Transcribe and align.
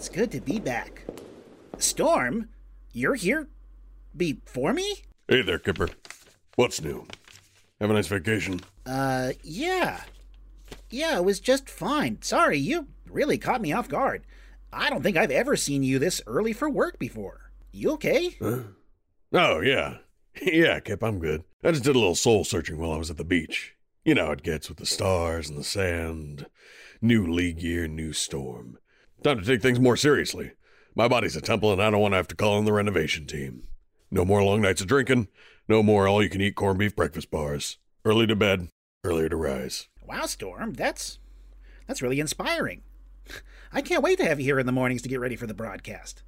It's 0.00 0.08
good 0.08 0.32
to 0.32 0.40
be 0.40 0.58
back. 0.58 1.02
Storm, 1.76 2.48
you're 2.94 3.16
here 3.16 3.48
before 4.16 4.72
me? 4.72 5.02
Hey 5.28 5.42
there, 5.42 5.58
Kipper. 5.58 5.90
What's 6.54 6.80
new? 6.80 7.06
Have 7.82 7.90
a 7.90 7.92
nice 7.92 8.06
vacation. 8.06 8.60
Uh, 8.86 9.32
yeah. 9.42 10.00
Yeah, 10.88 11.18
it 11.18 11.24
was 11.26 11.38
just 11.38 11.68
fine. 11.68 12.16
Sorry, 12.22 12.56
you 12.56 12.86
really 13.10 13.36
caught 13.36 13.60
me 13.60 13.74
off 13.74 13.90
guard. 13.90 14.24
I 14.72 14.88
don't 14.88 15.02
think 15.02 15.18
I've 15.18 15.30
ever 15.30 15.54
seen 15.54 15.82
you 15.82 15.98
this 15.98 16.22
early 16.26 16.54
for 16.54 16.70
work 16.70 16.98
before. 16.98 17.52
You 17.70 17.90
okay? 17.90 18.38
Huh? 18.40 18.60
Oh, 19.34 19.60
yeah. 19.60 19.98
yeah, 20.42 20.80
Kip, 20.80 21.04
I'm 21.04 21.18
good. 21.18 21.44
I 21.62 21.72
just 21.72 21.84
did 21.84 21.94
a 21.94 21.98
little 21.98 22.14
soul 22.14 22.44
searching 22.44 22.78
while 22.78 22.92
I 22.92 22.96
was 22.96 23.10
at 23.10 23.18
the 23.18 23.24
beach. 23.24 23.74
You 24.06 24.14
know 24.14 24.24
how 24.24 24.32
it 24.32 24.42
gets 24.42 24.70
with 24.70 24.78
the 24.78 24.86
stars 24.86 25.50
and 25.50 25.58
the 25.58 25.62
sand. 25.62 26.46
New 27.02 27.30
league 27.30 27.60
year, 27.60 27.86
new 27.86 28.14
storm. 28.14 28.78
Time 29.22 29.38
to 29.38 29.44
take 29.44 29.60
things 29.62 29.78
more 29.78 29.96
seriously. 29.96 30.52
My 30.94 31.06
body's 31.08 31.36
a 31.36 31.40
temple 31.40 31.72
and 31.72 31.82
I 31.82 31.90
don't 31.90 32.00
want 32.00 32.12
to 32.12 32.16
have 32.16 32.28
to 32.28 32.36
call 32.36 32.58
in 32.58 32.64
the 32.64 32.72
renovation 32.72 33.26
team. 33.26 33.64
No 34.10 34.24
more 34.24 34.42
long 34.42 34.60
nights 34.62 34.80
of 34.80 34.86
drinking. 34.86 35.28
No 35.68 35.82
more 35.82 36.08
all 36.08 36.22
you 36.22 36.28
can 36.30 36.40
eat 36.40 36.56
corned 36.56 36.78
beef 36.78 36.96
breakfast 36.96 37.30
bars. 37.30 37.78
Early 38.04 38.26
to 38.26 38.34
bed, 38.34 38.68
earlier 39.04 39.28
to 39.28 39.36
rise. 39.36 39.88
Wow, 40.06 40.26
Storm, 40.26 40.72
that's 40.72 41.18
that's 41.86 42.02
really 42.02 42.18
inspiring. 42.18 42.82
I 43.72 43.82
can't 43.82 44.02
wait 44.02 44.18
to 44.18 44.24
have 44.24 44.40
you 44.40 44.46
here 44.46 44.58
in 44.58 44.66
the 44.66 44.72
mornings 44.72 45.02
to 45.02 45.08
get 45.08 45.20
ready 45.20 45.36
for 45.36 45.46
the 45.46 45.54
broadcast. 45.54 46.22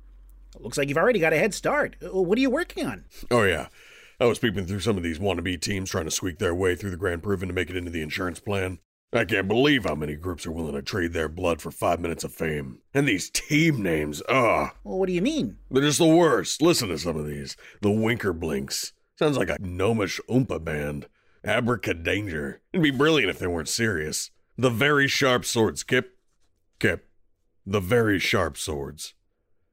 looks 0.61 0.77
like 0.79 0.89
you've 0.89 0.99
already 0.99 1.19
got 1.19 1.33
a 1.33 1.39
head 1.39 1.55
start. 1.55 1.97
Uh, 2.05 2.21
What 2.23 2.39
are 2.39 2.41
you 2.43 2.51
working 2.51 2.87
on? 2.87 3.05
Oh, 3.31 3.43
yeah. 3.43 3.69
I 4.21 4.27
was 4.27 4.39
peeping 4.39 4.67
through 4.67 4.81
some 4.81 4.97
of 4.97 5.03
these 5.03 5.19
wannabe 5.19 5.61
teams 5.61 5.91
trying 5.91 6.05
to 6.05 6.11
squeak 6.13 6.39
their 6.39 6.55
way 6.55 6.77
through 6.77 6.91
the 6.91 6.97
Grand 6.97 7.23
Proving 7.25 7.49
to 7.49 7.55
make 7.55 7.71
it 7.71 7.77
into 7.77 7.91
the 7.91 8.03
insurance 8.03 8.39
plan. 8.39 8.79
I 9.15 9.27
can't 9.27 9.47
believe 9.47 9.85
how 9.85 9.95
many 9.95 10.17
groups 10.17 10.47
are 10.47 10.53
willing 10.53 10.73
to 10.73 10.81
trade 10.81 11.13
their 11.13 11.29
blood 11.29 11.61
for 11.61 11.71
five 11.71 12.01
minutes 12.01 12.25
of 12.25 12.33
fame. 12.33 12.79
And 12.95 13.07
these 13.07 13.29
team 13.29 13.83
names, 13.83 14.23
ugh. 14.27 14.71
Well, 14.85 14.99
what 14.99 15.07
do 15.07 15.13
you 15.13 15.21
mean? 15.21 15.59
They're 15.71 15.83
just 15.83 15.99
the 15.99 16.07
worst. 16.07 16.63
Listen 16.63 16.89
to 16.89 16.99
some 16.99 17.19
of 17.19 17.27
these. 17.27 17.55
The 17.83 17.91
Winker 17.91 18.33
Blinks. 18.33 18.95
Sounds 19.19 19.37
like 19.37 19.51
a 19.51 19.59
gnomish 19.61 20.19
Oompa 20.31 20.65
band. 20.65 21.09
Abracadanger. 21.45 22.61
It'd 22.73 22.83
be 22.83 22.91
brilliant 22.91 23.29
if 23.29 23.39
they 23.39 23.47
weren't 23.47 23.69
serious. 23.69 24.31
The 24.57 24.71
Very 24.71 25.09
Sharp 25.09 25.45
Swords, 25.45 25.83
Kip. 25.83 26.17
Kip. 26.79 27.11
The 27.67 27.81
Very 27.81 28.19
Sharp 28.19 28.57
Swords. 28.57 29.13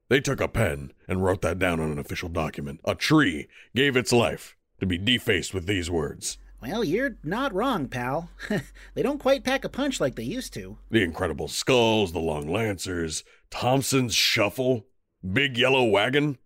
They 0.09 0.19
took 0.19 0.41
a 0.41 0.49
pen 0.49 0.91
and 1.07 1.23
wrote 1.23 1.41
that 1.43 1.59
down 1.59 1.79
on 1.79 1.91
an 1.91 1.99
official 1.99 2.29
document. 2.29 2.81
A 2.83 2.93
tree 2.93 3.47
gave 3.73 3.95
its 3.95 4.11
life 4.11 4.57
to 4.81 4.85
be 4.85 4.97
defaced 4.97 5.53
with 5.53 5.65
these 5.65 5.89
words. 5.89 6.37
Well, 6.61 6.83
you're 6.83 7.17
not 7.23 7.53
wrong, 7.53 7.87
pal. 7.87 8.29
they 8.93 9.01
don't 9.01 9.19
quite 9.19 9.43
pack 9.43 9.63
a 9.63 9.69
punch 9.69 9.99
like 10.01 10.15
they 10.15 10.23
used 10.23 10.53
to. 10.55 10.77
The 10.91 11.03
Incredible 11.03 11.47
Skulls, 11.47 12.11
the 12.11 12.19
Long 12.19 12.51
Lancers, 12.51 13.23
Thompson's 13.49 14.13
Shuffle, 14.13 14.85
Big 15.33 15.57
Yellow 15.57 15.85
Wagon, 15.85 16.37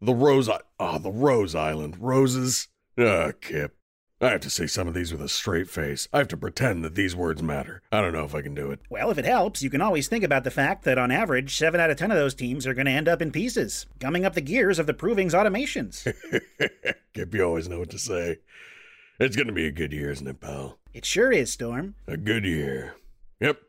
the 0.00 0.14
Rose 0.14 0.48
I- 0.48 0.60
ah, 0.80 0.98
the 0.98 1.12
Rose 1.12 1.54
Island 1.54 1.96
Roses. 2.00 2.68
Ah, 2.98 3.30
Kip. 3.40 3.76
I 4.20 4.30
have 4.30 4.40
to 4.42 4.50
say 4.50 4.68
some 4.68 4.86
of 4.86 4.94
these 4.94 5.10
with 5.10 5.20
a 5.20 5.28
straight 5.28 5.68
face. 5.68 6.06
I 6.12 6.18
have 6.18 6.28
to 6.28 6.36
pretend 6.36 6.84
that 6.84 6.94
these 6.94 7.16
words 7.16 7.42
matter. 7.42 7.82
I 7.90 8.00
don't 8.00 8.12
know 8.12 8.24
if 8.24 8.36
I 8.36 8.42
can 8.42 8.54
do 8.54 8.70
it. 8.70 8.78
Well, 8.88 9.10
if 9.10 9.18
it 9.18 9.24
helps, 9.24 9.62
you 9.64 9.70
can 9.70 9.80
always 9.80 10.06
think 10.06 10.22
about 10.22 10.44
the 10.44 10.50
fact 10.52 10.84
that 10.84 10.96
on 10.96 11.10
average, 11.10 11.56
7 11.56 11.80
out 11.80 11.90
of 11.90 11.96
10 11.96 12.12
of 12.12 12.16
those 12.16 12.34
teams 12.34 12.64
are 12.64 12.74
going 12.74 12.86
to 12.86 12.92
end 12.92 13.08
up 13.08 13.20
in 13.20 13.32
pieces, 13.32 13.86
gumming 13.98 14.24
up 14.24 14.34
the 14.34 14.40
gears 14.40 14.78
of 14.78 14.86
the 14.86 14.94
Proving's 14.94 15.34
automations. 15.34 16.04
Kip, 17.14 17.34
you 17.34 17.42
always 17.42 17.68
know 17.68 17.80
what 17.80 17.90
to 17.90 17.98
say. 17.98 18.38
It's 19.22 19.36
gonna 19.36 19.52
be 19.52 19.68
a 19.68 19.70
good 19.70 19.92
year, 19.92 20.10
isn't 20.10 20.26
it, 20.26 20.40
pal? 20.40 20.80
it 20.92 21.04
sure 21.04 21.30
is, 21.30 21.52
Storm. 21.52 21.94
A 22.08 22.16
good 22.16 22.44
year. 22.44 22.96
Yep. 23.38 23.60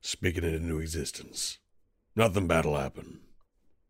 Speaking 0.00 0.44
it 0.44 0.54
into 0.54 0.78
existence. 0.78 1.58
Nothing 2.16 2.46
bad'll 2.46 2.78
happen. 2.78 3.20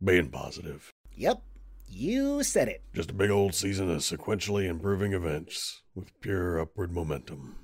Being 0.02 0.28
positive. 0.30 0.92
Yep, 1.14 1.40
you 1.86 2.42
said 2.42 2.66
it. 2.66 2.82
Just 2.92 3.12
a 3.12 3.14
big 3.14 3.30
old 3.30 3.54
season 3.54 3.88
of 3.92 3.98
sequentially 3.98 4.64
improving 4.66 5.12
events 5.12 5.82
with 5.94 6.20
pure 6.20 6.58
upward 6.58 6.92
momentum. 6.92 7.54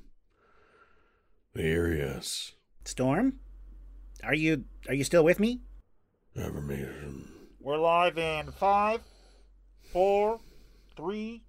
Here, 1.56 1.92
yes. 1.92 2.52
Storm? 2.84 3.40
Are 4.22 4.34
you 4.36 4.62
are 4.86 4.94
you 4.94 5.02
still 5.02 5.24
with 5.24 5.40
me? 5.40 5.60
Affirmation. 6.36 7.32
We're 7.60 7.78
live 7.78 8.16
in 8.16 8.52
five, 8.52 9.00
four, 9.92 10.38
three. 10.96 11.42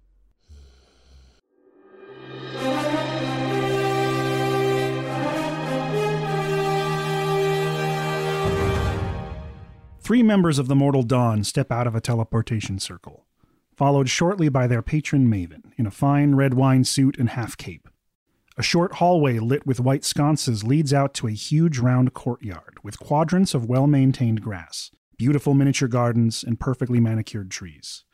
Three 10.06 10.22
members 10.22 10.60
of 10.60 10.68
the 10.68 10.76
Mortal 10.76 11.02
Dawn 11.02 11.42
step 11.42 11.72
out 11.72 11.88
of 11.88 11.96
a 11.96 12.00
teleportation 12.00 12.78
circle, 12.78 13.26
followed 13.76 14.08
shortly 14.08 14.48
by 14.48 14.68
their 14.68 14.80
patron 14.80 15.28
Maven 15.28 15.72
in 15.76 15.84
a 15.84 15.90
fine 15.90 16.36
red 16.36 16.54
wine 16.54 16.84
suit 16.84 17.18
and 17.18 17.30
half 17.30 17.56
cape. 17.56 17.88
A 18.56 18.62
short 18.62 18.94
hallway 18.94 19.38
lit 19.38 19.66
with 19.66 19.80
white 19.80 20.04
sconces 20.04 20.64
leads 20.64 20.94
out 20.94 21.12
to 21.14 21.26
a 21.26 21.32
huge 21.32 21.78
round 21.78 22.14
courtyard 22.14 22.78
with 22.82 22.98
quadrants 22.98 23.52
of 23.52 23.66
well 23.66 23.86
maintained 23.86 24.40
grass, 24.40 24.92
beautiful 25.18 25.52
miniature 25.52 25.88
gardens, 25.88 26.42
and 26.42 26.58
perfectly 26.58 26.98
manicured 26.98 27.50
trees. 27.50 28.05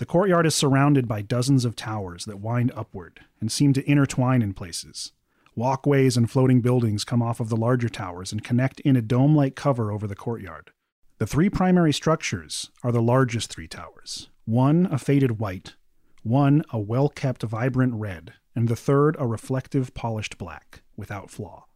The 0.00 0.06
courtyard 0.06 0.46
is 0.46 0.54
surrounded 0.54 1.06
by 1.06 1.20
dozens 1.20 1.66
of 1.66 1.76
towers 1.76 2.24
that 2.24 2.40
wind 2.40 2.72
upward 2.74 3.20
and 3.38 3.52
seem 3.52 3.74
to 3.74 3.86
intertwine 3.86 4.40
in 4.40 4.54
places. 4.54 5.12
Walkways 5.54 6.16
and 6.16 6.30
floating 6.30 6.62
buildings 6.62 7.04
come 7.04 7.20
off 7.20 7.38
of 7.38 7.50
the 7.50 7.56
larger 7.58 7.90
towers 7.90 8.32
and 8.32 8.42
connect 8.42 8.80
in 8.80 8.96
a 8.96 9.02
dome 9.02 9.36
like 9.36 9.56
cover 9.56 9.92
over 9.92 10.06
the 10.06 10.16
courtyard. 10.16 10.70
The 11.18 11.26
three 11.26 11.50
primary 11.50 11.92
structures 11.92 12.70
are 12.82 12.92
the 12.92 13.02
largest 13.02 13.50
three 13.50 13.68
towers 13.68 14.30
one 14.46 14.88
a 14.90 14.96
faded 14.96 15.38
white, 15.38 15.74
one 16.22 16.64
a 16.70 16.78
well 16.78 17.10
kept 17.10 17.42
vibrant 17.42 17.92
red, 17.92 18.32
and 18.56 18.68
the 18.68 18.76
third 18.76 19.16
a 19.18 19.26
reflective 19.26 19.92
polished 19.92 20.38
black, 20.38 20.80
without 20.96 21.30
flaw. 21.30 21.66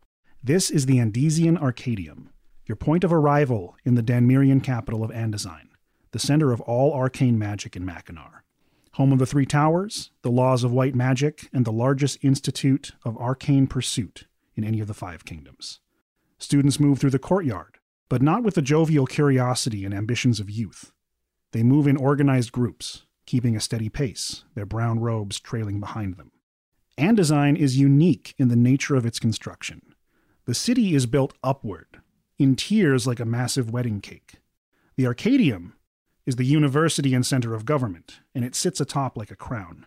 This 0.43 0.71
is 0.71 0.87
the 0.87 0.97
Andesian 0.97 1.59
Arcadium, 1.61 2.29
your 2.65 2.77
point 2.77 3.05
of 3.05 3.13
arrival 3.13 3.77
in 3.85 3.97
the 3.97 4.03
Danmerian 4.03 4.63
capital 4.65 5.05
of 5.05 5.11
Andisine, 5.11 5.69
the 6.15 6.21
center 6.21 6.53
of 6.53 6.61
all 6.61 6.95
arcane 6.95 7.37
magic 7.37 7.75
in 7.75 7.85
Mackinac. 7.85 8.45
Home 8.93 9.11
of 9.11 9.19
the 9.19 9.27
Three 9.27 9.47
Towers, 9.47 10.13
the 10.23 10.31
laws 10.31 10.63
of 10.63 10.71
white 10.71 10.95
magic, 10.95 11.49
and 11.53 11.65
the 11.65 11.73
largest 11.73 12.23
institute 12.23 12.93
of 13.05 13.19
arcane 13.19 13.67
pursuit 13.67 14.29
in 14.55 14.63
any 14.63 14.79
of 14.79 14.87
the 14.87 14.95
five 14.95 15.25
kingdoms. 15.25 15.81
Students 16.39 16.79
move 16.79 17.01
through 17.01 17.11
the 17.11 17.19
courtyard, 17.19 17.79
but 18.09 18.23
not 18.23 18.45
with 18.45 18.55
the 18.55 18.63
jovial 18.63 19.07
curiosity 19.07 19.85
and 19.85 19.93
ambitions 19.93 20.39
of 20.39 20.49
youth. 20.49 20.93
They 21.51 21.65
move 21.65 21.89
in 21.89 21.97
organized 21.97 22.53
groups, 22.53 23.07
keeping 23.27 23.57
a 23.57 23.61
steady 23.61 23.89
pace, 23.89 24.45
their 24.55 24.67
brown 24.67 25.01
robes 25.01 25.41
trailing 25.41 25.81
behind 25.81 26.17
them. 26.17 26.31
Andisine 26.97 27.57
is 27.57 27.77
unique 27.77 28.37
in 28.39 28.47
the 28.47 28.55
nature 28.55 28.95
of 28.95 29.05
its 29.05 29.19
construction. 29.19 29.83
The 30.45 30.55
city 30.55 30.95
is 30.95 31.07
built 31.07 31.35
upward, 31.43 32.01
in 32.39 32.55
tiers 32.55 33.05
like 33.05 33.19
a 33.19 33.25
massive 33.25 33.73
wedding 33.73 34.01
cake. 34.01 34.35
The 34.95 35.07
Arcadium 35.07 35.73
is 36.27 36.37
the 36.37 36.45
university 36.45 37.15
and 37.15 37.25
center 37.25 37.55
of 37.55 37.65
government, 37.65 38.21
and 38.35 38.45
it 38.45 38.55
sits 38.55 38.81
atop 38.81 39.17
like 39.17 39.31
a 39.31 39.37
crown. 39.37 39.87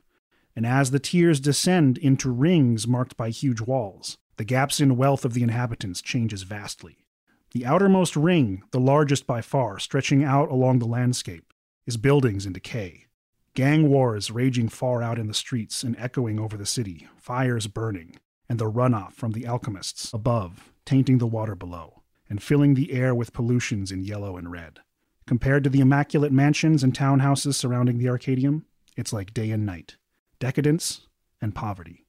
And 0.56 0.66
as 0.66 0.92
the 0.92 1.00
tiers 1.00 1.39
descend 1.39 1.98
into 1.98 2.31
rings 2.31 2.88
marked 2.88 3.18
by 3.18 3.30
huge 3.30 3.62
walls, 3.62 4.18
the 4.38 4.44
gaps 4.44 4.80
in 4.80 4.98
wealth 4.98 5.25
of 5.25 5.34
the 5.34 5.44
inhabitants 5.44 6.01
changes 6.01 6.44
vastly. 6.44 7.06
The 7.51 7.66
outermost 7.66 8.16
ring, 8.16 8.63
the 8.72 8.80
largest 8.80 9.25
by 9.25 9.42
far, 9.42 9.80
stretching 9.80 10.24
out 10.24 10.50
along 10.50 10.80
the 10.80 10.86
landscape, 10.86 11.54
is 11.86 11.98
buildings 11.98 12.45
in 12.45 12.54
decay. 12.54 13.06
Gang 13.54 13.90
wars 13.90 14.30
raging 14.30 14.69
far 14.69 15.01
out 15.01 15.18
in 15.18 15.28
the 15.28 15.33
streets 15.33 15.81
and 15.81 15.95
echoing 15.98 16.40
over 16.40 16.57
the 16.57 16.66
city, 16.66 17.07
fires 17.18 17.66
burning, 17.66 18.18
and 18.48 18.60
the 18.60 18.72
runoff 18.72 19.13
from 19.13 19.31
the 19.31 19.48
alchemists 19.48 20.13
above, 20.13 20.72
tainting 20.86 21.18
the 21.18 21.25
water 21.25 21.56
below, 21.56 22.04
and 22.30 22.44
filling 22.44 22.75
the 22.75 22.92
air 22.92 23.16
with 23.16 23.33
pollutions 23.33 23.92
in 23.92 24.04
yellow 24.04 24.38
and 24.38 24.51
red. 24.51 24.80
Compared 25.28 25.64
to 25.64 25.70
the 25.70 25.82
immaculate 25.82 26.32
mansions 26.32 26.84
and 26.84 26.94
townhouses 26.94 27.54
surrounding 27.54 27.98
the 27.98 28.06
Arcadium, 28.06 28.64
it's 28.96 29.14
like 29.14 29.34
day 29.34 29.52
and 29.52 29.66
night 29.66 29.98
decadence 30.40 31.02
and 31.42 31.54
poverty. 31.54 32.06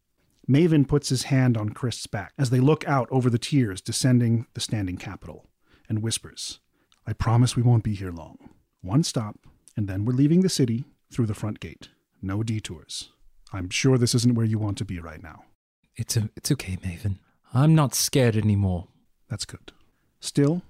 Maven 0.49 0.87
puts 0.87 1.09
his 1.09 1.25
hand 1.25 1.57
on 1.57 1.71
Chris's 1.71 2.07
back 2.07 2.33
as 2.39 2.51
they 2.51 2.61
look 2.61 2.87
out 2.87 3.09
over 3.11 3.29
the 3.29 3.39
tiers 3.39 3.81
descending 3.81 4.47
the 4.55 4.61
standing 4.61 4.97
capital 4.97 5.47
and 5.89 6.03
whispers, 6.03 6.61
I 7.07 7.15
promise 7.15 7.57
we 7.57 7.63
won't 7.63 7.85
be 7.85 7.95
here 7.95 8.13
long. 8.13 8.37
One 8.83 9.03
stop, 9.03 9.37
and 9.77 9.89
then 9.89 10.05
we're 10.05 10.13
leaving 10.13 10.43
the 10.43 10.49
city 10.49 10.85
through 11.11 11.27
the 11.27 11.35
front 11.35 11.59
gate. 11.59 11.89
No 12.21 12.43
detours. 12.43 13.11
I'm 13.53 13.71
sure 13.71 13.97
this 13.97 14.15
isn't 14.15 14.35
where 14.35 14.45
you 14.45 14.59
want 14.59 14.77
to 14.79 14.85
be 14.85 15.01
right 15.01 15.23
now. 15.23 15.45
It's 15.97 16.17
a, 16.17 16.29
it's 16.37 16.53
okay, 16.53 16.77
Maven. 16.77 17.19
I'm 17.55 17.75
not 17.75 17.95
scared 17.95 18.37
anymore. 18.37 18.89
That's 19.31 19.47
good. 19.47 19.73
Still, 20.21 20.63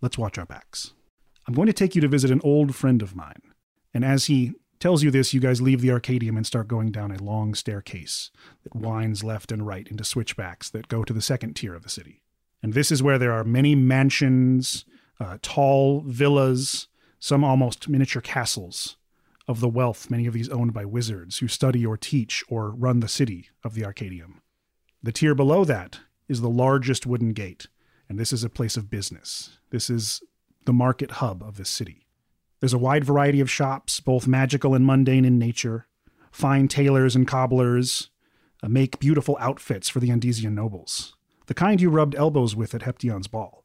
let's 0.00 0.16
watch 0.16 0.38
our 0.38 0.46
backs. 0.46 0.92
I'm 1.46 1.54
going 1.54 1.66
to 1.66 1.72
take 1.72 1.94
you 1.94 2.00
to 2.00 2.08
visit 2.08 2.30
an 2.30 2.40
old 2.44 2.74
friend 2.74 3.02
of 3.02 3.16
mine. 3.16 3.42
And 3.92 4.04
as 4.04 4.26
he 4.26 4.52
tells 4.78 5.02
you 5.02 5.10
this, 5.10 5.32
you 5.32 5.40
guys 5.40 5.60
leave 5.60 5.80
the 5.80 5.88
Arcadium 5.88 6.36
and 6.36 6.46
start 6.46 6.68
going 6.68 6.90
down 6.90 7.12
a 7.12 7.22
long 7.22 7.54
staircase 7.54 8.30
that 8.64 8.74
winds 8.74 9.22
left 9.22 9.52
and 9.52 9.66
right 9.66 9.86
into 9.88 10.04
switchbacks 10.04 10.70
that 10.70 10.88
go 10.88 11.04
to 11.04 11.12
the 11.12 11.22
second 11.22 11.54
tier 11.54 11.74
of 11.74 11.82
the 11.82 11.88
city. 11.88 12.22
And 12.62 12.74
this 12.74 12.90
is 12.90 13.02
where 13.02 13.18
there 13.18 13.32
are 13.32 13.44
many 13.44 13.74
mansions, 13.74 14.84
uh, 15.20 15.38
tall 15.42 16.02
villas, 16.06 16.88
some 17.18 17.44
almost 17.44 17.88
miniature 17.88 18.22
castles 18.22 18.96
of 19.48 19.60
the 19.60 19.68
wealth, 19.68 20.10
many 20.10 20.26
of 20.26 20.34
these 20.34 20.48
owned 20.48 20.72
by 20.72 20.84
wizards 20.84 21.38
who 21.38 21.48
study 21.48 21.84
or 21.84 21.96
teach 21.96 22.44
or 22.48 22.70
run 22.70 23.00
the 23.00 23.08
city 23.08 23.48
of 23.64 23.74
the 23.74 23.82
Arcadium. 23.82 24.40
The 25.02 25.12
tier 25.12 25.34
below 25.34 25.64
that 25.64 26.00
is 26.28 26.40
the 26.40 26.48
largest 26.48 27.06
wooden 27.06 27.32
gate, 27.32 27.66
and 28.08 28.18
this 28.18 28.32
is 28.32 28.44
a 28.44 28.48
place 28.48 28.76
of 28.76 28.90
business. 28.90 29.58
This 29.70 29.90
is 29.90 30.22
the 30.64 30.72
market 30.72 31.12
hub 31.12 31.42
of 31.42 31.56
this 31.56 31.68
city. 31.68 32.06
There's 32.60 32.72
a 32.72 32.78
wide 32.78 33.04
variety 33.04 33.40
of 33.40 33.50
shops, 33.50 34.00
both 34.00 34.26
magical 34.26 34.74
and 34.74 34.86
mundane 34.86 35.24
in 35.24 35.38
nature. 35.38 35.88
Fine 36.30 36.68
tailors 36.68 37.16
and 37.16 37.26
cobblers 37.26 38.10
uh, 38.62 38.68
make 38.68 39.00
beautiful 39.00 39.36
outfits 39.40 39.88
for 39.88 39.98
the 40.00 40.10
Andesian 40.10 40.54
nobles, 40.54 41.16
the 41.46 41.54
kind 41.54 41.80
you 41.80 41.90
rubbed 41.90 42.14
elbows 42.14 42.54
with 42.54 42.74
at 42.74 42.82
Heption's 42.82 43.26
ball. 43.26 43.64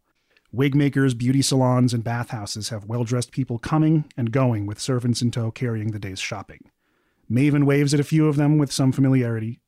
Wig 0.52 0.74
makers, 0.74 1.14
beauty 1.14 1.42
salons, 1.42 1.94
and 1.94 2.04
bathhouses 2.04 2.70
have 2.70 2.86
well 2.86 3.04
dressed 3.04 3.32
people 3.32 3.60
coming 3.60 4.06
and 4.18 4.32
going 4.32 4.66
with 4.66 4.80
servants 4.80 5.22
in 5.22 5.30
tow 5.30 5.52
carrying 5.52 5.92
the 5.92 6.00
day's 6.00 6.20
shopping. 6.20 6.72
Maven 7.30 7.66
waves 7.66 7.94
at 7.94 8.00
a 8.00 8.06
few 8.06 8.28
of 8.28 8.38
them 8.38 8.58
with 8.58 8.72
some 8.72 8.92
familiarity, 8.92 9.60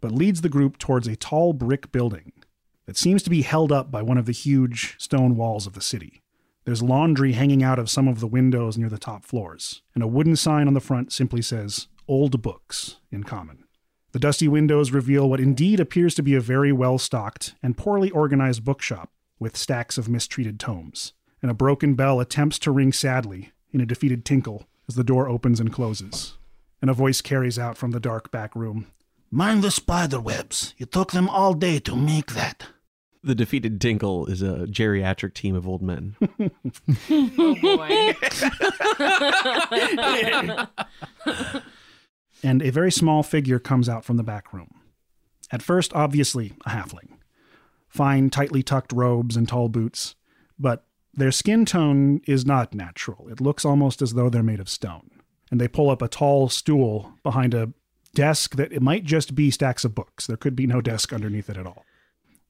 but 0.00 0.12
leads 0.12 0.40
the 0.40 0.48
group 0.48 0.78
towards 0.78 1.06
a 1.06 1.16
tall 1.16 1.52
brick 1.52 1.90
building 1.90 2.32
that 2.86 2.96
seems 2.96 3.22
to 3.24 3.30
be 3.30 3.42
held 3.42 3.72
up 3.72 3.90
by 3.90 4.00
one 4.00 4.16
of 4.16 4.26
the 4.26 4.32
huge 4.32 4.94
stone 4.98 5.36
walls 5.36 5.66
of 5.66 5.74
the 5.74 5.80
city. 5.80 6.22
There's 6.68 6.82
laundry 6.82 7.32
hanging 7.32 7.62
out 7.62 7.78
of 7.78 7.88
some 7.88 8.08
of 8.08 8.20
the 8.20 8.26
windows 8.26 8.76
near 8.76 8.90
the 8.90 8.98
top 8.98 9.24
floors, 9.24 9.80
and 9.94 10.04
a 10.04 10.06
wooden 10.06 10.36
sign 10.36 10.68
on 10.68 10.74
the 10.74 10.82
front 10.82 11.14
simply 11.14 11.40
says, 11.40 11.88
Old 12.06 12.42
Books, 12.42 12.96
in 13.10 13.24
common. 13.24 13.64
The 14.12 14.18
dusty 14.18 14.48
windows 14.48 14.92
reveal 14.92 15.30
what 15.30 15.40
indeed 15.40 15.80
appears 15.80 16.14
to 16.16 16.22
be 16.22 16.34
a 16.34 16.42
very 16.42 16.70
well 16.70 16.98
stocked 16.98 17.54
and 17.62 17.78
poorly 17.78 18.10
organized 18.10 18.66
bookshop 18.66 19.10
with 19.38 19.56
stacks 19.56 19.96
of 19.96 20.10
mistreated 20.10 20.60
tomes, 20.60 21.14
and 21.40 21.50
a 21.50 21.54
broken 21.54 21.94
bell 21.94 22.20
attempts 22.20 22.58
to 22.58 22.70
ring 22.70 22.92
sadly 22.92 23.50
in 23.72 23.80
a 23.80 23.86
defeated 23.86 24.26
tinkle 24.26 24.66
as 24.90 24.94
the 24.94 25.02
door 25.02 25.26
opens 25.26 25.60
and 25.60 25.72
closes. 25.72 26.36
And 26.82 26.90
a 26.90 26.92
voice 26.92 27.22
carries 27.22 27.58
out 27.58 27.78
from 27.78 27.92
the 27.92 27.98
dark 27.98 28.30
back 28.30 28.54
room 28.54 28.88
Mind 29.30 29.64
the 29.64 29.70
spider 29.70 30.20
webs. 30.20 30.74
It 30.76 30.92
took 30.92 31.12
them 31.12 31.30
all 31.30 31.54
day 31.54 31.78
to 31.78 31.96
make 31.96 32.34
that. 32.34 32.66
The 33.24 33.34
defeated 33.34 33.80
Dinkle 33.80 34.28
is 34.28 34.42
a 34.42 34.66
geriatric 34.66 35.34
team 35.34 35.54
of 35.54 35.66
old 35.66 35.82
men. 35.82 36.16
Oh 37.10 37.54
boy. 37.60 38.14
and 42.42 42.62
a 42.62 42.70
very 42.70 42.92
small 42.92 43.22
figure 43.22 43.58
comes 43.58 43.88
out 43.88 44.04
from 44.04 44.16
the 44.16 44.22
back 44.22 44.52
room. 44.52 44.80
At 45.50 45.62
first, 45.62 45.92
obviously, 45.94 46.52
a 46.66 46.70
halfling. 46.70 47.18
Fine, 47.88 48.30
tightly 48.30 48.62
tucked 48.62 48.92
robes 48.92 49.36
and 49.36 49.48
tall 49.48 49.68
boots, 49.68 50.14
but 50.58 50.84
their 51.14 51.32
skin 51.32 51.64
tone 51.64 52.20
is 52.26 52.44
not 52.46 52.74
natural. 52.74 53.28
It 53.28 53.40
looks 53.40 53.64
almost 53.64 54.02
as 54.02 54.14
though 54.14 54.28
they're 54.30 54.42
made 54.42 54.60
of 54.60 54.68
stone. 54.68 55.10
And 55.50 55.60
they 55.60 55.68
pull 55.68 55.90
up 55.90 56.02
a 56.02 56.08
tall 56.08 56.48
stool 56.48 57.14
behind 57.22 57.54
a 57.54 57.72
desk 58.14 58.56
that 58.56 58.72
it 58.72 58.82
might 58.82 59.04
just 59.04 59.34
be 59.34 59.50
stacks 59.50 59.84
of 59.84 59.94
books. 59.94 60.26
There 60.26 60.36
could 60.36 60.54
be 60.54 60.66
no 60.66 60.80
desk 60.80 61.12
underneath 61.12 61.48
it 61.48 61.56
at 61.56 61.66
all. 61.66 61.84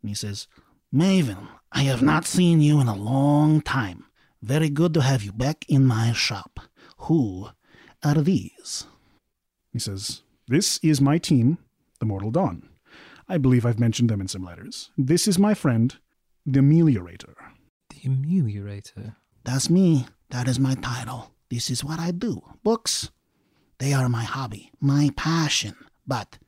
And 0.02 0.08
he 0.08 0.14
says, 0.14 0.46
Maven, 0.94 1.48
I 1.72 1.82
have 1.82 2.02
not 2.02 2.26
seen 2.26 2.60
you 2.60 2.80
in 2.80 2.88
a 2.88 2.96
long 2.96 3.60
time. 3.60 4.04
Very 4.42 4.70
good 4.70 4.94
to 4.94 5.02
have 5.02 5.22
you 5.22 5.32
back 5.32 5.64
in 5.68 5.84
my 5.84 6.12
shop. 6.12 6.60
Who 6.98 7.48
are 8.04 8.14
these? 8.22 8.86
He 9.72 9.78
says, 9.78 10.22
This 10.46 10.78
is 10.82 11.00
my 11.00 11.18
team, 11.18 11.58
the 11.98 12.06
Mortal 12.06 12.30
Dawn. 12.30 12.68
I 13.28 13.36
believe 13.36 13.66
I've 13.66 13.80
mentioned 13.80 14.08
them 14.08 14.20
in 14.20 14.28
some 14.28 14.44
letters. 14.44 14.90
This 14.96 15.28
is 15.28 15.38
my 15.38 15.52
friend, 15.52 15.94
the 16.46 16.60
Ameliorator. 16.60 17.34
The 17.90 18.08
ameliorator. 18.08 19.16
That's 19.44 19.68
me. 19.68 20.06
That 20.30 20.48
is 20.48 20.58
my 20.58 20.74
title. 20.74 21.32
This 21.50 21.70
is 21.70 21.84
what 21.84 21.98
I 21.98 22.10
do. 22.10 22.42
Books, 22.62 23.10
they 23.78 23.92
are 23.92 24.08
my 24.08 24.24
hobby, 24.24 24.70
my 24.80 25.10
passion. 25.16 25.74
But 26.06 26.38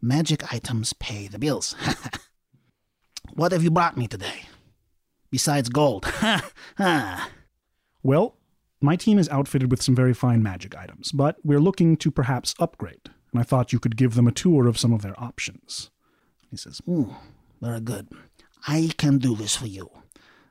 magic 0.00 0.52
items 0.52 0.92
pay 0.94 1.26
the 1.26 1.38
bills. 1.38 1.74
what 3.34 3.52
have 3.52 3.62
you 3.62 3.70
brought 3.70 3.96
me 3.96 4.06
today? 4.06 4.42
Besides 5.30 5.68
gold. 5.68 6.04
Ha 6.04 6.50
ha. 6.78 7.30
Well, 8.02 8.36
my 8.80 8.96
team 8.96 9.18
is 9.18 9.28
outfitted 9.28 9.70
with 9.70 9.82
some 9.82 9.94
very 9.94 10.14
fine 10.14 10.42
magic 10.42 10.76
items, 10.76 11.12
but 11.12 11.36
we're 11.44 11.60
looking 11.60 11.96
to 11.98 12.10
perhaps 12.10 12.54
upgrade, 12.58 13.10
and 13.32 13.40
I 13.40 13.44
thought 13.44 13.72
you 13.72 13.78
could 13.78 13.96
give 13.96 14.14
them 14.14 14.26
a 14.26 14.32
tour 14.32 14.66
of 14.66 14.78
some 14.78 14.92
of 14.92 15.02
their 15.02 15.18
options. 15.22 15.90
He 16.50 16.56
says, 16.56 16.78
"Hmm, 16.84 17.10
very 17.60 17.80
good. 17.80 18.08
I 18.66 18.90
can 18.96 19.18
do 19.18 19.36
this 19.36 19.54
for 19.56 19.66
you. 19.66 19.90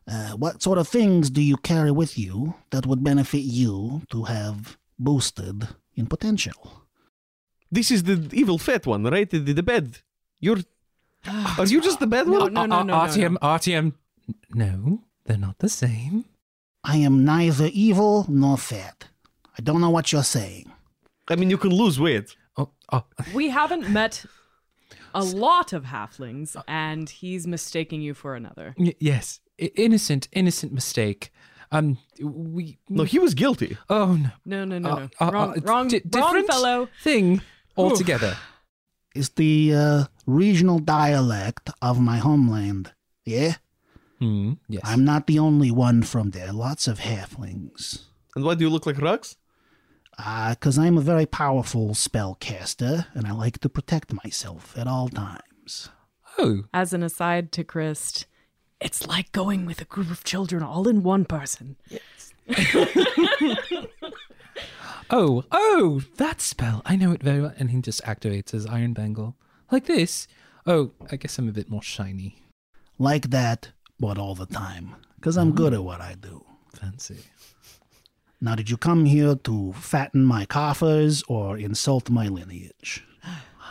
Uh, 0.08 0.31
what 0.31 0.62
sort 0.64 0.78
of 0.78 0.88
things 0.88 1.30
do 1.30 1.42
you 1.42 1.57
carry 1.57 1.92
with 1.92 2.18
you 2.18 2.56
that 2.71 2.86
would 2.86 3.04
benefit 3.04 3.44
you 3.44 4.02
to 4.09 4.24
have 4.24 4.78
boosted 4.98 5.68
in 5.95 6.07
potential? 6.07 6.86
this 7.71 7.92
is 7.92 8.04
the 8.04 8.28
evil 8.33 8.57
fat 8.57 8.86
one, 8.88 9.04
right? 9.04 9.30
The, 9.30 9.40
the 9.40 9.64
bed. 9.64 10.00
You're. 10.40 10.59
Are 11.28 11.66
you 11.66 11.81
just 11.81 11.99
the 11.99 12.07
bad 12.07 12.28
No, 12.28 12.40
one? 12.40 12.54
no, 12.54 12.66
no, 12.66 12.81
no, 12.83 12.94
uh, 12.95 13.06
no, 13.06 13.07
Artyom, 13.07 13.31
no. 13.33 13.38
Artyom. 13.40 13.94
No, 14.54 15.04
they're 15.26 15.38
not 15.38 15.59
the 15.59 15.69
same. 15.69 16.26
I 16.83 16.97
am 16.97 17.26
neither 17.26 17.69
evil 17.73 18.26
nor 18.30 18.57
fat. 18.57 19.07
I 19.57 19.61
don't 19.61 19.81
know 19.81 19.90
what 19.90 20.11
you're 20.11 20.23
saying. 20.23 20.71
I 21.28 21.35
mean, 21.35 21.49
you 21.49 21.57
can 21.57 21.71
lose 21.71 21.99
weight. 21.99 22.35
Oh, 22.57 22.69
oh, 22.92 23.04
We 23.33 23.49
haven't 23.49 23.90
met 23.90 24.26
a 25.14 25.23
lot 25.23 25.73
of 25.73 25.85
halflings, 25.85 26.56
and 26.68 27.09
he's 27.09 27.45
mistaking 27.47 28.02
you 28.02 28.14
for 28.14 28.35
another. 28.35 28.73
y- 28.78 28.95
yes. 28.99 29.40
I- 29.61 29.71
innocent, 29.76 30.28
innocent 30.31 30.71
mistake. 30.71 31.31
Um, 31.71 31.97
we. 32.21 32.80
No, 32.88 33.04
he 33.04 33.19
was 33.19 33.33
guilty. 33.35 33.78
Oh 33.90 34.14
no. 34.16 34.30
No, 34.45 34.66
no, 34.66 34.80
no, 34.80 34.90
Uh, 34.90 34.95
no. 34.95 35.09
uh, 35.28 35.31
wrong, 35.31 35.49
uh, 35.57 35.61
wrong, 35.64 35.88
di- 35.90 36.02
wrong 36.16 36.45
fellow. 36.47 36.88
thing 37.04 37.42
altogether. 37.78 38.38
It's 39.14 39.30
the 39.30 39.73
uh, 39.76 40.04
regional 40.30 40.80
dialect 40.80 41.69
of 41.81 42.00
my 42.00 42.18
homeland. 42.18 42.94
Yeah? 43.26 43.56
Hmm. 44.19 44.54
Yes. 44.68 44.83
I'm 44.86 45.04
not 45.06 45.28
the 45.28 45.40
only 45.40 45.71
one 45.71 46.04
from 46.04 46.31
there. 46.31 46.52
Lots 46.52 46.88
of 46.88 47.00
halflings. 47.00 48.04
And 48.36 48.45
why 48.45 48.56
do 48.56 48.64
you 48.64 48.69
look 48.69 48.86
like 48.86 48.98
Rux? 48.98 49.36
Ah, 50.18 50.50
because 50.52 50.78
I'm 50.78 50.98
a 50.98 51.02
very 51.02 51.26
powerful 51.26 51.90
spellcaster, 51.92 53.06
and 53.14 53.26
I 53.26 53.31
like 53.31 53.59
to 53.59 53.69
protect 53.69 54.12
myself 54.24 54.78
at 54.78 54.86
all 54.88 55.07
times. 55.07 55.90
oh, 56.38 56.64
As 56.74 56.92
an 56.94 57.04
aside 57.04 57.54
to 57.54 57.64
Chris, 57.64 58.26
it's 58.81 59.07
like 59.07 59.31
going 59.31 59.66
with 59.66 59.80
a 59.80 59.86
group 59.86 60.12
of 60.12 60.26
children 60.26 60.62
all 60.62 60.90
in 60.90 61.04
one 61.04 61.24
person. 61.24 61.78
Yes. 61.88 62.33
oh, 65.09 65.44
oh, 65.52 66.02
that 66.18 66.42
spell. 66.42 66.81
I 66.86 66.95
know 66.98 67.12
it 67.14 67.24
very 67.24 67.42
well. 67.42 67.54
And 67.57 67.71
he 67.71 67.81
just 67.81 68.04
activates 68.04 68.52
his 68.52 68.66
Iron 68.66 68.94
Bangle 68.94 69.36
like 69.71 69.85
this. 69.85 70.28
Oh, 70.66 70.92
I 71.11 71.16
guess 71.16 71.38
I'm 71.38 71.47
a 71.49 71.52
bit 71.54 71.69
more 71.69 71.81
shiny. 71.81 72.44
Like 72.97 73.30
that, 73.30 73.71
but 73.99 74.18
all 74.18 74.35
the 74.35 74.45
time. 74.45 74.95
Because 75.16 75.38
I'm 75.38 75.54
good 75.54 75.73
at 75.73 75.83
what 75.83 76.02
I 76.02 76.16
do. 76.19 76.45
Fancy. 76.73 77.18
Now, 78.42 78.56
did 78.56 78.69
you 78.69 78.78
come 78.78 79.06
here 79.06 79.35
to 79.35 79.73
fatten 79.73 80.23
my 80.23 80.45
coffers 80.45 81.23
or 81.28 81.57
insult 81.57 82.09
my 82.09 82.28
lineage? 82.28 83.04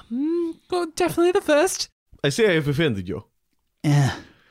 Hmm. 0.08 0.50
Well, 0.70 0.86
definitely 0.94 1.32
the 1.32 1.40
first. 1.40 1.88
I 2.22 2.28
say 2.30 2.50
I 2.50 2.54
have 2.54 2.68
offended 2.68 3.08
you. 3.08 3.24
Eh, 3.84 4.10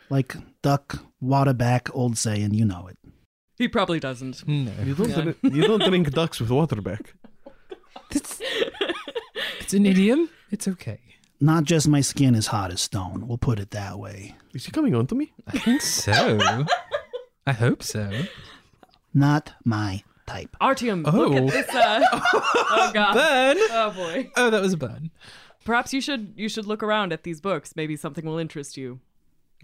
Like 0.09 0.35
duck, 0.61 1.03
water 1.19 1.53
back, 1.53 1.93
old 1.93 2.17
saying, 2.17 2.53
you 2.53 2.65
know 2.65 2.87
it. 2.87 2.97
He 3.57 3.67
probably 3.67 3.99
doesn't. 3.99 4.47
No. 4.47 4.71
You 4.83 4.95
don't, 4.95 5.11
drink, 5.13 5.37
you 5.43 5.63
don't 5.67 5.83
drink 5.83 6.11
ducks 6.11 6.39
with 6.39 6.49
water 6.51 6.81
back. 6.81 7.13
It's, 8.11 8.39
it's 9.59 9.73
an 9.73 9.85
idiom. 9.85 10.29
It's 10.51 10.67
okay. 10.67 10.99
Not 11.39 11.65
just 11.65 11.87
my 11.87 12.01
skin 12.01 12.33
is 12.35 12.47
hot 12.47 12.71
as 12.71 12.81
stone, 12.81 13.27
we'll 13.27 13.37
put 13.37 13.59
it 13.59 13.71
that 13.71 13.99
way. 13.99 14.35
Is 14.53 14.65
he 14.65 14.71
coming 14.71 14.95
on 14.95 15.05
to 15.07 15.15
me? 15.15 15.33
I 15.47 15.57
think 15.59 15.81
so. 15.81 16.65
I 17.45 17.53
hope 17.53 17.83
so. 17.83 18.09
Not 19.13 19.53
my 19.63 20.03
type. 20.25 20.55
Artyom, 20.61 21.05
look 21.05 21.31
Oh. 21.33 21.37
at 21.37 21.47
this. 21.47 21.69
Uh, 21.69 22.01
oh 22.13 22.91
god. 22.93 23.13
Burn. 23.55 23.57
Oh 23.71 23.91
boy. 23.95 24.29
Oh, 24.35 24.49
that 24.49 24.61
was 24.61 24.73
a 24.73 24.77
burn. 24.77 25.11
Perhaps 25.63 25.93
you 25.93 26.01
should 26.01 26.33
you 26.35 26.49
should 26.49 26.65
look 26.65 26.81
around 26.83 27.13
at 27.13 27.23
these 27.23 27.39
books. 27.41 27.73
Maybe 27.75 27.95
something 27.95 28.25
will 28.25 28.37
interest 28.37 28.75
you. 28.77 28.99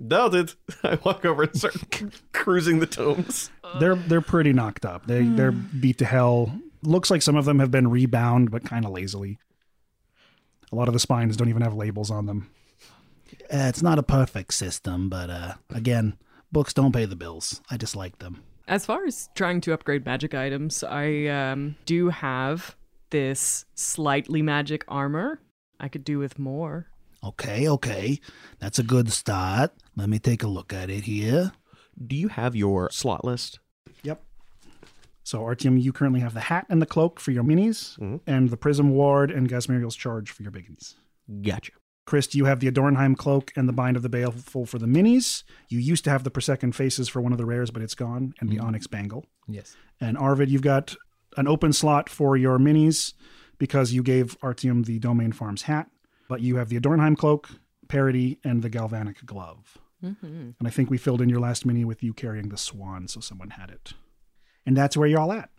Doubt 0.08 0.34
it. 0.36 0.56
I 0.84 0.98
walk 1.03 1.25
over 1.25 1.44
and 1.44 1.56
start 1.58 1.75
c- 1.94 2.06
cruising 2.34 2.80
the 2.80 2.86
tomes. 2.88 3.50
They're 3.80 3.96
they're 3.96 4.22
pretty 4.22 4.53
knocked 4.53 4.86
up. 4.86 5.08
They 5.08 5.24
they're 5.24 5.51
beat 5.51 5.98
to 6.00 6.06
hell. 6.06 6.60
Looks 6.84 7.10
like 7.12 7.22
some 7.22 7.36
of 7.36 7.46
them 7.46 7.60
have 7.60 7.72
been 7.72 7.89
rebound, 7.89 8.51
but 8.51 8.63
kind 8.65 8.86
of 8.86 8.92
lazily. 8.92 9.39
A 10.74 10.75
lot 10.75 10.88
of 10.88 10.94
the 10.96 11.00
spines 11.00 11.38
don't 11.38 11.50
even 11.50 11.62
have 11.62 11.75
labels 11.75 12.10
on 12.10 12.25
them. 12.25 12.50
Uh, 13.44 13.70
it's 13.70 13.84
not 13.84 14.00
a 14.00 14.03
perfect 14.03 14.56
system, 14.56 15.08
but 15.08 15.30
uh, 15.30 15.53
again, 15.70 16.18
books 16.51 16.74
don't 16.74 16.92
pay 16.92 17.06
the 17.06 17.15
bills. 17.15 17.62
I 17.70 17.77
just 17.77 17.96
like 17.96 18.18
them. 18.18 18.42
As 18.68 18.84
far 18.84 19.06
as 19.06 19.30
trying 19.36 19.62
to 19.62 19.74
upgrade 19.74 20.03
magic 20.03 20.34
items, 20.34 20.84
I 20.84 21.27
um, 21.27 21.75
do 21.86 22.10
have 22.10 22.75
this 23.12 23.65
slightly 23.75 24.42
magic 24.42 24.84
armor. 24.88 25.39
I 25.80 25.89
could 25.89 26.03
do 26.03 26.18
with 26.18 26.39
more. 26.39 26.88
Okay, 27.24 27.70
okay. 27.70 28.20
That's 28.58 28.80
a 28.80 28.84
good 28.84 29.12
start. 29.12 29.74
Let 29.96 30.10
me 30.10 30.18
take 30.18 30.42
a 30.42 30.48
look 30.48 30.74
at 30.74 30.89
it 30.89 31.03
here. 31.03 31.51
Do 32.03 32.15
you 32.15 32.30
have 32.30 32.56
your 32.56 32.89
slot 32.89 33.24
list? 33.24 33.60
Yep. 35.24 35.27
So 35.27 35.39
Artyom, 35.42 35.82
you 35.82 35.94
currently 35.94 36.20
have 36.20 36.34
the 36.34 36.42
hat 36.42 36.65
and 36.70 36.82
the 36.82 36.86
cloak 36.86 37.20
for 37.20 37.32
your 37.32 37.44
minis, 37.44 37.98
Mhm. 38.00 38.20
and 38.27 38.50
the 38.50 38.58
prism 38.58 38.89
ward 38.89 39.32
and 39.32 39.50
Gasmiriel's 39.50 39.96
charge 39.96 40.30
for 40.32 40.44
your 40.44 40.51
biggies. 40.51 40.96
Gotcha. 41.42 41.72
Chris, 42.06 42.36
you 42.36 42.44
have 42.46 42.60
the 42.60 42.68
Adornheim 42.70 43.15
cloak 43.15 43.53
and 43.56 43.68
the 43.70 43.74
Bind 43.74 43.96
of 43.96 44.03
the 44.03 44.10
Baleful 44.10 44.65
for 44.65 44.77
the 44.77 44.86
minis. 44.86 45.44
You 45.70 45.80
used 45.80 46.03
to 46.03 46.10
have 46.10 46.25
the 46.25 46.32
Proseccan 46.32 46.74
faces 46.75 47.08
for 47.08 47.22
one 47.22 47.32
of 47.32 47.38
the 47.38 47.46
rares, 47.46 47.72
but 47.72 47.82
it's 47.82 47.96
gone, 47.96 48.34
and 48.42 48.50
the 48.50 48.60
Onyx 48.60 48.88
bangle. 48.88 49.25
Yes. 49.48 49.77
And 50.01 50.18
Arvid, 50.18 50.50
you've 50.50 50.62
got 50.62 50.96
an 51.38 51.48
open 51.48 51.72
slot 51.72 52.10
for 52.10 52.36
your 52.36 52.60
minis 52.60 53.13
because 53.58 53.94
you 53.94 54.03
gave 54.03 54.38
Artyom 54.42 54.86
the 54.86 55.00
Domain 55.00 55.32
Farms 55.32 55.62
hat, 55.63 55.89
but 56.27 56.42
you 56.42 56.58
have 56.58 56.68
the 56.68 56.75
Adornheim 56.77 57.15
cloak, 57.18 57.51
parody, 57.88 58.38
and 58.44 58.62
the 58.62 58.70
Galvanic 58.70 59.25
glove. 59.25 59.77
Mm-hmm. 60.03 60.25
And 60.60 60.68
I 60.68 60.70
think 60.70 60.89
we 60.89 60.98
filled 60.98 61.22
in 61.22 61.30
your 61.30 61.39
last 61.39 61.65
mini 61.65 61.86
with 61.86 62.03
you 62.03 62.13
carrying 62.13 62.50
the 62.50 62.58
swan, 62.58 63.08
so 63.08 63.22
someone 63.22 63.51
had 63.51 63.70
it. 63.70 63.94
And 64.65 64.75
that's 64.77 64.96
where 64.96 65.08
you're 65.08 65.20
all 65.20 65.32
at. 65.32 65.50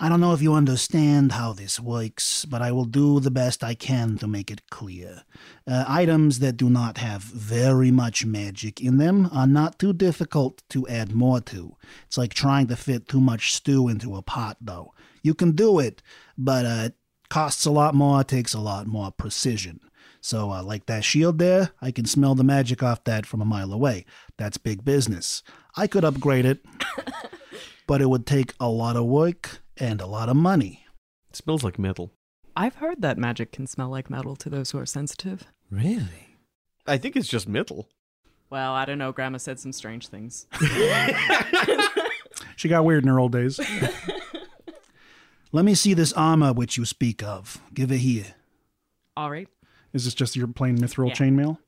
I 0.00 0.08
don't 0.08 0.20
know 0.20 0.32
if 0.34 0.42
you 0.42 0.54
understand 0.54 1.32
how 1.32 1.52
this 1.52 1.78
works, 1.78 2.44
but 2.44 2.60
I 2.60 2.72
will 2.72 2.84
do 2.84 3.20
the 3.20 3.30
best 3.30 3.62
I 3.62 3.74
can 3.74 4.18
to 4.18 4.26
make 4.26 4.50
it 4.50 4.68
clear. 4.68 5.22
Uh, 5.68 5.84
items 5.86 6.40
that 6.40 6.56
do 6.56 6.68
not 6.68 6.98
have 6.98 7.22
very 7.22 7.92
much 7.92 8.26
magic 8.26 8.80
in 8.80 8.98
them 8.98 9.28
are 9.32 9.46
not 9.46 9.78
too 9.78 9.92
difficult 9.92 10.64
to 10.70 10.86
add 10.88 11.12
more 11.12 11.40
to. 11.42 11.76
It's 12.06 12.18
like 12.18 12.34
trying 12.34 12.66
to 12.68 12.76
fit 12.76 13.06
too 13.06 13.20
much 13.20 13.54
stew 13.54 13.88
into 13.88 14.16
a 14.16 14.22
pot, 14.22 14.56
though. 14.60 14.92
You 15.22 15.32
can 15.32 15.52
do 15.52 15.78
it, 15.78 16.02
but 16.36 16.66
uh, 16.66 16.82
it 16.86 16.94
costs 17.28 17.64
a 17.64 17.70
lot 17.70 17.94
more, 17.94 18.24
takes 18.24 18.52
a 18.52 18.60
lot 18.60 18.88
more 18.88 19.12
precision. 19.12 19.78
So, 20.20 20.50
uh, 20.50 20.62
like 20.62 20.86
that 20.86 21.04
shield 21.04 21.38
there, 21.38 21.70
I 21.80 21.92
can 21.92 22.06
smell 22.06 22.34
the 22.34 22.44
magic 22.44 22.82
off 22.82 23.04
that 23.04 23.26
from 23.26 23.40
a 23.42 23.44
mile 23.44 23.72
away. 23.72 24.06
That's 24.38 24.56
big 24.56 24.84
business. 24.84 25.42
I 25.76 25.86
could 25.86 26.04
upgrade 26.04 26.46
it, 26.46 26.64
but 27.86 28.00
it 28.00 28.08
would 28.08 28.26
take 28.26 28.54
a 28.60 28.68
lot 28.68 28.96
of 28.96 29.04
work 29.04 29.60
and 29.76 30.00
a 30.00 30.06
lot 30.06 30.28
of 30.28 30.36
money. 30.36 30.84
It 31.30 31.36
smells 31.36 31.62
like 31.64 31.78
metal. 31.78 32.12
I've 32.56 32.76
heard 32.76 33.02
that 33.02 33.18
magic 33.18 33.50
can 33.52 33.66
smell 33.66 33.88
like 33.88 34.08
metal 34.10 34.36
to 34.36 34.48
those 34.50 34.70
who 34.70 34.78
are 34.78 34.86
sensitive. 34.86 35.44
Really? 35.70 36.36
I 36.86 36.98
think 36.98 37.16
it's 37.16 37.28
just 37.28 37.48
metal. 37.48 37.88
Well, 38.50 38.72
I 38.72 38.84
don't 38.84 38.98
know. 38.98 39.10
Grandma 39.10 39.38
said 39.38 39.58
some 39.58 39.72
strange 39.72 40.08
things. 40.08 40.46
She 42.56 42.68
got 42.68 42.84
weird 42.84 43.02
in 43.02 43.08
her 43.08 43.18
old 43.18 43.32
days. 43.32 43.58
Let 45.52 45.64
me 45.64 45.74
see 45.74 45.94
this 45.94 46.12
armor 46.12 46.52
which 46.52 46.76
you 46.76 46.84
speak 46.84 47.22
of. 47.22 47.60
Give 47.72 47.90
it 47.92 47.98
here. 47.98 48.26
All 49.16 49.30
right. 49.30 49.48
Is 49.92 50.04
this 50.04 50.14
just 50.14 50.34
your 50.36 50.46
plain 50.48 50.78
mithril 50.78 51.08
Yeah. 51.08 51.14
chainmail? 51.14 51.58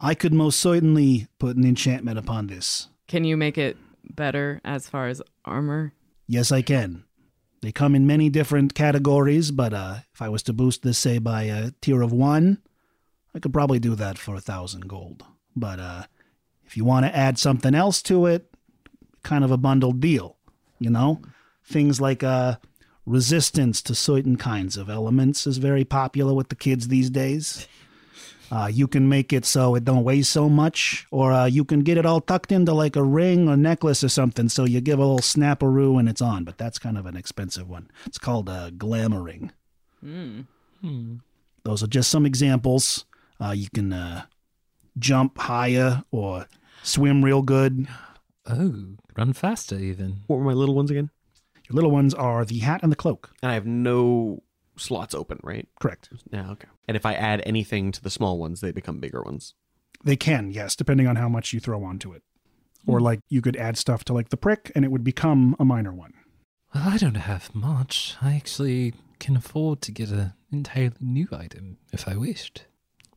I 0.00 0.14
could 0.14 0.32
most 0.32 0.60
certainly 0.60 1.26
put 1.38 1.56
an 1.56 1.64
enchantment 1.64 2.18
upon 2.18 2.46
this. 2.46 2.88
Can 3.08 3.24
you 3.24 3.36
make 3.36 3.58
it 3.58 3.76
better 4.04 4.60
as 4.64 4.88
far 4.88 5.08
as 5.08 5.22
armor? 5.44 5.92
Yes, 6.26 6.52
I 6.52 6.62
can. 6.62 7.04
They 7.60 7.72
come 7.72 7.94
in 7.94 8.06
many 8.06 8.30
different 8.30 8.74
categories, 8.74 9.50
but 9.50 9.74
uh, 9.74 9.98
if 10.14 10.22
I 10.22 10.28
was 10.28 10.42
to 10.44 10.52
boost 10.52 10.82
this, 10.82 10.98
say, 10.98 11.18
by 11.18 11.44
a 11.44 11.72
tier 11.82 12.02
of 12.02 12.12
one, 12.12 12.58
I 13.34 13.38
could 13.38 13.52
probably 13.52 13.78
do 13.78 13.94
that 13.96 14.18
for 14.18 14.34
a 14.34 14.40
thousand 14.40 14.88
gold. 14.88 15.24
But 15.54 15.78
uh, 15.78 16.04
if 16.64 16.76
you 16.76 16.84
want 16.84 17.04
to 17.06 17.14
add 17.14 17.38
something 17.38 17.74
else 17.74 18.00
to 18.02 18.26
it, 18.26 18.50
kind 19.22 19.44
of 19.44 19.50
a 19.50 19.58
bundled 19.58 20.00
deal, 20.00 20.36
you 20.78 20.88
know? 20.88 21.20
Things 21.64 22.00
like 22.00 22.22
uh, 22.22 22.56
resistance 23.04 23.82
to 23.82 23.94
certain 23.94 24.36
kinds 24.36 24.76
of 24.76 24.88
elements 24.88 25.46
is 25.46 25.58
very 25.58 25.84
popular 25.84 26.32
with 26.32 26.48
the 26.48 26.54
kids 26.54 26.88
these 26.88 27.10
days. 27.10 27.68
Uh, 28.50 28.68
you 28.72 28.88
can 28.88 29.08
make 29.08 29.32
it 29.32 29.44
so 29.44 29.76
it 29.76 29.84
don't 29.84 30.02
weigh 30.02 30.22
so 30.22 30.48
much, 30.48 31.06
or 31.12 31.32
uh, 31.32 31.44
you 31.46 31.64
can 31.64 31.80
get 31.80 31.96
it 31.96 32.04
all 32.04 32.20
tucked 32.20 32.50
into 32.50 32.72
like 32.72 32.96
a 32.96 33.02
ring 33.02 33.48
or 33.48 33.56
necklace 33.56 34.02
or 34.02 34.08
something. 34.08 34.48
So 34.48 34.64
you 34.64 34.80
give 34.80 34.98
a 34.98 35.02
little 35.02 35.20
snapperoo 35.20 35.98
and 36.00 36.08
it's 36.08 36.20
on. 36.20 36.44
But 36.44 36.58
that's 36.58 36.78
kind 36.78 36.98
of 36.98 37.06
an 37.06 37.16
expensive 37.16 37.68
one. 37.68 37.90
It's 38.06 38.18
called 38.18 38.48
a 38.48 38.72
glamoring. 38.76 39.50
Hmm. 40.00 40.40
Hmm. 40.80 41.16
Those 41.62 41.82
are 41.82 41.86
just 41.86 42.10
some 42.10 42.26
examples. 42.26 43.04
Uh, 43.40 43.52
you 43.52 43.68
can 43.72 43.92
uh, 43.92 44.24
jump 44.98 45.38
higher 45.38 46.02
or 46.10 46.46
swim 46.82 47.24
real 47.24 47.42
good. 47.42 47.86
Oh, 48.46 48.96
run 49.16 49.32
faster 49.32 49.76
even. 49.78 50.22
What 50.26 50.38
were 50.38 50.44
my 50.44 50.52
little 50.54 50.74
ones 50.74 50.90
again? 50.90 51.10
Your 51.68 51.76
little 51.76 51.90
ones 51.90 52.14
are 52.14 52.44
the 52.44 52.58
hat 52.58 52.80
and 52.82 52.90
the 52.90 52.96
cloak. 52.96 53.30
And 53.42 53.50
I 53.52 53.54
have 53.54 53.66
no 53.66 54.42
slots 54.76 55.14
open, 55.14 55.38
right? 55.42 55.68
Correct. 55.78 56.08
Yeah, 56.32 56.50
okay. 56.50 56.68
And 56.90 56.96
if 56.96 57.06
I 57.06 57.14
add 57.14 57.40
anything 57.46 57.92
to 57.92 58.02
the 58.02 58.10
small 58.10 58.36
ones, 58.36 58.60
they 58.60 58.72
become 58.72 58.98
bigger 58.98 59.22
ones. 59.22 59.54
They 60.02 60.16
can, 60.16 60.50
yes, 60.50 60.74
depending 60.74 61.06
on 61.06 61.14
how 61.14 61.28
much 61.28 61.52
you 61.52 61.60
throw 61.60 61.84
onto 61.84 62.12
it. 62.12 62.24
Or 62.84 62.98
hmm. 62.98 63.04
like 63.04 63.20
you 63.28 63.40
could 63.40 63.56
add 63.56 63.78
stuff 63.78 64.02
to 64.06 64.12
like 64.12 64.30
the 64.30 64.36
prick 64.36 64.72
and 64.74 64.84
it 64.84 64.90
would 64.90 65.04
become 65.04 65.54
a 65.60 65.64
minor 65.64 65.92
one. 65.92 66.14
Well, 66.74 66.88
I 66.88 66.96
don't 66.96 67.14
have 67.14 67.54
much. 67.54 68.16
I 68.20 68.34
actually 68.34 68.94
can 69.20 69.36
afford 69.36 69.82
to 69.82 69.92
get 69.92 70.08
an 70.08 70.32
entirely 70.50 70.96
new 70.98 71.28
item 71.30 71.78
if 71.92 72.08
I 72.08 72.16
wished. 72.16 72.64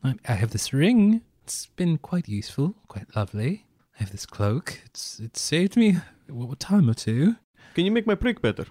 I, 0.04 0.18
I 0.28 0.34
have 0.34 0.52
this 0.52 0.72
ring. 0.72 1.22
It's 1.42 1.66
been 1.66 1.98
quite 1.98 2.28
useful, 2.28 2.76
quite 2.88 3.16
lovely. 3.16 3.66
I 3.96 4.04
have 4.04 4.12
this 4.12 4.28
cloak. 4.28 4.82
It's 4.86 5.20
it 5.20 5.36
saved 5.36 5.76
me 5.76 5.98
a 6.30 6.56
time 6.58 6.88
or 6.92 6.94
two. 6.94 7.38
Can 7.74 7.86
you 7.86 7.92
make 7.92 8.06
my 8.06 8.14
prick 8.14 8.40
better? 8.40 8.68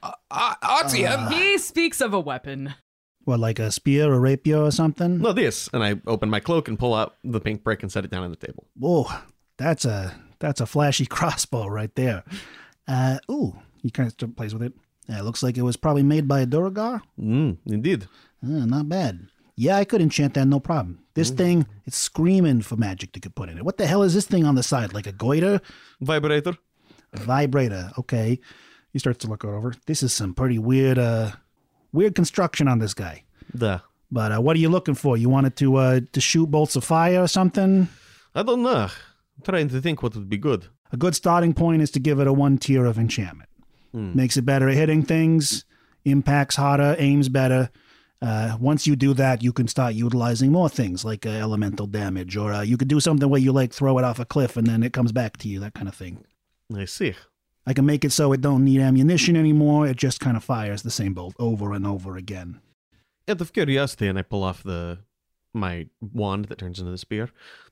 Uh, 0.00 0.12
uh, 0.30 0.54
Artyom! 0.62 1.26
Um, 1.26 1.32
he 1.32 1.58
speaks 1.58 2.00
of 2.00 2.14
a 2.14 2.20
weapon. 2.20 2.76
What, 3.24 3.38
like 3.40 3.58
a 3.58 3.70
spear 3.70 4.12
or 4.12 4.18
rapier 4.20 4.58
or 4.58 4.70
something? 4.72 5.18
No, 5.18 5.32
this. 5.32 5.68
And 5.72 5.82
I 5.84 6.00
open 6.06 6.28
my 6.28 6.40
cloak 6.40 6.66
and 6.68 6.78
pull 6.78 6.92
out 6.94 7.16
the 7.22 7.40
pink 7.40 7.62
brick 7.62 7.82
and 7.82 7.92
set 7.92 8.04
it 8.04 8.10
down 8.10 8.24
on 8.24 8.30
the 8.30 8.36
table. 8.36 8.66
Whoa, 8.76 9.06
that's 9.56 9.84
a 9.84 10.14
that's 10.40 10.60
a 10.60 10.66
flashy 10.66 11.06
crossbow 11.16 11.66
right 11.68 11.94
there. 11.94 12.24
Uh, 12.88 13.18
ooh, 13.30 13.56
He 13.82 13.90
kind 13.90 14.12
of 14.22 14.36
plays 14.36 14.52
with 14.54 14.62
it. 14.64 14.72
yeah, 15.08 15.20
looks 15.22 15.42
like 15.42 15.56
it 15.56 15.62
was 15.62 15.76
probably 15.76 16.02
made 16.02 16.26
by 16.26 16.40
a 16.40 16.46
Duergar. 16.46 17.00
Mm, 17.18 17.58
indeed. 17.66 18.08
Uh, 18.44 18.66
not 18.66 18.88
bad. 18.88 19.28
Yeah, 19.54 19.76
I 19.76 19.84
could 19.84 20.00
enchant 20.02 20.34
that 20.34 20.46
no 20.46 20.58
problem. 20.58 20.98
This 21.14 21.30
thing, 21.30 21.66
it's 21.84 21.96
screaming 21.96 22.62
for 22.62 22.74
magic 22.76 23.12
to 23.12 23.20
could 23.20 23.34
put 23.36 23.50
in 23.50 23.58
it. 23.58 23.64
What 23.64 23.76
the 23.76 23.86
hell 23.86 24.02
is 24.02 24.14
this 24.14 24.26
thing 24.26 24.44
on 24.46 24.54
the 24.56 24.62
side? 24.62 24.94
Like 24.94 25.06
a 25.06 25.12
goiter? 25.12 25.60
Vibrator. 26.00 26.56
Vibrator. 27.14 27.92
Okay. 27.98 28.40
He 28.92 28.98
starts 28.98 29.18
to 29.20 29.28
look 29.28 29.44
it 29.44 29.48
over. 29.48 29.74
This 29.86 30.02
is 30.02 30.12
some 30.12 30.34
pretty 30.34 30.58
weird 30.58 30.98
uh 30.98 31.32
weird 31.92 32.14
construction 32.14 32.68
on 32.68 32.78
this 32.78 32.94
guy. 32.94 33.24
Duh. 33.56 33.80
But 34.10 34.32
uh, 34.32 34.40
what 34.40 34.56
are 34.56 34.60
you 34.60 34.68
looking 34.68 34.94
for? 34.94 35.16
You 35.16 35.28
wanted 35.28 35.56
to 35.56 35.76
uh 35.76 36.00
to 36.12 36.20
shoot 36.20 36.50
bolts 36.50 36.76
of 36.76 36.84
fire 36.84 37.22
or 37.22 37.28
something? 37.28 37.88
I 38.34 38.42
don't 38.42 38.62
know. 38.62 38.88
I'm 39.36 39.42
trying 39.44 39.68
to 39.68 39.80
think 39.80 40.02
what 40.02 40.14
would 40.14 40.28
be 40.28 40.38
good. 40.38 40.66
A 40.92 40.96
good 40.96 41.14
starting 41.14 41.54
point 41.54 41.82
is 41.82 41.90
to 41.92 42.00
give 42.00 42.20
it 42.20 42.26
a 42.26 42.32
one 42.32 42.58
tier 42.58 42.84
of 42.84 42.98
enchantment. 42.98 43.48
Makes 43.94 44.38
it 44.38 44.46
better 44.46 44.68
at 44.70 44.74
hitting 44.74 45.02
things, 45.02 45.66
impacts 46.04 46.56
harder, 46.56 46.96
aims 46.98 47.28
better. 47.28 47.68
Uh, 48.22 48.56
once 48.58 48.86
you 48.86 48.96
do 48.96 49.12
that, 49.14 49.42
you 49.42 49.52
can 49.52 49.68
start 49.68 49.92
utilizing 49.94 50.50
more 50.52 50.68
things 50.70 51.04
like 51.04 51.26
uh, 51.26 51.30
elemental 51.30 51.86
damage, 51.86 52.36
or 52.36 52.52
uh, 52.52 52.62
you 52.62 52.76
could 52.78 52.88
do 52.88 53.00
something 53.00 53.28
where 53.28 53.40
you 53.40 53.52
like 53.52 53.72
throw 53.72 53.98
it 53.98 54.04
off 54.04 54.18
a 54.18 54.24
cliff 54.24 54.56
and 54.56 54.66
then 54.66 54.82
it 54.82 54.92
comes 54.92 55.12
back 55.12 55.36
to 55.38 55.48
you, 55.48 55.60
that 55.60 55.74
kind 55.74 55.88
of 55.88 55.94
thing. 55.94 56.24
I 56.74 56.86
see. 56.86 57.14
I 57.66 57.72
can 57.74 57.86
make 57.86 58.04
it 58.04 58.10
so 58.12 58.32
it 58.32 58.40
don't 58.40 58.64
need 58.64 58.80
ammunition 58.80 59.36
anymore. 59.36 59.86
It 59.86 59.96
just 59.96 60.18
kind 60.20 60.36
of 60.36 60.42
fires 60.44 60.82
the 60.82 60.90
same 60.90 61.14
bolt 61.14 61.34
over 61.38 61.72
and 61.72 61.86
over 61.86 62.16
again. 62.16 62.60
Out 63.28 63.40
of 63.40 63.52
curiosity, 63.52 64.08
and 64.08 64.18
I 64.18 64.22
pull 64.22 64.42
off 64.42 64.62
the 64.62 64.98
my 65.54 65.86
wand 66.00 66.46
that 66.46 66.58
turns 66.58 66.78
into 66.78 66.90
the 66.90 66.98
spear. 66.98 67.28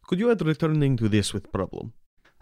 Could 0.07 0.19
you 0.21 0.31
add 0.31 0.43
returning 0.43 0.97
to 0.99 1.09
this 1.09 1.33
with 1.33 1.51
problem? 1.53 1.93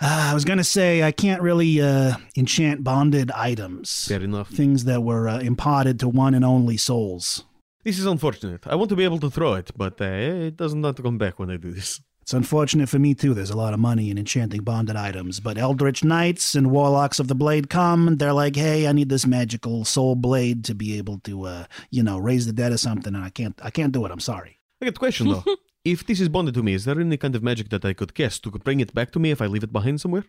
Ah, 0.00 0.30
I 0.30 0.34
was 0.34 0.44
gonna 0.44 0.62
say 0.64 1.02
I 1.02 1.10
can't 1.12 1.42
really 1.42 1.80
uh, 1.80 2.16
enchant 2.36 2.84
bonded 2.84 3.30
items, 3.32 4.06
Fair 4.06 4.22
enough. 4.22 4.48
things 4.50 4.84
that 4.84 5.02
were 5.02 5.28
uh, 5.28 5.40
imparted 5.40 5.98
to 6.00 6.08
one 6.08 6.34
and 6.34 6.44
only 6.44 6.76
souls. 6.76 7.44
This 7.84 7.98
is 7.98 8.06
unfortunate. 8.06 8.66
I 8.66 8.74
want 8.74 8.90
to 8.90 8.96
be 8.96 9.04
able 9.04 9.18
to 9.20 9.30
throw 9.30 9.54
it, 9.54 9.70
but 9.76 10.00
uh, 10.00 10.04
it 10.04 10.56
doesn't 10.56 10.82
want 10.82 10.96
to 10.98 11.02
come 11.02 11.18
back 11.18 11.38
when 11.38 11.50
I 11.50 11.56
do 11.56 11.72
this. 11.72 12.00
It's 12.28 12.34
unfortunate 12.34 12.90
for 12.90 12.98
me 12.98 13.14
too. 13.14 13.32
There's 13.32 13.48
a 13.48 13.56
lot 13.56 13.72
of 13.72 13.80
money 13.80 14.10
in 14.10 14.18
enchanting 14.18 14.60
bonded 14.60 14.96
items, 14.96 15.40
but 15.40 15.56
Eldritch 15.56 16.04
Knights 16.04 16.54
and 16.54 16.70
Warlocks 16.70 17.18
of 17.18 17.26
the 17.26 17.34
Blade 17.34 17.70
come, 17.70 18.06
and 18.06 18.18
they're 18.18 18.34
like, 18.34 18.54
"Hey, 18.54 18.86
I 18.86 18.92
need 18.92 19.08
this 19.08 19.24
magical 19.24 19.86
soul 19.86 20.14
blade 20.14 20.62
to 20.66 20.74
be 20.74 20.98
able 20.98 21.20
to, 21.20 21.44
uh, 21.44 21.64
you 21.90 22.02
know, 22.02 22.18
raise 22.18 22.44
the 22.44 22.52
dead 22.52 22.70
or 22.70 22.76
something," 22.76 23.14
and 23.14 23.24
I 23.24 23.30
can't, 23.30 23.58
I 23.62 23.70
can't 23.70 23.94
do 23.94 24.04
it. 24.04 24.12
I'm 24.12 24.20
sorry. 24.20 24.60
I 24.82 24.84
got 24.84 24.96
a 24.96 24.98
question 24.98 25.28
though. 25.28 25.44
if 25.86 26.04
this 26.04 26.20
is 26.20 26.28
bonded 26.28 26.52
to 26.56 26.62
me, 26.62 26.74
is 26.74 26.84
there 26.84 27.00
any 27.00 27.16
kind 27.16 27.34
of 27.34 27.42
magic 27.42 27.70
that 27.70 27.86
I 27.86 27.94
could 27.94 28.12
cast 28.12 28.42
to 28.42 28.50
bring 28.50 28.80
it 28.80 28.92
back 28.92 29.10
to 29.12 29.18
me 29.18 29.30
if 29.30 29.40
I 29.40 29.46
leave 29.46 29.64
it 29.64 29.72
behind 29.72 29.98
somewhere? 29.98 30.24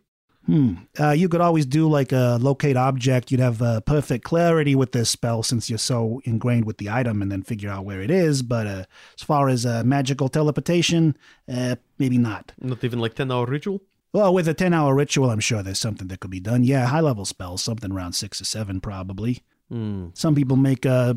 Hmm. 0.46 0.76
Uh, 1.00 1.12
you 1.12 1.30
could 1.30 1.42
always 1.42 1.66
do 1.66 1.88
like 1.88 2.12
a 2.12 2.38
locate 2.42 2.78
object. 2.78 3.30
You'd 3.30 3.40
have 3.40 3.62
uh, 3.62 3.82
perfect 3.82 4.24
clarity 4.24 4.74
with 4.74 4.94
this 4.94 5.10
spell 5.10 5.44
since 5.44 5.70
you're 5.70 5.78
so 5.78 6.22
ingrained 6.24 6.66
with 6.66 6.78
the 6.78 6.90
item, 6.90 7.22
and 7.22 7.32
then 7.32 7.44
figure 7.44 7.70
out 7.70 7.86
where 7.86 8.02
it 8.02 8.10
is. 8.10 8.42
But 8.42 8.66
uh, 8.66 8.84
as 9.18 9.24
far 9.24 9.50
as 9.50 9.66
uh, 9.66 9.84
magical 9.84 10.30
teleportation, 10.30 11.16
uh, 11.52 11.76
maybe 11.98 12.18
not. 12.18 12.54
Not 12.60 12.84
even 12.84 13.00
like 13.00 13.16
10 13.16 13.32
hour 13.32 13.46
ritual? 13.46 13.82
Well, 14.12 14.34
with 14.34 14.48
a 14.48 14.56
10 14.56 14.74
hour 14.74 14.96
ritual, 14.96 15.30
I'm 15.30 15.40
sure 15.40 15.62
there's 15.62 15.80
something 15.80 16.08
that 16.08 16.20
could 16.20 16.32
be 16.32 16.40
done. 16.40 16.64
Yeah, 16.64 16.88
high 16.88 17.02
level 17.02 17.26
spells, 17.26 17.62
something 17.62 17.92
around 17.92 18.14
six 18.14 18.42
or 18.42 18.46
seven, 18.46 18.82
probably. 18.82 19.44
Hmm. 19.70 20.08
Some 20.16 20.34
people 20.34 20.58
make 20.58 20.86
uh, 20.86 21.14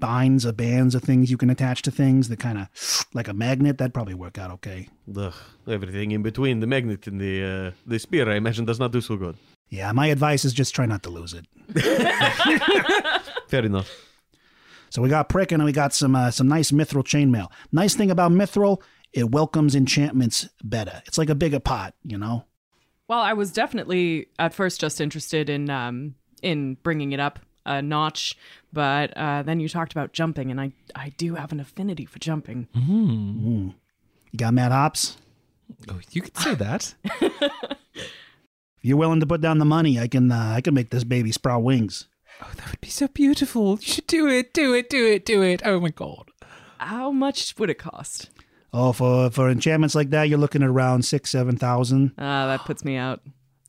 binds 0.00 0.46
or 0.46 0.52
bands 0.52 0.94
of 0.94 1.02
things 1.02 1.30
you 1.30 1.36
can 1.36 1.50
attach 1.50 1.82
to 1.82 1.90
things 1.90 2.28
that 2.28 2.38
kind 2.38 2.58
of 2.58 3.06
like 3.14 3.28
a 3.28 3.34
magnet. 3.34 3.78
That'd 3.78 3.94
probably 3.94 4.14
work 4.14 4.38
out 4.38 4.50
okay. 4.52 4.88
Ugh, 5.16 5.34
everything 5.66 6.12
in 6.12 6.22
between 6.22 6.60
the 6.60 6.66
magnet 6.66 7.06
and 7.06 7.20
the 7.20 7.44
uh, 7.44 7.70
the 7.86 7.98
spear, 7.98 8.30
I 8.30 8.36
imagine, 8.36 8.64
does 8.64 8.78
not 8.78 8.92
do 8.92 9.00
so 9.00 9.16
good. 9.16 9.36
Yeah, 9.68 9.92
my 9.92 10.06
advice 10.06 10.44
is 10.44 10.52
just 10.52 10.74
try 10.74 10.86
not 10.86 11.02
to 11.02 11.10
lose 11.10 11.34
it. 11.34 11.46
Fair 13.48 13.64
enough. 13.64 13.90
So 14.90 15.02
we 15.02 15.10
got 15.10 15.28
prick 15.28 15.52
and 15.52 15.62
we 15.64 15.72
got 15.72 15.92
some 15.92 16.14
uh, 16.14 16.30
some 16.30 16.48
nice 16.48 16.70
mithril 16.70 17.04
chainmail. 17.04 17.48
Nice 17.72 17.94
thing 17.94 18.10
about 18.10 18.32
mithril, 18.32 18.82
it 19.12 19.30
welcomes 19.30 19.74
enchantments 19.74 20.48
better. 20.62 21.02
It's 21.06 21.18
like 21.18 21.30
a 21.30 21.34
bigger 21.34 21.60
pot, 21.60 21.94
you 22.02 22.18
know. 22.18 22.44
Well, 23.08 23.20
I 23.20 23.32
was 23.32 23.52
definitely 23.52 24.28
at 24.38 24.54
first 24.54 24.80
just 24.80 25.00
interested 25.00 25.50
in 25.50 25.70
um 25.70 26.14
in 26.42 26.74
bringing 26.82 27.12
it 27.12 27.20
up 27.20 27.40
a 27.68 27.82
notch, 27.82 28.36
but 28.72 29.16
uh, 29.16 29.42
then 29.42 29.60
you 29.60 29.68
talked 29.68 29.92
about 29.92 30.12
jumping, 30.12 30.50
and 30.50 30.60
I 30.60 30.72
I 30.94 31.10
do 31.16 31.34
have 31.34 31.52
an 31.52 31.60
affinity 31.60 32.04
for 32.04 32.18
jumping. 32.18 32.68
Mm. 32.76 33.74
You 34.32 34.36
got 34.36 34.54
mad 34.54 34.72
hops. 34.72 35.16
Oh, 35.90 36.00
you 36.10 36.22
could 36.22 36.36
say 36.36 36.54
that. 36.54 36.94
If 38.78 38.84
you're 38.84 38.96
willing 38.96 39.18
to 39.18 39.26
put 39.26 39.40
down 39.40 39.58
the 39.58 39.64
money, 39.64 39.98
I 39.98 40.06
can 40.06 40.30
uh, 40.30 40.52
I 40.54 40.60
can 40.60 40.72
make 40.72 40.90
this 40.90 41.02
baby 41.02 41.32
sprout 41.32 41.64
wings. 41.64 42.06
Oh, 42.40 42.48
that 42.56 42.70
would 42.70 42.80
be 42.80 42.88
so 42.88 43.08
beautiful. 43.08 43.72
You 43.80 43.86
should 43.86 44.06
do 44.06 44.28
it, 44.28 44.54
do 44.54 44.72
it, 44.72 44.88
do 44.88 45.04
it, 45.04 45.26
do 45.26 45.42
it. 45.42 45.62
Oh 45.64 45.80
my 45.80 45.90
god. 45.90 46.30
How 46.78 47.10
much 47.10 47.58
would 47.58 47.70
it 47.70 47.78
cost? 47.78 48.30
Oh, 48.72 48.92
for 48.92 49.30
for 49.30 49.50
enchantments 49.50 49.96
like 49.96 50.10
that, 50.10 50.28
you're 50.28 50.38
looking 50.38 50.62
at 50.62 50.68
around 50.68 51.04
six 51.04 51.30
seven 51.30 51.56
thousand. 51.56 52.12
Uh, 52.16 52.46
that 52.46 52.60
puts 52.60 52.84
me 52.84 52.94
out. 52.94 53.20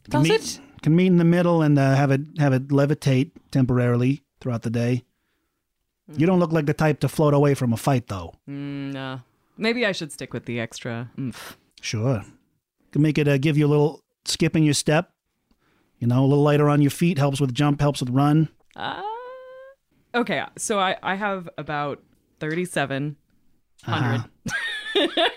Can 0.03 0.22
Does 0.22 0.24
meet, 0.24 0.41
it? 0.41 0.60
Can 0.81 0.95
meet 0.95 1.07
in 1.07 1.17
the 1.17 1.25
middle 1.25 1.62
and 1.62 1.77
uh, 1.77 1.95
have 1.95 2.12
it 2.12 2.21
have 2.38 2.53
it 2.53 2.69
levitate 2.69 3.31
temporarily 3.51 4.24
throughout 4.39 4.62
the 4.62 4.69
day. 4.69 5.03
You 6.17 6.25
don't 6.25 6.39
look 6.39 6.51
like 6.51 6.65
the 6.65 6.74
type 6.74 7.00
to 7.01 7.07
float 7.07 7.36
away 7.36 7.53
from 7.53 7.71
a 7.71 7.77
fight, 7.77 8.07
though. 8.07 8.33
Mm, 8.50 8.93
no. 8.93 9.21
Maybe 9.57 9.86
I 9.86 9.91
should 9.91 10.12
stick 10.12 10.33
with 10.33 10.45
the 10.45 10.59
extra. 10.59 11.12
oomph. 11.19 11.55
Sure. 11.81 12.24
Can 12.91 13.01
make 13.03 13.17
it 13.19 13.27
uh, 13.27 13.38
give 13.38 13.57
you 13.57 13.67
a 13.67 13.69
little 13.69 14.01
skip 14.25 14.55
in 14.55 14.63
your 14.63 14.74
step. 14.74 15.12
You 16.00 16.07
know, 16.07 16.24
a 16.24 16.25
little 16.25 16.44
lighter 16.44 16.68
on 16.70 16.81
your 16.81 16.89
feet 16.92 17.18
helps 17.20 17.39
with 17.39 17.53
jump, 17.53 17.81
helps 17.81 18.00
with 18.00 18.09
run. 18.09 18.50
Uh, 18.75 19.01
okay, 20.15 20.44
so 20.57 20.79
I, 20.79 20.96
I 21.03 21.15
have 21.15 21.48
about 21.57 22.01
3,700. 22.39 23.15
Uh-huh. 23.85 24.24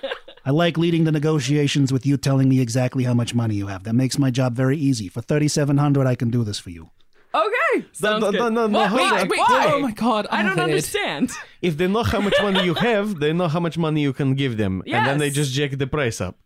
I 0.44 0.50
like 0.50 0.76
leading 0.76 1.04
the 1.04 1.12
negotiations 1.12 1.92
with 1.92 2.04
you 2.04 2.16
telling 2.16 2.48
me 2.48 2.60
exactly 2.60 3.04
how 3.04 3.14
much 3.14 3.34
money 3.34 3.54
you 3.54 3.68
have. 3.68 3.84
That 3.84 3.94
makes 3.94 4.18
my 4.18 4.30
job 4.30 4.54
very 4.56 4.76
easy. 4.76 5.08
For 5.08 5.20
3700 5.22 6.06
I 6.06 6.14
can 6.14 6.30
do 6.30 6.42
this 6.44 6.58
for 6.58 6.70
you. 6.70 6.90
Okay, 7.34 7.86
sounds 7.92 8.20
no, 8.22 8.30
good. 8.30 8.40
no, 8.40 8.48
no, 8.50 8.66
no, 8.66 8.78
What? 8.80 8.90
hold 8.90 9.00
Why? 9.10 9.20
on. 9.22 9.28
Why? 9.28 9.70
Oh 9.74 9.80
my 9.80 9.92
god. 9.92 10.26
I 10.30 10.42
don't 10.42 10.50
Arvid. 10.58 10.64
understand. 10.64 11.30
If 11.62 11.76
they 11.78 11.86
know 11.88 12.02
how 12.02 12.20
much 12.20 12.34
money 12.42 12.62
you 12.64 12.74
have, 12.74 13.20
they 13.20 13.32
know 13.32 13.48
how 13.48 13.60
much 13.60 13.78
money 13.78 14.02
you 14.02 14.12
can 14.12 14.34
give 14.34 14.56
them. 14.58 14.82
And 14.86 15.06
then 15.06 15.18
they 15.18 15.30
just 15.30 15.52
jack 15.52 15.70
the 15.78 15.86
price 15.86 16.20
up. 16.20 16.36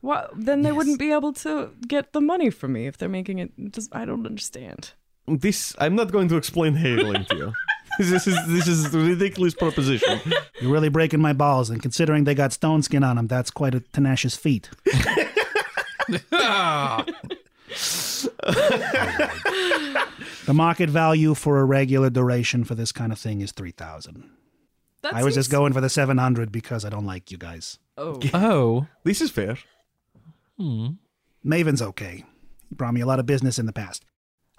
Well, 0.00 0.30
then 0.34 0.62
they 0.62 0.70
Yes. 0.70 0.76
wouldn't 0.78 0.98
be 0.98 1.12
able 1.12 1.32
to 1.44 1.70
get 1.86 2.12
the 2.12 2.20
money 2.20 2.48
from 2.50 2.72
me 2.72 2.86
if 2.86 2.96
they're 2.96 3.08
making 3.20 3.40
it. 3.40 3.50
Just 3.76 3.94
I 3.94 4.04
don't 4.06 4.24
understand. 4.26 4.92
This, 5.28 5.74
I'm 5.78 5.94
not 5.94 6.10
going 6.12 6.28
to 6.28 6.36
explain 6.36 6.74
haggling 6.74 7.24
to 7.26 7.36
you. 7.36 7.52
this 7.98 8.26
is 8.26 8.36
this 8.48 8.66
is 8.68 8.94
a 8.94 8.98
ridiculous 8.98 9.54
proposition. 9.54 10.20
You're 10.60 10.72
really 10.72 10.88
breaking 10.88 11.20
my 11.20 11.32
balls, 11.32 11.70
and 11.70 11.80
considering 11.82 12.24
they 12.24 12.34
got 12.34 12.52
stone 12.52 12.82
skin 12.82 13.02
on 13.04 13.16
them, 13.16 13.26
that's 13.26 13.50
quite 13.50 13.74
a 13.74 13.80
tenacious 13.80 14.36
feat. 14.36 14.70
the 20.46 20.52
market 20.52 20.90
value 20.90 21.34
for 21.34 21.60
a 21.60 21.64
regular 21.64 22.10
duration 22.10 22.64
for 22.64 22.74
this 22.74 22.92
kind 22.92 23.12
of 23.12 23.18
thing 23.18 23.40
is 23.40 23.52
3000 23.52 24.28
That 25.02 25.14
I 25.14 25.24
was 25.24 25.34
just 25.34 25.50
going 25.50 25.72
for 25.72 25.80
the 25.80 25.88
700 25.88 26.50
because 26.52 26.84
I 26.84 26.90
don't 26.90 27.06
like 27.06 27.30
you 27.30 27.38
guys. 27.38 27.78
Oh, 27.96 28.20
Oh. 28.34 28.86
This 29.04 29.20
is 29.20 29.30
fair. 29.30 29.58
Hmm. 30.58 30.88
Maven's 31.44 31.82
okay. 31.82 32.24
He 32.68 32.74
brought 32.74 32.94
me 32.94 33.00
a 33.00 33.06
lot 33.06 33.18
of 33.18 33.26
business 33.26 33.58
in 33.58 33.66
the 33.66 33.72
past. 33.72 34.04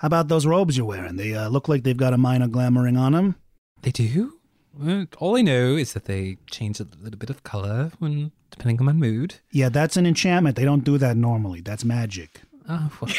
How 0.03 0.07
about 0.07 0.27
those 0.27 0.45
robes 0.45 0.75
you're 0.75 0.85
wearing? 0.85 1.15
They 1.15 1.33
uh, 1.33 1.47
look 1.47 1.69
like 1.69 1.83
they've 1.83 1.95
got 1.95 2.11
a 2.11 2.17
minor 2.17 2.49
glamoring 2.49 2.99
on 2.99 3.13
them. 3.13 3.35
They 3.83 3.91
do? 3.91 4.33
Well, 4.77 5.05
all 5.19 5.37
I 5.37 5.41
know 5.41 5.77
is 5.77 5.93
that 5.93 6.03
they 6.05 6.39
change 6.51 6.81
a 6.81 6.87
little 6.99 7.17
bit 7.17 7.29
of 7.29 7.43
color 7.43 7.89
when 7.99 8.33
depending 8.51 8.79
on 8.79 8.85
my 8.85 8.91
mood. 8.91 9.35
Yeah, 9.49 9.69
that's 9.69 9.95
an 9.95 10.05
enchantment. 10.05 10.57
They 10.57 10.65
don't 10.65 10.83
do 10.83 10.97
that 10.97 11.15
normally. 11.15 11.61
That's 11.61 11.85
magic. 11.85 12.41
Oh, 12.67 12.91
well. 12.99 13.13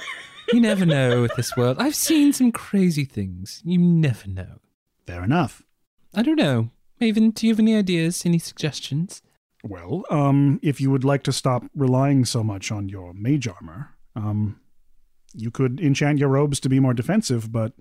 you 0.54 0.62
never 0.62 0.86
know 0.86 1.20
with 1.20 1.36
this 1.36 1.54
world. 1.58 1.76
I've 1.78 1.94
seen 1.94 2.32
some 2.32 2.52
crazy 2.52 3.04
things. 3.04 3.60
You 3.62 3.76
never 3.76 4.26
know. 4.26 4.60
Fair 5.06 5.22
enough. 5.22 5.62
I 6.14 6.22
don't 6.22 6.36
know. 6.36 6.70
Maven, 7.02 7.34
do 7.34 7.46
you 7.46 7.52
have 7.52 7.60
any 7.60 7.76
ideas? 7.76 8.24
Any 8.24 8.38
suggestions? 8.38 9.20
Well, 9.62 10.04
um, 10.08 10.58
if 10.62 10.80
you 10.80 10.90
would 10.90 11.04
like 11.04 11.22
to 11.24 11.32
stop 11.32 11.64
relying 11.76 12.24
so 12.24 12.42
much 12.42 12.72
on 12.72 12.88
your 12.88 13.12
mage 13.12 13.46
armor, 13.46 13.90
um, 14.16 14.58
you 15.34 15.50
could 15.50 15.80
enchant 15.80 16.18
your 16.18 16.28
robes 16.28 16.60
to 16.60 16.68
be 16.68 16.80
more 16.80 16.94
defensive, 16.94 17.52
but 17.52 17.72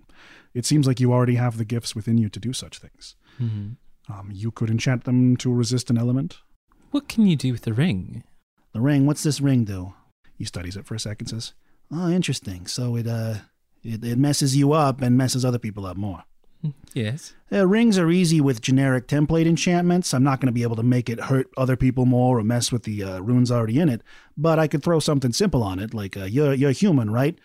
it 0.53 0.65
seems 0.65 0.87
like 0.87 0.99
you 0.99 1.11
already 1.11 1.35
have 1.35 1.57
the 1.57 1.65
gifts 1.65 1.95
within 1.95 2.17
you 2.17 2.29
to 2.29 2.39
do 2.39 2.53
such 2.53 2.79
things. 2.79 3.15
Mm-hmm. 3.39 4.11
Um, 4.11 4.29
you 4.31 4.51
could 4.51 4.69
enchant 4.69 5.03
them 5.03 5.37
to 5.37 5.53
resist 5.53 5.89
an 5.89 5.97
element. 5.97 6.39
What 6.91 7.07
can 7.07 7.27
you 7.27 7.35
do 7.35 7.51
with 7.51 7.61
the 7.61 7.73
ring? 7.73 8.23
The 8.73 8.81
ring, 8.81 9.05
what's 9.05 9.23
this 9.23 9.41
ring 9.41 9.63
do? 9.65 9.93
He 10.35 10.45
studies 10.45 10.75
it 10.75 10.85
for 10.85 10.95
a 10.95 10.99
second, 10.99 11.27
says, 11.27 11.53
Oh, 11.91 12.09
interesting. 12.09 12.67
So 12.67 12.95
it 12.95 13.07
uh 13.07 13.35
it, 13.83 14.03
it 14.03 14.17
messes 14.17 14.55
you 14.55 14.73
up 14.73 15.01
and 15.01 15.17
messes 15.17 15.45
other 15.45 15.59
people 15.59 15.85
up 15.85 15.97
more. 15.97 16.23
Yes. 16.93 17.33
Uh, 17.51 17.67
rings 17.67 17.97
are 17.99 18.09
easy 18.09 18.41
with 18.41 18.61
generic 18.61 19.07
template 19.07 19.45
enchantments. 19.45 20.13
I'm 20.13 20.23
not 20.23 20.39
going 20.39 20.47
to 20.47 20.51
be 20.53 20.63
able 20.63 20.75
to 20.77 20.83
make 20.83 21.09
it 21.09 21.19
hurt 21.19 21.47
other 21.57 21.75
people 21.75 22.05
more 22.05 22.39
or 22.39 22.43
mess 22.43 22.71
with 22.71 22.83
the 22.83 23.03
uh, 23.03 23.19
runes 23.19 23.51
already 23.51 23.79
in 23.79 23.89
it, 23.89 24.01
but 24.35 24.57
I 24.59 24.67
could 24.67 24.83
throw 24.83 24.99
something 24.99 25.31
simple 25.33 25.61
on 25.63 25.79
it, 25.79 25.93
like 25.93 26.17
uh, 26.17 26.23
you're 26.25 26.53
you're 26.53 26.71
human, 26.71 27.11
right? 27.11 27.37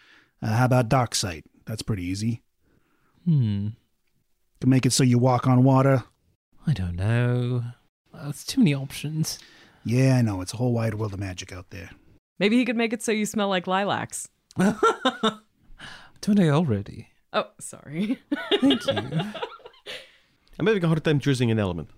Uh, 0.42 0.48
how 0.56 0.64
about 0.66 0.88
dark 0.88 1.14
sight? 1.14 1.44
That's 1.66 1.82
pretty 1.82 2.04
easy. 2.04 2.42
Hmm. 3.24 3.68
Can 4.60 4.70
make 4.70 4.86
it 4.86 4.92
so 4.92 5.04
you 5.04 5.18
walk 5.18 5.46
on 5.46 5.62
water. 5.64 6.04
I 6.66 6.72
don't 6.72 6.96
know. 6.96 7.64
Uh, 8.14 8.28
It's 8.30 8.44
too 8.44 8.60
many 8.60 8.74
options. 8.74 9.38
Yeah, 9.84 10.16
I 10.16 10.22
know. 10.22 10.40
It's 10.40 10.54
a 10.54 10.56
whole 10.56 10.72
wide 10.72 10.94
world 10.94 11.12
of 11.12 11.20
magic 11.20 11.52
out 11.52 11.68
there. 11.70 11.90
maybe 12.38 12.56
he 12.56 12.64
could 12.64 12.76
make 12.76 12.92
it 12.94 13.02
so 13.02 13.12
you 13.12 13.26
smell 13.26 13.48
like 13.48 13.66
lilacs. 13.66 14.28
Don't 14.58 16.40
I 16.40 16.48
already? 16.48 17.08
Oh, 17.34 17.50
sorry. 17.58 18.18
Thank 18.60 18.86
you. 18.86 18.92
I'm 20.58 20.66
having 20.66 20.84
a 20.84 20.86
hard 20.86 21.02
time 21.02 21.18
choosing 21.18 21.50
an 21.50 21.58
element. 21.58 21.90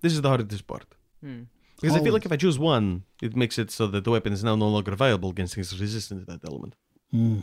This 0.00 0.14
is 0.14 0.22
the 0.22 0.28
hardest 0.28 0.66
part. 0.66 0.86
Hmm. 1.22 1.42
Because 1.80 1.96
I 1.96 2.02
feel 2.02 2.12
like 2.12 2.26
if 2.26 2.32
I 2.32 2.36
choose 2.36 2.58
one, 2.58 3.04
it 3.22 3.36
makes 3.36 3.58
it 3.58 3.70
so 3.70 3.86
that 3.86 4.04
the 4.04 4.10
weapon 4.10 4.32
is 4.32 4.44
now 4.44 4.54
no 4.54 4.68
longer 4.68 4.94
viable 4.94 5.30
against 5.30 5.54
things 5.54 5.78
resistant 5.78 6.26
to 6.26 6.32
that 6.32 6.46
element. 6.46 6.74
Hmm. 7.10 7.40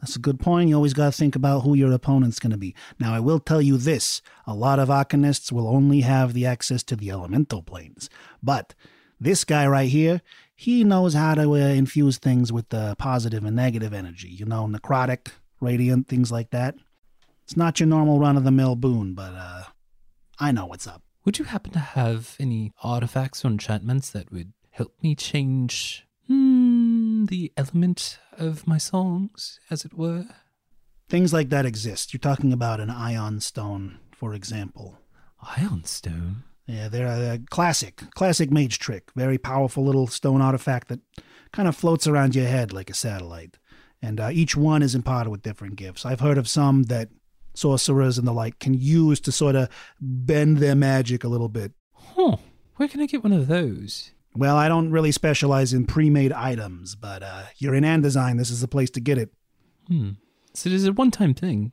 That's 0.00 0.16
a 0.16 0.20
good 0.20 0.40
point. 0.40 0.68
You 0.68 0.74
always 0.74 0.94
got 0.94 1.06
to 1.06 1.12
think 1.12 1.36
about 1.36 1.60
who 1.60 1.74
your 1.74 1.92
opponent's 1.92 2.40
going 2.40 2.50
to 2.50 2.56
be. 2.56 2.74
Now, 2.98 3.14
I 3.14 3.20
will 3.20 3.38
tell 3.38 3.62
you 3.62 3.76
this 3.76 4.20
a 4.48 4.54
lot 4.54 4.80
of 4.80 4.88
Arcanists 4.88 5.52
will 5.52 5.68
only 5.68 6.00
have 6.00 6.32
the 6.32 6.44
access 6.44 6.82
to 6.84 6.96
the 6.96 7.10
elemental 7.10 7.62
planes. 7.62 8.10
But 8.42 8.74
this 9.20 9.44
guy 9.44 9.64
right 9.66 9.88
here, 9.88 10.20
he 10.56 10.82
knows 10.82 11.14
how 11.14 11.34
to 11.34 11.52
uh, 11.52 11.56
infuse 11.56 12.18
things 12.18 12.52
with 12.52 12.74
uh, 12.74 12.96
positive 12.96 13.44
and 13.44 13.54
negative 13.54 13.92
energy. 13.92 14.28
You 14.28 14.44
know, 14.44 14.66
necrotic, 14.66 15.28
radiant, 15.62 16.08
things 16.08 16.30
like 16.32 16.50
that. 16.50 16.74
It's 17.44 17.56
not 17.56 17.80
your 17.80 17.86
normal 17.86 18.18
run 18.18 18.36
of 18.36 18.44
the 18.44 18.50
mill 18.50 18.76
boon, 18.76 19.14
but 19.14 19.34
uh, 19.34 19.62
I 20.38 20.52
know 20.52 20.66
what's 20.66 20.86
up. 20.86 21.02
Would 21.24 21.38
you 21.38 21.44
happen 21.44 21.70
to 21.72 21.78
have 21.78 22.36
any 22.40 22.72
artifacts 22.82 23.44
or 23.44 23.48
enchantments 23.48 24.10
that 24.10 24.32
would 24.32 24.52
help 24.70 24.94
me 25.02 25.14
change 25.14 26.04
hmm, 26.26 27.26
the 27.26 27.52
element 27.56 28.18
of 28.36 28.66
my 28.66 28.78
songs, 28.78 29.60
as 29.70 29.84
it 29.84 29.94
were? 29.94 30.26
Things 31.08 31.32
like 31.32 31.50
that 31.50 31.66
exist. 31.66 32.12
You're 32.12 32.20
talking 32.20 32.52
about 32.52 32.80
an 32.80 32.88
Ioun 32.88 33.40
stone, 33.40 33.98
for 34.10 34.34
example. 34.34 34.98
Ioun 35.44 35.86
stone? 35.86 36.44
Yeah, 36.66 36.88
they're 36.88 37.34
a 37.34 37.38
classic, 37.50 38.02
classic 38.14 38.50
mage 38.50 38.78
trick. 38.78 39.10
Very 39.14 39.36
powerful 39.36 39.84
little 39.84 40.06
stone 40.06 40.40
artifact 40.40 40.88
that 40.88 41.00
kind 41.52 41.68
of 41.68 41.76
floats 41.76 42.06
around 42.06 42.34
your 42.34 42.46
head 42.46 42.72
like 42.72 42.88
a 42.88 42.94
satellite. 42.94 43.58
And 44.02 44.18
uh, 44.18 44.30
each 44.32 44.56
one 44.56 44.82
is 44.82 44.94
imparted 44.94 45.30
with 45.30 45.42
different 45.42 45.76
gifts. 45.76 46.04
I've 46.04 46.20
heard 46.20 46.38
of 46.38 46.48
some 46.48 46.82
that 46.84 47.08
sorcerers 47.54 48.18
and 48.18 48.26
the 48.26 48.32
like 48.32 48.58
can 48.58 48.74
use 48.74 49.20
to 49.20 49.32
sort 49.32 49.54
of 49.54 49.68
bend 50.00 50.58
their 50.58 50.74
magic 50.74 51.22
a 51.22 51.28
little 51.28 51.48
bit. 51.48 51.72
Huh. 51.94 52.36
Where 52.76 52.88
can 52.88 53.00
I 53.00 53.06
get 53.06 53.22
one 53.22 53.32
of 53.32 53.46
those? 53.46 54.10
Well, 54.34 54.56
I 54.56 54.66
don't 54.66 54.90
really 54.90 55.12
specialize 55.12 55.72
in 55.72 55.86
pre-made 55.86 56.32
items, 56.32 56.94
but 56.94 57.22
uh, 57.22 57.44
you're 57.58 57.74
in 57.74 57.84
Andisine. 57.84 58.38
This 58.38 58.50
is 58.50 58.60
the 58.60 58.68
place 58.68 58.90
to 58.90 59.00
get 59.00 59.18
it. 59.18 59.30
Hmm. 59.86 60.10
So 60.54 60.68
it 60.68 60.74
is 60.74 60.86
a 60.86 60.92
one-time 60.92 61.34
thing. 61.34 61.72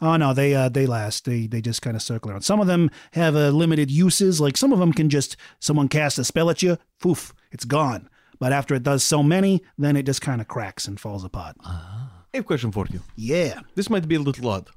Oh 0.00 0.16
no, 0.16 0.34
they 0.34 0.54
uh, 0.54 0.68
they 0.68 0.86
last. 0.86 1.24
They 1.24 1.46
they 1.46 1.60
just 1.60 1.82
kind 1.82 1.96
of 1.96 2.02
circle 2.02 2.30
around. 2.30 2.42
Some 2.42 2.60
of 2.60 2.66
them 2.66 2.90
have 3.12 3.36
uh, 3.36 3.50
limited 3.50 3.90
uses. 3.90 4.40
Like 4.40 4.56
some 4.56 4.72
of 4.72 4.78
them 4.78 4.92
can 4.92 5.08
just 5.08 5.36
someone 5.60 5.88
cast 5.88 6.18
a 6.18 6.24
spell 6.24 6.50
at 6.50 6.62
you, 6.62 6.78
poof, 7.00 7.32
it's 7.52 7.64
gone. 7.64 8.10
But 8.38 8.52
after 8.52 8.74
it 8.74 8.82
does 8.82 9.04
so 9.04 9.22
many, 9.22 9.62
then 9.78 9.96
it 9.96 10.06
just 10.06 10.20
kind 10.20 10.40
of 10.40 10.48
cracks 10.48 10.86
and 10.86 10.98
falls 10.98 11.24
apart. 11.24 11.56
I 11.64 12.08
have 12.34 12.44
a 12.44 12.46
question 12.46 12.72
for 12.72 12.86
you. 12.90 13.00
Yeah. 13.16 13.60
This 13.74 13.88
might 13.88 14.08
be 14.08 14.16
a 14.16 14.20
little 14.20 14.48
odd. 14.48 14.70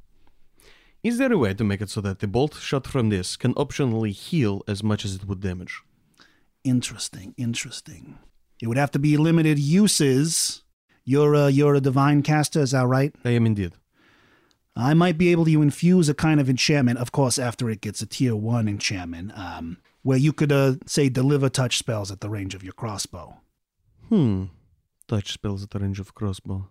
Is 1.04 1.17
there 1.17 1.32
a 1.32 1.38
way 1.38 1.54
to 1.54 1.63
make 1.63 1.82
it 1.82 1.89
so 1.89 2.02
that 2.02 2.20
the 2.20 2.28
bolt 2.28 2.56
shot 2.56 2.86
from 2.88 3.10
this 3.10 3.36
can 3.38 3.54
optionally 3.54 4.12
heal 4.12 4.63
as 4.67 4.84
much 4.84 5.06
as 5.06 5.15
it 5.15 5.28
would 5.28 5.41
damage? 5.41 5.82
Interesting, 6.63 7.34
interesting. 7.38 8.20
It 8.62 8.67
would 8.67 8.78
have 8.78 8.91
to 8.91 9.00
be 9.00 9.15
limited 9.15 9.60
uses. 9.60 10.63
You're 11.06 11.34
a, 11.34 11.50
you're 11.50 11.76
a 11.76 11.82
divine 11.82 12.24
caster, 12.24 12.62
is 12.62 12.72
that 12.72 12.88
right? 12.88 13.15
I 13.24 13.30
am 13.30 13.46
indeed. 13.46 13.74
I 14.76 14.93
might 14.93 15.17
be 15.17 15.32
able 15.32 15.46
to 15.46 15.62
infuse 15.62 16.10
a 16.10 16.13
kind 16.13 16.39
of 16.39 16.50
enchantment, 16.50 17.00
of 17.00 17.12
course, 17.12 17.39
after 17.39 17.70
it 17.70 17.82
gets 17.82 18.02
a 18.02 18.06
tier 18.06 18.36
one 18.36 18.67
enchantment, 18.67 19.32
um, 19.38 19.78
where 20.04 20.17
you 20.17 20.34
could, 20.34 20.52
uh, 20.52 20.76
say, 20.86 21.10
deliver 21.10 21.50
touch 21.50 21.78
spells 21.78 22.12
at 22.12 22.22
the 22.22 22.30
range 22.30 22.54
of 22.54 22.63
your 22.63 22.74
crossbow. 22.74 23.38
Hmm. 24.10 24.46
Touch 25.08 25.32
spells 25.32 25.63
at 25.63 25.70
the 25.72 25.80
range 25.80 26.00
of 26.00 26.13
crossbow. 26.13 26.67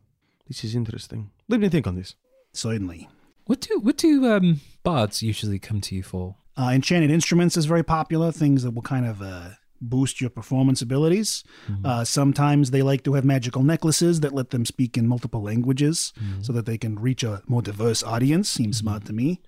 This 0.47 0.63
is 0.65 0.75
interesting. 0.75 1.31
Let 1.49 1.61
me 1.61 1.69
think 1.69 1.87
on 1.87 1.95
this. 1.97 2.15
Certainly. 2.53 3.09
What 3.47 3.61
do 3.61 3.79
what 3.81 3.97
do 3.97 4.27
um 4.33 4.61
bards 4.83 5.23
usually 5.23 5.59
come 5.59 5.81
to 5.83 5.95
you 5.95 6.03
for? 6.03 6.37
Uh, 6.57 6.71
enchanted 6.73 7.11
instruments 7.11 7.57
is 7.57 7.67
very 7.67 7.83
popular, 7.83 8.33
things 8.33 8.63
that 8.63 8.71
will 8.73 8.83
kind 8.83 9.05
of 9.07 9.21
uh, 9.21 9.51
boost 9.81 10.21
your 10.23 10.31
performance 10.31 10.81
abilities. 10.81 11.45
Uh, 11.85 12.03
sometimes 12.03 12.71
they 12.71 12.81
like 12.83 13.03
to 13.05 13.13
have 13.13 13.25
magical 13.27 13.63
necklaces 13.63 14.21
that 14.21 14.33
let 14.33 14.51
them 14.51 14.65
speak 14.65 14.97
in 14.97 15.07
multiple 15.07 15.43
languages 15.43 16.15
so 16.41 16.53
that 16.55 16.65
they 16.65 16.79
can 16.79 16.99
reach 16.99 17.23
a 17.23 17.43
more 17.47 17.61
diverse 17.61 18.03
audience. 18.03 18.49
Seems 18.49 18.79
smart 18.79 19.05
to 19.05 19.13
me. 19.13 19.43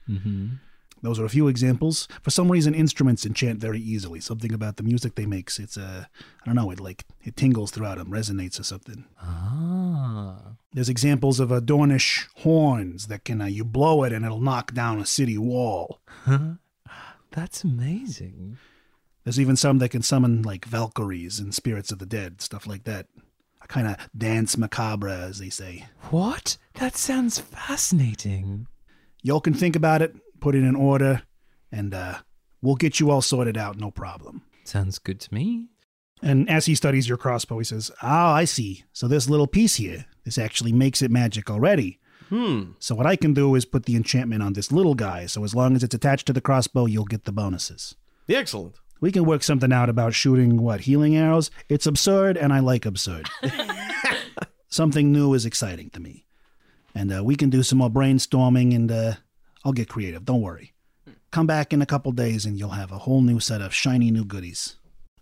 Those 1.02 1.18
are 1.18 1.24
a 1.24 1.28
few 1.28 1.48
examples. 1.48 2.08
For 2.22 2.30
some 2.30 2.50
reason, 2.50 2.74
instruments 2.74 3.24
enchant 3.24 3.60
very 3.60 3.80
easily. 3.80 4.20
Something 4.20 4.52
about 4.52 4.76
the 4.76 4.82
music 4.82 5.14
they 5.14 5.26
make, 5.26 5.50
it's 5.58 5.76
uh, 5.76 6.04
I 6.42 6.44
don't 6.46 6.56
know, 6.56 6.70
it 6.70 6.80
like 6.80 7.04
it 7.22 7.36
tingles 7.36 7.70
throughout 7.70 7.98
them, 7.98 8.10
resonates 8.10 8.58
or 8.58 8.64
something. 8.64 9.04
Ah. 9.22 10.38
There's 10.72 10.88
examples 10.88 11.40
of 11.40 11.52
uh, 11.52 11.60
Dornish 11.60 12.26
horns 12.38 13.06
that 13.06 13.24
can 13.24 13.40
uh, 13.40 13.46
you 13.46 13.64
blow 13.64 14.02
it 14.02 14.12
and 14.12 14.24
it'll 14.24 14.40
knock 14.40 14.74
down 14.74 14.98
a 14.98 15.06
city 15.06 15.38
wall. 15.38 16.00
That's 17.30 17.62
amazing. 17.64 18.58
There's 19.24 19.40
even 19.40 19.56
some 19.56 19.78
that 19.78 19.90
can 19.90 20.02
summon 20.02 20.42
like 20.42 20.64
Valkyries 20.64 21.38
and 21.38 21.54
spirits 21.54 21.92
of 21.92 21.98
the 21.98 22.06
dead, 22.06 22.40
stuff 22.40 22.66
like 22.66 22.84
that. 22.84 23.06
A 23.62 23.66
kind 23.66 23.86
of 23.86 23.96
danse 24.16 24.56
macabre, 24.56 25.08
as 25.08 25.38
they 25.38 25.50
say. 25.50 25.86
What? 26.10 26.56
That 26.74 26.96
sounds 26.96 27.38
fascinating. 27.38 28.66
Y'all 29.22 29.40
can 29.40 29.52
think 29.52 29.76
about 29.76 30.00
it, 30.00 30.14
put 30.40 30.54
it 30.54 30.64
in 30.64 30.74
order, 30.74 31.22
and 31.70 31.94
uh, 31.94 32.18
we'll 32.62 32.76
get 32.76 33.00
you 33.00 33.10
all 33.10 33.22
sorted 33.22 33.56
out, 33.56 33.78
no 33.78 33.90
problem. 33.90 34.42
Sounds 34.64 34.98
good 34.98 35.20
to 35.20 35.34
me. 35.34 35.68
And 36.22 36.50
as 36.50 36.66
he 36.66 36.74
studies 36.74 37.08
your 37.08 37.18
crossbow, 37.18 37.58
he 37.58 37.64
says, 37.64 37.90
Oh, 38.02 38.06
I 38.08 38.44
see. 38.44 38.84
So 38.92 39.06
this 39.06 39.28
little 39.28 39.46
piece 39.46 39.76
here, 39.76 40.06
this 40.24 40.38
actually 40.38 40.72
makes 40.72 41.00
it 41.00 41.10
magic 41.10 41.50
already. 41.50 42.00
Hmm. 42.28 42.72
So 42.78 42.94
what 42.94 43.06
I 43.06 43.16
can 43.16 43.32
do 43.32 43.54
is 43.54 43.64
put 43.64 43.86
the 43.86 43.96
enchantment 43.96 44.42
on 44.42 44.52
this 44.52 44.70
little 44.70 44.94
guy, 44.94 45.26
so 45.26 45.44
as 45.44 45.54
long 45.54 45.74
as 45.74 45.82
it's 45.82 45.94
attached 45.94 46.26
to 46.26 46.32
the 46.32 46.40
crossbow, 46.40 46.86
you'll 46.86 47.04
get 47.04 47.24
the 47.24 47.32
bonuses. 47.32 47.94
Excellent. 48.28 48.76
We 49.00 49.12
can 49.12 49.24
work 49.24 49.42
something 49.42 49.72
out 49.72 49.88
about 49.88 50.12
shooting, 50.12 50.60
what, 50.60 50.82
healing 50.82 51.16
arrows? 51.16 51.50
It's 51.68 51.86
absurd, 51.86 52.36
and 52.36 52.52
I 52.52 52.58
like 52.58 52.84
absurd. 52.84 53.28
something 54.68 55.12
new 55.12 55.34
is 55.34 55.46
exciting 55.46 55.90
to 55.90 56.00
me. 56.00 56.26
And 56.94 57.12
uh, 57.16 57.24
we 57.24 57.36
can 57.36 57.48
do 57.48 57.62
some 57.62 57.78
more 57.78 57.90
brainstorming, 57.90 58.74
and 58.74 58.90
uh, 58.90 59.12
I'll 59.68 59.72
get 59.74 59.90
creative. 59.90 60.24
Don't 60.24 60.40
worry. 60.40 60.72
Come 61.30 61.46
back 61.46 61.74
in 61.74 61.82
a 61.82 61.86
couple 61.86 62.10
days, 62.12 62.46
and 62.46 62.58
you'll 62.58 62.70
have 62.70 62.90
a 62.90 62.96
whole 63.00 63.20
new 63.20 63.38
set 63.38 63.60
of 63.60 63.74
shiny 63.74 64.10
new 64.10 64.24
goodies. 64.24 64.76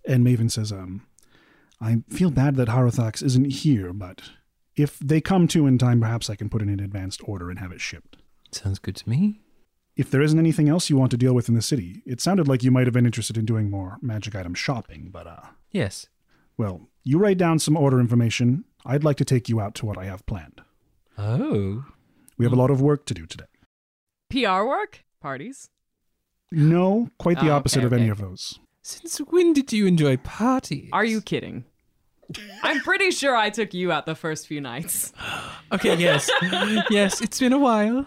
And 0.06 0.24
Maven 0.24 0.48
says, 0.52 0.70
um, 0.70 1.04
I 1.80 2.04
feel 2.10 2.30
bad 2.30 2.54
that 2.54 2.68
Harothax 2.68 3.24
isn't 3.24 3.50
here, 3.50 3.92
but 3.92 4.22
if 4.76 5.00
they 5.00 5.20
come 5.20 5.48
to 5.48 5.66
in 5.66 5.78
time, 5.78 6.00
perhaps 6.00 6.30
I 6.30 6.36
can 6.36 6.48
put 6.48 6.62
in 6.62 6.68
an 6.68 6.78
advanced 6.78 7.20
order 7.24 7.50
and 7.50 7.58
have 7.58 7.72
it 7.72 7.80
shipped. 7.80 8.18
Sounds 8.52 8.78
good 8.78 8.94
to 8.94 9.08
me. 9.10 9.40
If 9.96 10.12
there 10.12 10.22
isn't 10.22 10.38
anything 10.38 10.68
else 10.68 10.88
you 10.88 10.96
want 10.96 11.10
to 11.10 11.16
deal 11.16 11.34
with 11.34 11.48
in 11.48 11.56
the 11.56 11.60
city, 11.62 12.02
it 12.06 12.20
sounded 12.20 12.46
like 12.46 12.62
you 12.62 12.70
might 12.70 12.86
have 12.86 12.94
been 12.94 13.04
interested 13.06 13.36
in 13.36 13.46
doing 13.46 13.68
more 13.68 13.98
magic 14.00 14.36
item 14.36 14.54
shopping, 14.54 15.08
but, 15.12 15.26
uh, 15.26 15.40
Yes. 15.72 16.06
well, 16.56 16.88
you 17.02 17.18
write 17.18 17.38
down 17.38 17.58
some 17.58 17.76
order 17.76 17.98
information. 17.98 18.64
I'd 18.84 19.02
like 19.02 19.16
to 19.16 19.24
take 19.24 19.48
you 19.48 19.60
out 19.60 19.74
to 19.76 19.86
what 19.86 19.98
I 19.98 20.04
have 20.04 20.24
planned. 20.24 20.60
Oh. 21.18 21.84
We 22.38 22.44
have 22.44 22.52
a 22.52 22.56
lot 22.56 22.70
of 22.70 22.80
work 22.80 23.06
to 23.06 23.14
do 23.14 23.26
today. 23.26 23.46
PR 24.44 24.64
work? 24.66 25.04
Parties? 25.20 25.70
No, 26.52 27.10
quite 27.18 27.40
the 27.40 27.48
Oh, 27.50 27.54
opposite 27.56 27.78
okay, 27.78 27.86
of 27.86 27.92
any 27.92 28.08
of 28.08 28.18
those. 28.18 28.58
Since 28.82 29.18
when 29.18 29.52
did 29.52 29.72
you 29.72 29.86
enjoy 29.86 30.16
parties? 30.18 30.90
Are 30.92 31.04
you 31.04 31.20
kidding? 31.20 31.64
I'm 32.62 32.80
pretty 32.80 33.10
sure 33.12 33.34
I 33.36 33.50
took 33.50 33.72
you 33.74 33.92
out 33.92 34.04
the 34.06 34.14
first 34.14 34.46
few 34.46 34.60
nights. 34.60 35.12
Okay, 35.72 35.96
yes. 35.96 36.30
yes, 36.90 37.20
it's 37.20 37.40
been 37.40 37.52
a 37.52 37.58
while. 37.58 38.06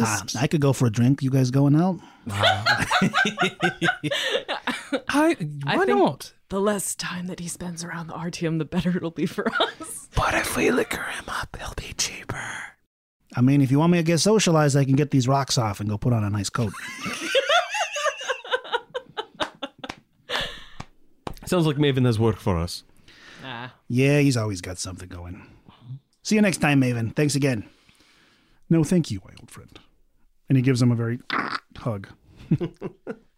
Ah, 0.00 0.22
I 0.38 0.46
could 0.46 0.60
go 0.60 0.74
for 0.74 0.84
a 0.86 0.90
drink. 0.92 1.22
You 1.22 1.30
guys 1.30 1.50
going 1.50 1.74
out? 1.74 1.98
I, 5.08 5.36
I 5.66 5.76
why 5.76 5.86
think- 5.86 5.98
not? 5.98 6.32
The 6.50 6.60
less 6.60 6.94
time 6.94 7.26
that 7.28 7.40
he 7.40 7.48
spends 7.48 7.82
around 7.84 8.08
the 8.08 8.12
Artyom, 8.14 8.58
the 8.58 8.64
better 8.66 8.94
it'll 8.94 9.10
be 9.12 9.24
for 9.24 9.48
us. 9.62 10.08
But 10.14 10.34
if 10.34 10.56
we 10.58 10.70
liquor 10.70 11.02
him 11.04 11.24
up, 11.28 11.56
he'll 11.58 11.72
be 11.76 11.94
cheaper. 11.96 12.42
I 13.36 13.40
mean, 13.40 13.60
if 13.62 13.70
you 13.70 13.78
want 13.78 13.92
me 13.92 13.98
to 13.98 14.04
get 14.04 14.18
socialized, 14.18 14.76
I 14.76 14.84
can 14.84 14.96
get 14.96 15.10
these 15.10 15.28
rocks 15.28 15.56
off 15.56 15.80
and 15.80 15.88
go 15.88 15.96
put 15.96 16.12
on 16.12 16.24
a 16.24 16.30
nice 16.30 16.50
coat. 16.50 16.72
Sounds 21.46 21.66
like 21.66 21.76
Maven 21.76 22.04
has 22.06 22.18
work 22.18 22.36
for 22.38 22.58
us. 22.58 22.84
Nah. 23.42 23.70
Yeah, 23.88 24.20
he's 24.20 24.36
always 24.36 24.60
got 24.60 24.78
something 24.78 25.08
going. 25.08 25.44
See 26.22 26.36
you 26.36 26.42
next 26.42 26.58
time, 26.58 26.80
Maven. 26.80 27.14
Thanks 27.14 27.34
again. 27.34 27.68
No, 28.68 28.84
thank 28.84 29.10
you, 29.10 29.20
my 29.24 29.32
old 29.40 29.50
friend. 29.50 29.78
And 30.48 30.56
he 30.56 30.62
gives 30.62 30.80
him 30.80 30.92
a 30.92 30.94
very 30.94 31.18
hug. 31.76 32.08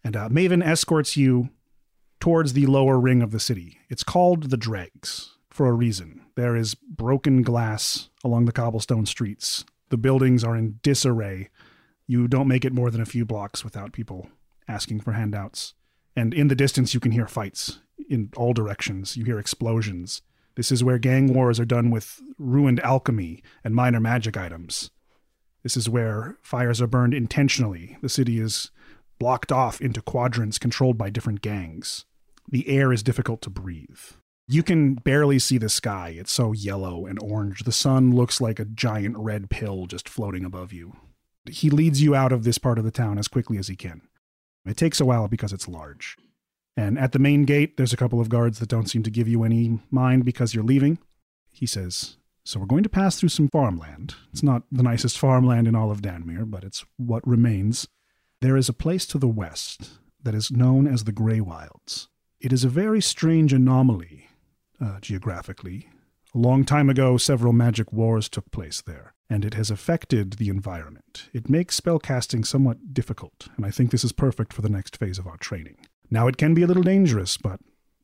and 0.03 0.15
uh, 0.15 0.29
Maven 0.29 0.63
escorts 0.63 1.17
you 1.17 1.49
towards 2.19 2.53
the 2.53 2.67
lower 2.67 2.99
ring 2.99 3.21
of 3.21 3.31
the 3.31 3.39
city. 3.39 3.79
It's 3.89 4.03
called 4.03 4.49
the 4.49 4.57
Dregs 4.57 5.35
for 5.49 5.67
a 5.67 5.73
reason. 5.73 6.21
There 6.35 6.55
is 6.55 6.75
broken 6.75 7.41
glass 7.41 8.09
along 8.23 8.45
the 8.45 8.51
cobblestone 8.51 9.05
streets. 9.05 9.65
The 9.89 9.97
buildings 9.97 10.43
are 10.43 10.55
in 10.55 10.79
disarray. 10.81 11.49
You 12.07 12.27
don't 12.27 12.47
make 12.47 12.65
it 12.65 12.73
more 12.73 12.91
than 12.91 13.01
a 13.01 13.05
few 13.05 13.25
blocks 13.25 13.63
without 13.63 13.93
people 13.93 14.29
asking 14.67 15.01
for 15.01 15.13
handouts. 15.13 15.73
And 16.15 16.33
in 16.33 16.47
the 16.47 16.55
distance, 16.55 16.93
you 16.93 16.99
can 16.99 17.11
hear 17.11 17.27
fights 17.27 17.79
in 18.09 18.29
all 18.35 18.53
directions. 18.53 19.17
You 19.17 19.25
hear 19.25 19.39
explosions. 19.39 20.21
This 20.55 20.71
is 20.71 20.83
where 20.83 20.99
gang 20.99 21.33
wars 21.33 21.59
are 21.59 21.65
done 21.65 21.89
with 21.89 22.21
ruined 22.37 22.79
alchemy 22.81 23.41
and 23.63 23.73
minor 23.73 23.99
magic 23.99 24.37
items. 24.37 24.91
This 25.63 25.77
is 25.77 25.89
where 25.89 26.37
fires 26.41 26.81
are 26.81 26.87
burned 26.87 27.13
intentionally. 27.13 27.97
The 28.01 28.09
city 28.09 28.39
is 28.39 28.69
blocked 29.17 29.51
off 29.51 29.81
into 29.81 30.01
quadrants 30.01 30.57
controlled 30.57 30.97
by 30.97 31.09
different 31.09 31.41
gangs. 31.41 32.05
The 32.49 32.67
air 32.67 32.91
is 32.91 33.01
difficult 33.01 33.41
to 33.43 33.49
breathe. 33.49 33.99
You 34.47 34.61
can 34.61 34.95
barely 34.95 35.39
see 35.39 35.57
the 35.57 35.69
sky. 35.69 36.15
It's 36.17 36.31
so 36.31 36.51
yellow 36.51 37.05
and 37.05 37.17
orange. 37.21 37.63
The 37.63 37.71
sun 37.71 38.13
looks 38.13 38.41
like 38.41 38.59
a 38.59 38.65
giant 38.65 39.17
red 39.17 39.49
pill 39.49 39.85
just 39.85 40.09
floating 40.09 40.43
above 40.43 40.73
you. 40.73 40.95
He 41.49 41.69
leads 41.69 42.01
you 42.01 42.13
out 42.15 42.31
of 42.31 42.43
this 42.43 42.57
part 42.57 42.77
of 42.77 42.85
the 42.85 42.91
town 42.91 43.17
as 43.17 43.27
quickly 43.27 43.57
as 43.57 43.67
he 43.67 43.75
can. 43.75 44.01
It 44.65 44.77
takes 44.77 44.99
a 44.99 45.05
while 45.05 45.27
because 45.27 45.53
it's 45.53 45.67
large. 45.67 46.17
And 46.75 46.97
at 46.97 47.11
the 47.11 47.19
main 47.19 47.43
gate, 47.43 47.77
there's 47.77 47.93
a 47.93 47.97
couple 47.97 48.19
of 48.19 48.29
guards 48.29 48.59
that 48.59 48.69
don't 48.69 48.89
seem 48.89 49.03
to 49.03 49.11
give 49.11 49.27
you 49.27 49.43
any 49.43 49.79
mind 49.91 50.25
because 50.25 50.53
you're 50.53 50.63
leaving. 50.63 50.97
He 51.51 51.65
says, 51.65 52.17
So 52.43 52.59
we're 52.59 52.65
going 52.65 52.83
to 52.83 52.89
pass 52.89 53.19
through 53.19 53.29
some 53.29 53.49
farmland. 53.49 54.15
It's 54.31 54.43
not 54.43 54.63
the 54.71 54.83
nicest 54.83 55.19
farmland 55.19 55.67
in 55.67 55.75
all 55.75 55.91
of 55.91 56.01
Danmere, 56.01 56.49
but 56.49 56.63
it's 56.63 56.83
what 56.97 57.25
remains. 57.27 57.87
There 58.41 58.57
is 58.57 58.67
a 58.67 58.73
place 58.73 59.05
to 59.07 59.17
the 59.17 59.27
west 59.27 59.99
that 60.21 60.35
is 60.35 60.51
known 60.51 60.87
as 60.87 61.03
the 61.03 61.11
Grey 61.11 61.39
Wilds. 61.39 62.09
It 62.39 62.51
is 62.51 62.63
a 62.63 62.69
very 62.69 63.01
strange 63.01 63.53
anomaly, 63.53 64.27
uh, 64.83 64.99
geographically. 64.99 65.87
A 66.35 66.39
long 66.39 66.65
time 66.65 66.89
ago, 66.89 67.17
several 67.17 67.53
magic 67.53 67.93
wars 67.93 68.27
took 68.27 68.51
place 68.51 68.81
there, 68.81 69.13
and 69.29 69.45
it 69.45 69.53
has 69.53 69.69
affected 69.71 70.33
the 70.33 70.49
environment. 70.49 71.29
It 71.31 71.49
makes 71.49 71.79
spellcasting 71.79 72.45
somewhat 72.45 72.93
difficult, 72.93 73.47
and 73.55 73.65
I 73.65 73.71
think 73.71 73.91
this 73.91 74.03
is 74.03 74.11
perfect 74.11 74.51
for 74.51 74.61
the 74.61 74.69
next 74.69 74.97
phase 74.97 75.19
of 75.19 75.27
our 75.27 75.37
training. 75.37 75.77
Now, 76.09 76.27
it 76.27 76.37
can 76.37 76.53
be 76.53 76.63
a 76.63 76.67
little 76.67 76.83
dangerous, 76.83 77.37
but 77.37 77.59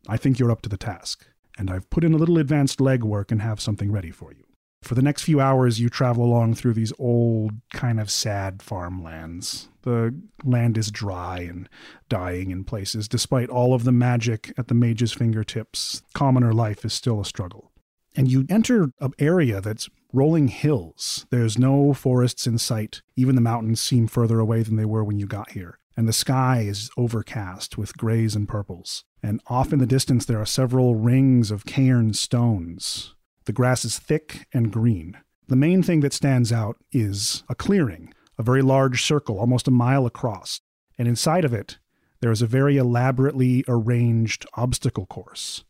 I 0.08 0.18
think 0.18 0.40
you're 0.40 0.52
up 0.52 0.62
to 0.62 0.70
the 0.70 0.78
task, 0.78 1.26
and 1.58 1.70
I've 1.70 1.90
put 1.90 2.04
in 2.04 2.14
a 2.14 2.18
little 2.18 2.38
advanced 2.38 2.80
legwork 2.80 3.32
and 3.32 3.42
have 3.42 3.60
something 3.60 3.92
ready 3.92 4.12
for 4.12 4.32
you. 4.32 4.44
For 4.82 4.96
the 4.96 5.02
next 5.02 5.24
few 5.24 5.42
hours, 5.42 5.80
you 5.80 5.90
travel 5.90 6.24
along 6.24 6.56
through 6.56 6.74
these 6.74 6.94
old, 6.98 7.52
kind 7.74 8.00
of 8.00 8.10
sad 8.10 8.62
farmlands. 8.62 9.70
The 9.82 10.16
land 10.44 10.78
is 10.78 10.90
dry 10.90 11.40
and 11.40 11.68
dying 12.08 12.52
in 12.52 12.64
places. 12.64 13.08
Despite 13.08 13.50
all 13.50 13.74
of 13.74 13.84
the 13.84 13.92
magic 13.92 14.54
at 14.58 14.68
the 14.68 14.74
mage's 14.74 15.12
fingertips, 15.12 16.02
commoner 16.14 16.54
life 16.54 16.86
is 16.86 16.94
still 16.94 17.20
a 17.20 17.26
struggle. 17.26 17.72
And 18.16 18.32
you 18.32 18.46
enter 18.50 18.92
an 19.00 19.12
area 19.20 19.62
that's 19.62 19.90
rolling 20.14 20.48
hills. 20.48 21.26
There's 21.30 21.60
no 21.60 21.94
forests 21.94 22.48
in 22.48 22.58
sight. 22.58 23.02
Even 23.16 23.36
the 23.36 23.42
mountains 23.42 23.80
seem 23.80 24.08
further 24.08 24.40
away 24.40 24.64
than 24.64 24.76
they 24.76 24.86
were 24.86 25.04
when 25.04 25.20
you 25.20 25.28
got 25.28 25.52
here. 25.52 25.78
And 25.96 26.08
the 26.08 26.14
sky 26.14 26.62
is 26.62 26.90
overcast 26.98 27.78
with 27.78 27.98
grays 27.98 28.36
and 28.36 28.48
purples. 28.48 29.04
And 29.22 29.42
off 29.48 29.74
in 29.74 29.80
the 29.80 29.86
distance, 29.86 30.26
there 30.26 30.40
are 30.40 30.46
several 30.46 30.96
rings 30.96 31.52
of 31.52 31.66
cairn 31.66 32.14
stones 32.14 33.14
the 33.46 33.54
grass 33.54 33.86
is 33.86 34.00
thick 34.00 34.48
and 34.54 34.72
green. 34.72 35.18
The 35.48 35.56
main 35.56 35.82
thing 35.82 36.02
that 36.02 36.14
stands 36.14 36.52
out 36.52 36.78
is 36.92 37.44
a 37.50 37.56
clearing, 37.56 38.14
a 38.38 38.44
very 38.44 38.62
large 38.62 39.04
circle, 39.04 39.40
almost 39.40 39.68
a 39.68 39.72
mile 39.72 40.06
across. 40.06 40.62
And 40.98 41.08
inside 41.08 41.46
of 41.46 41.54
it, 41.54 41.80
there 42.22 42.32
is 42.32 42.42
a 42.42 42.48
very 42.48 42.78
elaborately 42.78 43.64
arranged 43.68 44.46
obstacle 44.56 45.06
course 45.06 45.64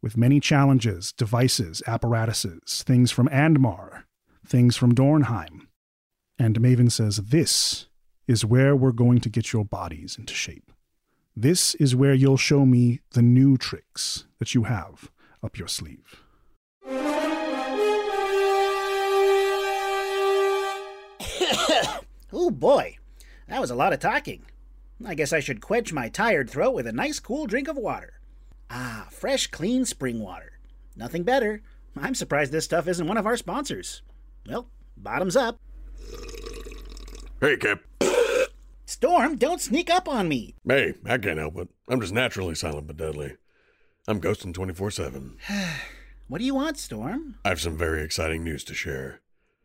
with 0.00 0.16
many 0.16 0.40
challenges, 0.40 1.12
devices, 1.12 1.82
apparatuses, 1.86 2.82
things 2.84 3.10
from 3.10 3.28
Andmar, 3.28 4.04
things 4.46 4.76
from 4.76 4.94
Dornheim. 4.94 5.66
And 6.38 6.60
Maven 6.60 6.90
says, 6.90 7.16
This 7.16 7.86
is 8.26 8.44
where 8.44 8.76
we're 8.76 8.92
going 8.92 9.20
to 9.20 9.28
get 9.28 9.52
your 9.52 9.64
bodies 9.64 10.16
into 10.18 10.34
shape. 10.34 10.70
This 11.34 11.74
is 11.76 11.96
where 11.96 12.14
you'll 12.14 12.36
show 12.36 12.64
me 12.64 13.00
the 13.12 13.22
new 13.22 13.56
tricks 13.56 14.24
that 14.38 14.54
you 14.54 14.64
have 14.64 15.10
up 15.42 15.58
your 15.58 15.68
sleeve. 15.68 16.22
Oh 22.32 22.50
boy, 22.50 22.96
that 23.48 23.60
was 23.60 23.70
a 23.70 23.76
lot 23.76 23.92
of 23.92 24.00
talking. 24.00 24.44
I 25.04 25.14
guess 25.14 25.32
I 25.32 25.40
should 25.40 25.60
quench 25.60 25.92
my 25.92 26.08
tired 26.08 26.50
throat 26.50 26.72
with 26.74 26.86
a 26.86 26.92
nice 26.92 27.20
cool 27.20 27.46
drink 27.46 27.68
of 27.68 27.76
water. 27.76 28.20
Ah, 28.70 29.06
fresh, 29.10 29.46
clean 29.46 29.84
spring 29.84 30.20
water. 30.20 30.58
Nothing 30.96 31.22
better. 31.22 31.62
I'm 31.96 32.14
surprised 32.14 32.52
this 32.52 32.64
stuff 32.64 32.88
isn't 32.88 33.06
one 33.06 33.16
of 33.16 33.26
our 33.26 33.36
sponsors. 33.36 34.02
Well, 34.48 34.68
bottoms 34.96 35.36
up. 35.36 35.58
Hey, 37.40 37.56
Kip. 37.56 37.84
Storm, 38.84 39.36
don't 39.36 39.60
sneak 39.60 39.90
up 39.90 40.08
on 40.08 40.28
me. 40.28 40.56
Hey, 40.66 40.94
I 41.06 41.18
can't 41.18 41.38
help 41.38 41.56
it. 41.58 41.68
I'm 41.88 42.00
just 42.00 42.12
naturally 42.12 42.54
silent 42.54 42.86
but 42.86 42.96
deadly. 42.96 43.36
I'm 44.08 44.20
ghosting 44.20 44.54
24 44.54 44.90
7. 44.90 45.36
What 46.28 46.40
do 46.40 46.44
you 46.44 46.54
want, 46.54 46.76
Storm? 46.76 47.36
I 47.42 47.48
have 47.48 47.60
some 47.60 47.78
very 47.78 48.02
exciting 48.02 48.44
news 48.44 48.62
to 48.64 48.74
share. 48.74 49.22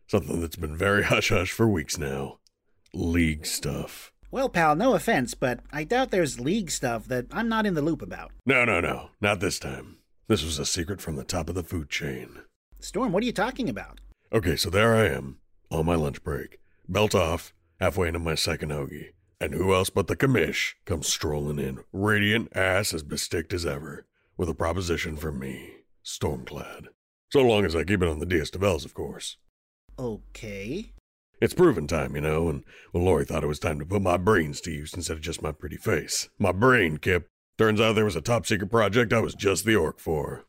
Something 0.07 0.39
that's 0.39 0.55
been 0.55 0.77
very 0.77 1.03
hush 1.11 1.27
hush 1.27 1.51
for 1.51 1.67
weeks 1.67 1.97
now. 1.97 2.39
League 2.95 3.47
stuff. 3.47 4.11
Well, 4.29 4.49
pal, 4.49 4.75
no 4.75 4.93
offense, 4.93 5.33
but 5.33 5.61
I 5.71 5.83
doubt 5.83 6.11
there's 6.11 6.39
league 6.39 6.69
stuff 6.69 7.07
that 7.07 7.25
I'm 7.31 7.49
not 7.49 7.65
in 7.65 7.73
the 7.73 7.81
loop 7.81 8.03
about. 8.03 8.31
No, 8.45 8.65
no, 8.65 8.79
no. 8.79 9.09
Not 9.19 9.39
this 9.39 9.57
time. 9.57 9.97
This 10.27 10.43
was 10.43 10.59
a 10.59 10.65
secret 10.65 11.01
from 11.01 11.15
the 11.15 11.23
top 11.23 11.49
of 11.49 11.55
the 11.55 11.63
food 11.63 11.89
chain. 11.89 12.41
Storm, 12.79 13.11
what 13.11 13.23
are 13.23 13.25
you 13.25 13.31
talking 13.31 13.67
about? 13.67 13.99
Okay, 14.31 14.55
so 14.55 14.69
there 14.69 14.95
I 14.95 15.07
am, 15.07 15.39
on 15.71 15.87
my 15.87 15.95
lunch 15.95 16.23
break, 16.23 16.59
belt 16.87 17.15
off, 17.15 17.51
halfway 17.79 18.07
into 18.09 18.19
my 18.19 18.35
second 18.35 18.69
hoagie. 18.69 19.13
And 19.41 19.55
who 19.55 19.73
else 19.73 19.89
but 19.89 20.05
the 20.05 20.15
commish 20.15 20.73
comes 20.85 21.07
strolling 21.07 21.57
in, 21.57 21.79
radiant 21.91 22.55
ass 22.55 22.93
as 22.93 23.01
besticked 23.01 23.53
as 23.53 23.65
ever, 23.65 24.05
with 24.37 24.49
a 24.49 24.53
proposition 24.53 25.17
for 25.17 25.31
me, 25.31 25.77
Stormclad. 26.05 26.89
So 27.31 27.41
long 27.41 27.65
as 27.65 27.75
I 27.75 27.85
keep 27.85 28.03
it 28.03 28.07
on 28.07 28.19
the 28.19 28.27
DS 28.27 28.51
Devels, 28.51 28.85
of 28.85 28.93
course. 28.93 29.37
Okay. 29.97 30.93
It's 31.43 31.53
proven 31.53 31.87
time, 31.87 32.15
you 32.15 32.21
know, 32.21 32.47
and 32.47 32.63
well, 32.93 33.03
Lori 33.03 33.25
thought 33.25 33.43
it 33.43 33.47
was 33.47 33.59
time 33.59 33.77
to 33.79 33.85
put 33.85 34.01
my 34.01 34.15
brains 34.15 34.61
to 34.61 34.71
use 34.71 34.93
instead 34.93 35.17
of 35.17 35.21
just 35.21 35.41
my 35.41 35.51
pretty 35.51 35.75
face. 35.75 36.29
My 36.39 36.53
brain, 36.53 36.99
Kip. 36.99 37.27
Turns 37.57 37.81
out 37.81 37.95
there 37.95 38.05
was 38.05 38.15
a 38.15 38.21
top 38.21 38.45
secret 38.45 38.71
project 38.71 39.11
I 39.11 39.19
was 39.19 39.35
just 39.35 39.65
the 39.65 39.75
orc 39.75 39.99
for. 39.99 40.45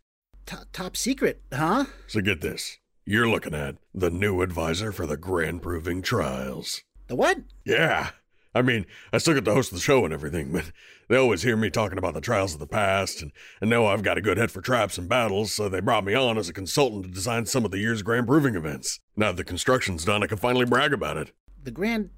T- 0.47 0.55
top 0.73 0.97
secret, 0.97 1.43
huh? 1.53 1.87
So 2.07 2.21
get 2.21 2.43
this. 2.43 2.79
You're 3.05 3.29
looking 3.29 3.55
at 3.55 3.75
the 3.93 4.09
new 4.09 4.41
advisor 4.41 4.93
for 4.93 5.05
the 5.05 5.17
Grand 5.17 5.63
Proving 5.63 6.01
Trials. 6.01 6.85
The 7.09 7.17
what? 7.17 7.39
Yeah. 7.65 8.11
I 8.55 8.63
mean, 8.63 8.87
I 9.13 9.19
still 9.19 9.35
get 9.35 9.45
to 9.47 9.55
host 9.55 9.73
the 9.73 9.81
show 9.81 10.05
and 10.05 10.15
everything, 10.15 10.53
but 10.53 10.71
they 11.09 11.17
always 11.17 11.43
hear 11.43 11.57
me 11.57 11.71
talking 11.71 11.99
about 11.99 12.15
the 12.15 12.21
trials 12.21 12.55
of 12.55 12.61
the 12.61 12.67
past 12.67 13.21
and, 13.21 13.33
and 13.61 13.69
know 13.69 13.87
I've 13.87 14.03
got 14.03 14.17
a 14.17 14.23
good 14.23 14.39
head 14.39 14.51
for 14.51 14.61
traps 14.61 14.97
and 14.97 15.09
battles, 15.09 15.53
so 15.53 15.69
they 15.69 15.81
brought 15.81 16.05
me 16.05 16.15
on 16.15 16.39
as 16.39 16.49
a 16.49 16.53
consultant 16.53 17.05
to 17.05 17.11
design 17.11 17.47
some 17.47 17.65
of 17.65 17.73
the 17.73 17.79
year's 17.79 18.03
Grand 18.03 18.27
Proving 18.27 18.55
events. 18.55 19.01
Now 19.17 19.29
that 19.29 19.37
the 19.39 19.45
construction's 19.45 20.05
done, 20.05 20.23
I 20.23 20.29
can 20.29 20.39
finally 20.39 20.67
brag 20.67 20.93
about 20.93 21.17
it. 21.17 21.33
The 21.63 21.73
Grand 21.73 22.11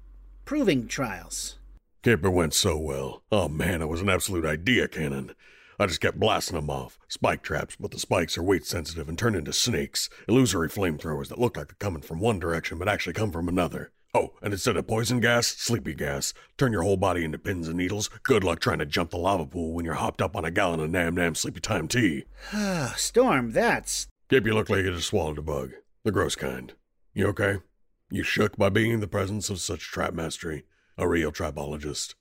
Proving 0.45 0.87
Trials. 0.87 1.57
Caper 2.03 2.29
went 2.29 2.53
so 2.53 2.77
well. 2.77 3.23
Oh 3.31 3.49
man, 3.49 3.81
it 3.81 3.87
was 3.87 4.01
an 4.01 4.09
absolute 4.09 4.45
idea 4.45 4.87
cannon. 4.87 5.33
I 5.79 5.85
just 5.85 6.01
kept 6.01 6.19
blasting 6.19 6.55
them 6.55 6.69
off. 6.69 6.97
Spike 7.07 7.43
traps, 7.43 7.75
but 7.79 7.91
the 7.91 7.99
spikes 7.99 8.37
are 8.37 8.43
weight 8.43 8.65
sensitive 8.65 9.09
and 9.09 9.17
turn 9.17 9.35
into 9.35 9.53
snakes, 9.53 10.09
illusory 10.27 10.69
flamethrowers 10.69 11.27
that 11.29 11.39
look 11.39 11.57
like 11.57 11.67
they're 11.67 11.75
coming 11.79 12.01
from 12.01 12.19
one 12.19 12.39
direction 12.39 12.77
but 12.77 12.87
actually 12.87 13.13
come 13.13 13.31
from 13.31 13.47
another. 13.47 13.91
Oh, 14.13 14.33
and 14.41 14.53
instead 14.53 14.77
of 14.77 14.87
poison 14.87 15.19
gas, 15.19 15.47
sleepy 15.47 15.93
gas. 15.93 16.33
Turn 16.57 16.71
your 16.71 16.81
whole 16.83 16.97
body 16.97 17.23
into 17.23 17.37
pins 17.37 17.67
and 17.67 17.77
needles. 17.77 18.09
Good 18.23 18.43
luck 18.43 18.59
trying 18.59 18.79
to 18.79 18.85
jump 18.85 19.11
the 19.11 19.17
lava 19.17 19.45
pool 19.45 19.73
when 19.73 19.85
you're 19.85 19.95
hopped 19.95 20.21
up 20.21 20.35
on 20.35 20.45
a 20.45 20.51
gallon 20.51 20.79
of 20.79 20.89
Nam 20.89 21.15
Nam 21.15 21.35
Sleepy 21.35 21.59
Time 21.59 21.87
tea. 21.87 22.23
Storm, 22.95 23.51
that's. 23.51 24.07
Cape, 24.29 24.45
you 24.45 24.53
look 24.53 24.69
like 24.69 24.83
you 24.83 24.93
just 24.93 25.07
swallowed 25.07 25.37
a 25.37 25.41
bug. 25.41 25.71
The 26.03 26.11
gross 26.11 26.35
kind. 26.35 26.73
You 27.13 27.27
okay? 27.27 27.57
You 28.09 28.23
shook 28.23 28.57
by 28.57 28.69
being 28.69 28.91
in 28.91 29.01
the 29.01 29.07
presence 29.07 29.49
of 29.49 29.59
such 29.59 29.81
trap 29.81 30.13
mastery. 30.13 30.63
A 30.97 31.07
real 31.07 31.31
tribologist. 31.31 32.15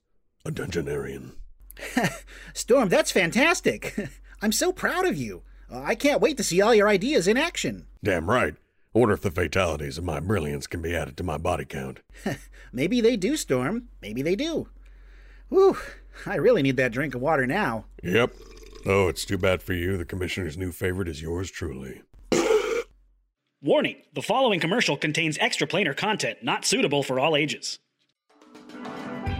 A 0.44 0.50
dungeonarian. 0.50 1.32
Storm, 2.54 2.88
that's 2.88 3.10
fantastic. 3.10 3.94
I'm 4.42 4.52
so 4.52 4.72
proud 4.72 5.06
of 5.06 5.16
you. 5.16 5.42
Uh, 5.70 5.82
I 5.82 5.94
can't 5.94 6.20
wait 6.20 6.36
to 6.36 6.44
see 6.44 6.60
all 6.60 6.74
your 6.74 6.88
ideas 6.88 7.26
in 7.26 7.36
action. 7.36 7.86
Damn 8.02 8.28
right. 8.28 8.54
I 8.96 8.98
wonder 8.98 9.14
if 9.14 9.20
the 9.20 9.30
fatalities 9.30 9.98
of 9.98 10.04
my 10.04 10.20
brilliance 10.20 10.66
can 10.66 10.80
be 10.80 10.96
added 10.96 11.18
to 11.18 11.22
my 11.22 11.36
body 11.36 11.66
count. 11.66 12.00
Maybe 12.72 13.02
they 13.02 13.18
do, 13.18 13.36
Storm. 13.36 13.88
Maybe 14.00 14.22
they 14.22 14.34
do. 14.34 14.70
Whew, 15.50 15.76
I 16.24 16.36
really 16.36 16.62
need 16.62 16.78
that 16.78 16.92
drink 16.92 17.14
of 17.14 17.20
water 17.20 17.46
now. 17.46 17.84
Yep. 18.02 18.34
Oh, 18.86 19.08
it's 19.08 19.26
too 19.26 19.36
bad 19.36 19.60
for 19.60 19.74
you. 19.74 19.98
The 19.98 20.06
commissioner's 20.06 20.56
new 20.56 20.72
favorite 20.72 21.08
is 21.08 21.20
yours 21.20 21.50
truly. 21.50 22.00
Warning 23.60 23.96
the 24.14 24.22
following 24.22 24.60
commercial 24.60 24.96
contains 24.96 25.36
extra 25.42 25.66
planar 25.66 25.94
content 25.94 26.38
not 26.42 26.64
suitable 26.64 27.02
for 27.02 27.20
all 27.20 27.36
ages. 27.36 27.78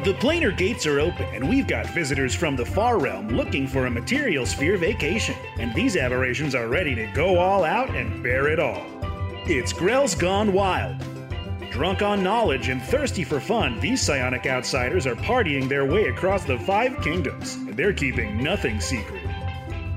The 0.04 0.14
planar 0.20 0.54
gates 0.54 0.84
are 0.86 1.00
open, 1.00 1.24
and 1.34 1.48
we've 1.48 1.66
got 1.66 1.86
visitors 1.86 2.34
from 2.34 2.56
the 2.56 2.66
far 2.66 2.98
realm 2.98 3.28
looking 3.28 3.66
for 3.66 3.86
a 3.86 3.90
material 3.90 4.44
sphere 4.44 4.76
vacation. 4.76 5.34
And 5.58 5.74
these 5.74 5.96
aberrations 5.96 6.54
are 6.54 6.68
ready 6.68 6.94
to 6.94 7.06
go 7.14 7.38
all 7.38 7.64
out 7.64 7.88
and 7.96 8.22
bear 8.22 8.48
it 8.48 8.60
all. 8.60 8.95
It's 9.48 9.72
Grell's 9.72 10.16
Gone 10.16 10.52
Wild. 10.52 10.96
Drunk 11.70 12.02
on 12.02 12.20
knowledge 12.20 12.68
and 12.68 12.82
thirsty 12.82 13.22
for 13.22 13.38
fun, 13.38 13.78
these 13.78 14.02
psionic 14.02 14.44
outsiders 14.44 15.06
are 15.06 15.14
partying 15.14 15.68
their 15.68 15.84
way 15.84 16.08
across 16.08 16.42
the 16.42 16.58
five 16.58 17.00
kingdoms, 17.00 17.54
and 17.54 17.76
they're 17.76 17.92
keeping 17.92 18.42
nothing 18.42 18.80
secret. 18.80 19.22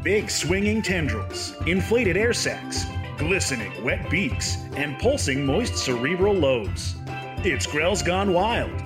Big 0.03 0.29
swinging 0.29 0.83
tendrils, 0.83 1.55
inflated 1.65 2.15
air 2.15 2.31
sacs, 2.31 2.85
glistening 3.17 3.83
wet 3.83 4.07
beaks, 4.07 4.57
and 4.75 4.99
pulsing 4.99 5.43
moist 5.43 5.77
cerebral 5.77 6.35
lobes. 6.35 6.93
It's 7.37 7.65
Grell's 7.65 8.03
Gone 8.03 8.31
Wild. 8.31 8.83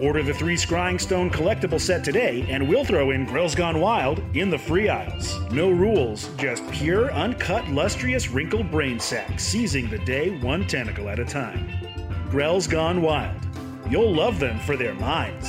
Order 0.00 0.22
the 0.22 0.32
three 0.32 0.54
Scrying 0.54 0.98
Stone 0.98 1.28
collectible 1.28 1.78
set 1.78 2.02
today, 2.02 2.46
and 2.48 2.66
we'll 2.66 2.86
throw 2.86 3.10
in 3.10 3.26
Grell's 3.26 3.54
Gone 3.54 3.80
Wild 3.80 4.22
in 4.34 4.48
the 4.48 4.56
free 4.56 4.88
aisles. 4.88 5.38
No 5.50 5.68
rules, 5.68 6.28
just 6.38 6.66
pure, 6.70 7.12
uncut, 7.12 7.68
lustrous, 7.68 8.30
wrinkled 8.30 8.70
brain 8.70 8.98
sack, 8.98 9.38
seizing 9.38 9.90
the 9.90 9.98
day 9.98 10.30
one 10.40 10.66
tentacle 10.66 11.10
at 11.10 11.18
a 11.18 11.24
time. 11.26 11.68
Grell's 12.30 12.66
Gone 12.66 13.02
Wild. 13.02 13.36
You'll 13.90 14.14
love 14.14 14.40
them 14.40 14.58
for 14.60 14.74
their 14.74 14.94
minds. 14.94 15.46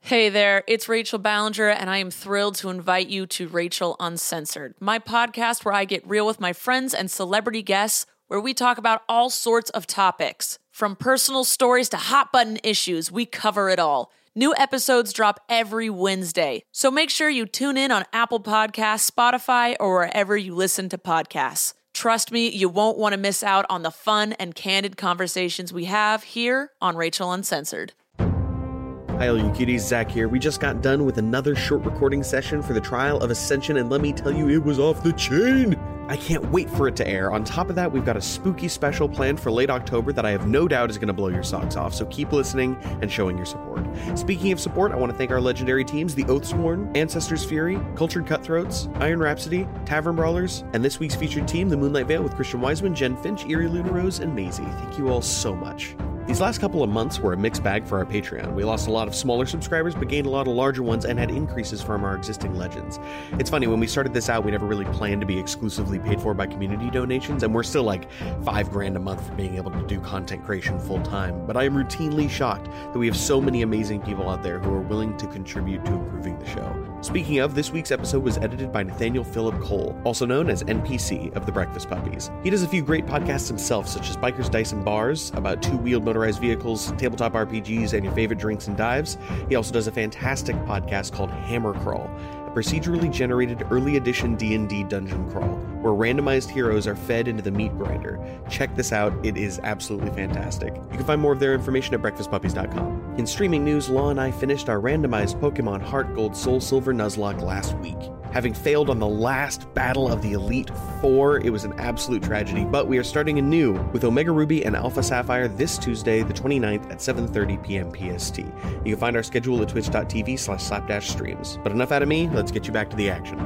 Hey 0.00 0.30
there, 0.30 0.64
it's 0.66 0.88
Rachel 0.88 1.18
Ballinger, 1.18 1.68
and 1.68 1.90
I 1.90 1.98
am 1.98 2.10
thrilled 2.10 2.54
to 2.56 2.70
invite 2.70 3.08
you 3.08 3.26
to 3.26 3.48
Rachel 3.48 3.96
Uncensored, 4.00 4.74
my 4.80 4.98
podcast 4.98 5.66
where 5.66 5.74
I 5.74 5.84
get 5.84 6.06
real 6.08 6.26
with 6.26 6.40
my 6.40 6.54
friends 6.54 6.94
and 6.94 7.10
celebrity 7.10 7.62
guests, 7.62 8.06
where 8.28 8.40
we 8.40 8.54
talk 8.54 8.78
about 8.78 9.02
all 9.06 9.28
sorts 9.28 9.68
of 9.70 9.86
topics 9.86 10.58
From 10.74 10.96
personal 10.96 11.44
stories 11.44 11.88
to 11.90 11.96
hot 11.96 12.32
button 12.32 12.58
issues, 12.64 13.08
we 13.12 13.26
cover 13.26 13.68
it 13.68 13.78
all. 13.78 14.10
New 14.34 14.52
episodes 14.58 15.12
drop 15.12 15.38
every 15.48 15.88
Wednesday, 15.88 16.64
so 16.72 16.90
make 16.90 17.10
sure 17.10 17.30
you 17.30 17.46
tune 17.46 17.76
in 17.76 17.92
on 17.92 18.04
Apple 18.12 18.40
Podcasts, 18.40 19.08
Spotify, 19.08 19.76
or 19.78 19.94
wherever 19.94 20.36
you 20.36 20.52
listen 20.52 20.88
to 20.88 20.98
podcasts. 20.98 21.74
Trust 21.92 22.32
me, 22.32 22.48
you 22.48 22.68
won't 22.68 22.98
want 22.98 23.12
to 23.12 23.20
miss 23.20 23.44
out 23.44 23.64
on 23.70 23.84
the 23.84 23.92
fun 23.92 24.32
and 24.32 24.56
candid 24.56 24.96
conversations 24.96 25.72
we 25.72 25.84
have 25.84 26.24
here 26.24 26.72
on 26.80 26.96
Rachel 26.96 27.30
Uncensored. 27.30 27.92
Hi, 28.18 29.28
all 29.28 29.38
you 29.38 29.50
cuties. 29.50 29.82
Zach 29.82 30.10
here. 30.10 30.26
We 30.26 30.40
just 30.40 30.60
got 30.60 30.82
done 30.82 31.04
with 31.04 31.18
another 31.18 31.54
short 31.54 31.84
recording 31.84 32.24
session 32.24 32.62
for 32.62 32.72
the 32.72 32.80
trial 32.80 33.20
of 33.20 33.30
Ascension, 33.30 33.76
and 33.76 33.90
let 33.90 34.00
me 34.00 34.12
tell 34.12 34.32
you, 34.32 34.48
it 34.48 34.64
was 34.64 34.80
off 34.80 35.04
the 35.04 35.12
chain. 35.12 35.78
I 36.08 36.16
can't 36.16 36.50
wait 36.50 36.68
for 36.68 36.86
it 36.86 36.96
to 36.96 37.08
air. 37.08 37.32
On 37.32 37.44
top 37.44 37.70
of 37.70 37.76
that, 37.76 37.90
we've 37.90 38.04
got 38.04 38.16
a 38.16 38.20
spooky 38.20 38.68
special 38.68 39.08
planned 39.08 39.40
for 39.40 39.50
late 39.50 39.70
October 39.70 40.12
that 40.12 40.26
I 40.26 40.30
have 40.30 40.46
no 40.46 40.68
doubt 40.68 40.90
is 40.90 40.98
going 40.98 41.08
to 41.08 41.14
blow 41.14 41.28
your 41.28 41.42
socks 41.42 41.76
off, 41.76 41.94
so 41.94 42.04
keep 42.06 42.30
listening 42.32 42.76
and 43.00 43.10
showing 43.10 43.36
your 43.36 43.46
support. 43.46 43.86
Speaking 44.14 44.52
of 44.52 44.60
support, 44.60 44.92
I 44.92 44.96
want 44.96 45.12
to 45.12 45.18
thank 45.18 45.30
our 45.30 45.40
legendary 45.40 45.84
teams 45.84 46.14
the 46.14 46.24
Oathsworn, 46.24 46.94
Ancestors 46.96 47.44
Fury, 47.44 47.80
Cultured 47.96 48.26
Cutthroats, 48.26 48.88
Iron 48.96 49.20
Rhapsody, 49.20 49.66
Tavern 49.86 50.16
Brawlers, 50.16 50.64
and 50.74 50.84
this 50.84 50.98
week's 50.98 51.14
featured 51.14 51.48
team, 51.48 51.68
the 51.68 51.76
Moonlight 51.76 52.06
Veil 52.06 52.22
with 52.22 52.34
Christian 52.34 52.60
Wiseman, 52.60 52.94
Jen 52.94 53.16
Finch, 53.16 53.46
Erie 53.46 53.68
Luna 53.68 53.90
Rose, 53.90 54.18
and 54.18 54.34
Maisie. 54.34 54.62
Thank 54.62 54.98
you 54.98 55.08
all 55.08 55.22
so 55.22 55.54
much. 55.54 55.96
These 56.26 56.40
last 56.40 56.58
couple 56.58 56.82
of 56.82 56.88
months 56.88 57.20
were 57.20 57.34
a 57.34 57.36
mixed 57.36 57.62
bag 57.62 57.86
for 57.86 57.98
our 57.98 58.06
Patreon. 58.06 58.54
We 58.54 58.64
lost 58.64 58.88
a 58.88 58.90
lot 58.90 59.08
of 59.08 59.14
smaller 59.14 59.44
subscribers, 59.44 59.94
but 59.94 60.08
gained 60.08 60.26
a 60.26 60.30
lot 60.30 60.48
of 60.48 60.54
larger 60.54 60.82
ones 60.82 61.04
and 61.04 61.18
had 61.18 61.30
increases 61.30 61.82
from 61.82 62.02
our 62.02 62.16
existing 62.16 62.56
legends. 62.56 62.98
It's 63.32 63.50
funny, 63.50 63.66
when 63.66 63.78
we 63.78 63.86
started 63.86 64.14
this 64.14 64.30
out, 64.30 64.42
we 64.42 64.50
never 64.50 64.64
really 64.64 64.86
planned 64.86 65.20
to 65.20 65.26
be 65.26 65.38
exclusively 65.38 65.98
paid 65.98 66.22
for 66.22 66.32
by 66.32 66.46
community 66.46 66.90
donations, 66.90 67.42
and 67.42 67.54
we're 67.54 67.62
still 67.62 67.82
like 67.82 68.10
five 68.42 68.70
grand 68.70 68.96
a 68.96 69.00
month 69.00 69.26
for 69.26 69.34
being 69.34 69.56
able 69.56 69.70
to 69.72 69.86
do 69.86 70.00
content 70.00 70.42
creation 70.46 70.78
full 70.78 71.02
time. 71.02 71.46
But 71.46 71.58
I 71.58 71.64
am 71.64 71.74
routinely 71.74 72.30
shocked 72.30 72.70
that 72.70 72.98
we 72.98 73.06
have 73.06 73.16
so 73.18 73.38
many 73.38 73.60
amazing 73.60 74.00
people 74.00 74.30
out 74.30 74.42
there 74.42 74.58
who 74.58 74.72
are 74.72 74.80
willing 74.80 75.18
to 75.18 75.26
contribute 75.26 75.84
to 75.84 75.92
improving 75.92 76.38
the 76.38 76.46
show. 76.46 76.93
Speaking 77.04 77.40
of, 77.40 77.54
this 77.54 77.70
week's 77.70 77.90
episode 77.90 78.22
was 78.24 78.38
edited 78.38 78.72
by 78.72 78.82
Nathaniel 78.82 79.24
Phillip 79.24 79.60
Cole, 79.60 79.94
also 80.04 80.24
known 80.24 80.48
as 80.48 80.62
NPC 80.62 81.36
of 81.36 81.44
the 81.44 81.52
Breakfast 81.52 81.90
Puppies. 81.90 82.30
He 82.42 82.48
does 82.48 82.62
a 82.62 82.66
few 82.66 82.80
great 82.80 83.04
podcasts 83.04 83.46
himself, 83.46 83.86
such 83.86 84.08
as 84.08 84.16
Bikers, 84.16 84.50
Dice, 84.50 84.72
and 84.72 84.82
Bars, 84.82 85.30
about 85.34 85.62
two 85.62 85.76
wheeled 85.76 86.06
motorized 86.06 86.40
vehicles, 86.40 86.92
tabletop 86.92 87.34
RPGs, 87.34 87.92
and 87.92 88.06
your 88.06 88.14
favorite 88.14 88.38
drinks 88.38 88.68
and 88.68 88.76
dives. 88.78 89.18
He 89.50 89.54
also 89.54 89.70
does 89.70 89.86
a 89.86 89.92
fantastic 89.92 90.56
podcast 90.64 91.12
called 91.12 91.28
Hammer 91.28 91.74
Crawl, 91.74 92.08
procedurally 92.54 93.10
generated 93.12 93.66
early 93.70 93.96
edition 93.96 94.36
D&D 94.36 94.84
dungeon 94.84 95.28
crawl, 95.30 95.56
where 95.82 95.92
randomized 95.92 96.48
heroes 96.48 96.86
are 96.86 96.94
fed 96.94 97.28
into 97.28 97.42
the 97.42 97.50
meat 97.50 97.72
grinder. 97.76 98.18
Check 98.48 98.74
this 98.76 98.92
out, 98.92 99.12
it 99.24 99.36
is 99.36 99.60
absolutely 99.64 100.10
fantastic. 100.10 100.74
You 100.74 100.96
can 100.96 101.04
find 101.04 101.20
more 101.20 101.32
of 101.32 101.40
their 101.40 101.54
information 101.54 101.94
at 101.94 102.02
breakfastpuppies.com. 102.02 103.16
In 103.18 103.26
streaming 103.26 103.64
news, 103.64 103.88
Law 103.88 104.10
and 104.10 104.20
I 104.20 104.30
finished 104.30 104.68
our 104.68 104.80
randomized 104.80 105.40
Pokemon 105.40 105.82
Heart 105.82 106.14
Gold 106.14 106.36
Soul 106.36 106.60
Silver 106.60 106.94
Nuzlocke 106.94 107.42
last 107.42 107.76
week. 107.78 107.98
Having 108.34 108.54
failed 108.54 108.90
on 108.90 108.98
the 108.98 109.06
last 109.06 109.72
battle 109.74 110.10
of 110.10 110.20
the 110.20 110.32
Elite 110.32 110.68
Four, 111.00 111.38
it 111.38 111.50
was 111.50 111.62
an 111.62 111.72
absolute 111.78 112.20
tragedy, 112.20 112.64
but 112.64 112.88
we 112.88 112.98
are 112.98 113.04
starting 113.04 113.38
anew 113.38 113.74
with 113.92 114.02
Omega 114.02 114.32
Ruby 114.32 114.64
and 114.64 114.74
Alpha 114.74 115.04
Sapphire 115.04 115.46
this 115.46 115.78
Tuesday, 115.78 116.24
the 116.24 116.34
29th 116.34 116.90
at 116.90 116.98
7.30 116.98 117.62
p.m. 117.64 117.92
PST. 117.92 118.38
You 118.38 118.94
can 118.94 118.96
find 118.96 119.14
our 119.14 119.22
schedule 119.22 119.62
at 119.62 119.68
twitch.tv 119.68 120.36
slash 120.36 120.64
slapdash 120.64 121.10
streams. 121.10 121.60
But 121.62 121.70
enough 121.70 121.92
out 121.92 122.02
of 122.02 122.08
me, 122.08 122.28
let's 122.30 122.50
get 122.50 122.66
you 122.66 122.72
back 122.72 122.90
to 122.90 122.96
the 122.96 123.08
action. 123.08 123.38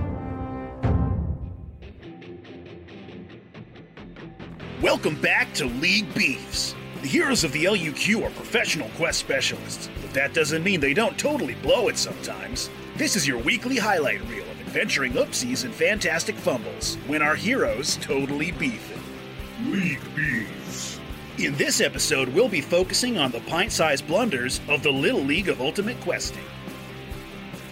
Welcome 4.81 5.20
back 5.20 5.53
to 5.57 5.66
League 5.66 6.14
Beefs. 6.14 6.74
The 7.03 7.09
heroes 7.09 7.44
of 7.44 7.53
the 7.53 7.64
LUQ 7.64 8.27
are 8.27 8.31
professional 8.31 8.88
quest 8.96 9.18
specialists, 9.18 9.90
but 10.01 10.14
that 10.14 10.33
doesn't 10.33 10.64
mean 10.64 10.81
they 10.81 10.94
don't 10.94 11.18
totally 11.18 11.57
blow 11.57 11.88
it 11.88 11.98
sometimes. 11.98 12.70
This 12.96 13.16
is 13.16 13.29
your 13.29 13.38
weekly 13.38 13.77
highlight 13.77 14.27
reel 14.31 14.48
adventuring 14.68 15.12
oopsies 15.14 15.64
and 15.64 15.72
fantastic 15.72 16.37
fumbles 16.37 16.96
when 17.07 17.22
our 17.22 17.35
heroes 17.35 17.96
totally 18.02 18.52
beef 18.52 18.92
it. 18.92 19.66
League 19.66 20.14
Beefs. 20.14 21.00
In 21.38 21.54
this 21.57 21.81
episode, 21.81 22.28
we'll 22.28 22.50
be 22.50 22.61
focusing 22.61 23.16
on 23.16 23.31
the 23.31 23.40
pint 23.40 23.72
sized 23.72 24.07
blunders 24.07 24.61
of 24.68 24.83
the 24.83 24.90
Little 24.90 25.22
League 25.22 25.48
of 25.48 25.62
Ultimate 25.62 25.98
Questing. 26.02 26.44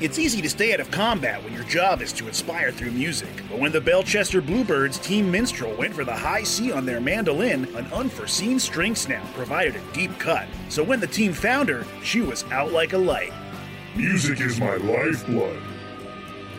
It's 0.01 0.19
easy 0.19 0.41
to 0.41 0.49
stay 0.49 0.73
out 0.73 0.81
of 0.81 0.91
combat 0.91 1.45
when 1.45 1.53
your 1.53 1.65
job 1.65 2.01
is 2.01 2.15
to 2.15 2.29
inspire 2.29 2.73
through 2.73 2.93
music, 2.93 3.43
but 3.51 3.59
when 3.59 3.73
the 3.73 3.81
Belchester 3.81 4.41
Bluebirds 4.41 4.99
Team 4.99 5.31
Minstrel 5.31 5.77
went 5.77 5.93
for 5.93 6.05
the 6.05 6.17
high 6.17 6.45
C 6.45 6.73
on 6.73 6.87
their 6.87 7.01
mandolin, 7.01 7.67
an 7.77 7.85
unforeseen 7.93 8.59
string 8.59 8.95
snap 8.95 9.27
provided 9.35 9.77
a 9.77 9.93
deep 9.93 10.19
cut. 10.19 10.49
So 10.71 10.83
when 10.83 11.01
the 11.01 11.07
team 11.07 11.35
found 11.35 11.69
her, 11.69 11.85
she 12.03 12.23
was 12.23 12.45
out 12.45 12.73
like 12.73 12.95
a 12.95 12.99
light. 12.99 13.35
Music 13.95 14.41
is 14.41 14.59
my 14.59 14.77
lifeblood. 14.77 15.76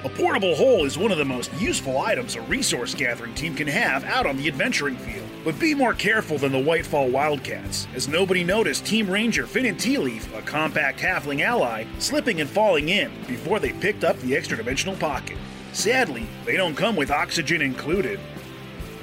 A 0.08 0.10
portable 0.10 0.56
hole 0.56 0.86
is 0.86 0.98
one 0.98 1.12
of 1.12 1.18
the 1.18 1.26
most 1.26 1.52
useful 1.60 2.00
items 2.00 2.38
a 2.38 2.42
resource 2.44 2.96
gathering 2.96 3.34
team 3.34 3.54
can 3.54 3.68
have 3.68 4.06
out 4.06 4.26
on 4.26 4.38
the 4.38 4.48
adventuring 4.48 4.96
field. 4.96 5.28
But 5.44 5.60
be 5.60 5.76
more 5.76 5.94
careful 5.94 6.38
than 6.38 6.54
the 6.54 6.58
Whitefall 6.58 7.12
Wildcats, 7.12 7.90
as 7.94 8.08
nobody 8.08 8.42
noticed 8.42 8.86
Team 8.86 9.12
Ranger 9.12 9.46
Finn 9.46 9.66
and 9.66 9.78
Tea 9.78 9.98
Leaf, 9.98 10.34
a 10.34 10.42
compact 10.42 11.02
halfling 11.02 11.42
ally, 11.42 11.84
slipping 12.00 12.40
and 12.40 12.50
falling 12.50 12.88
in 12.88 13.12
before 13.28 13.60
they 13.60 13.74
picked 13.74 14.06
up 14.06 14.18
the 14.20 14.34
extra 14.34 14.56
dimensional 14.56 14.96
pocket. 14.96 15.38
Sadly, 15.74 16.26
they 16.46 16.56
don't 16.56 16.78
come 16.78 16.96
with 16.96 17.12
oxygen 17.12 17.62
included. 17.62 18.18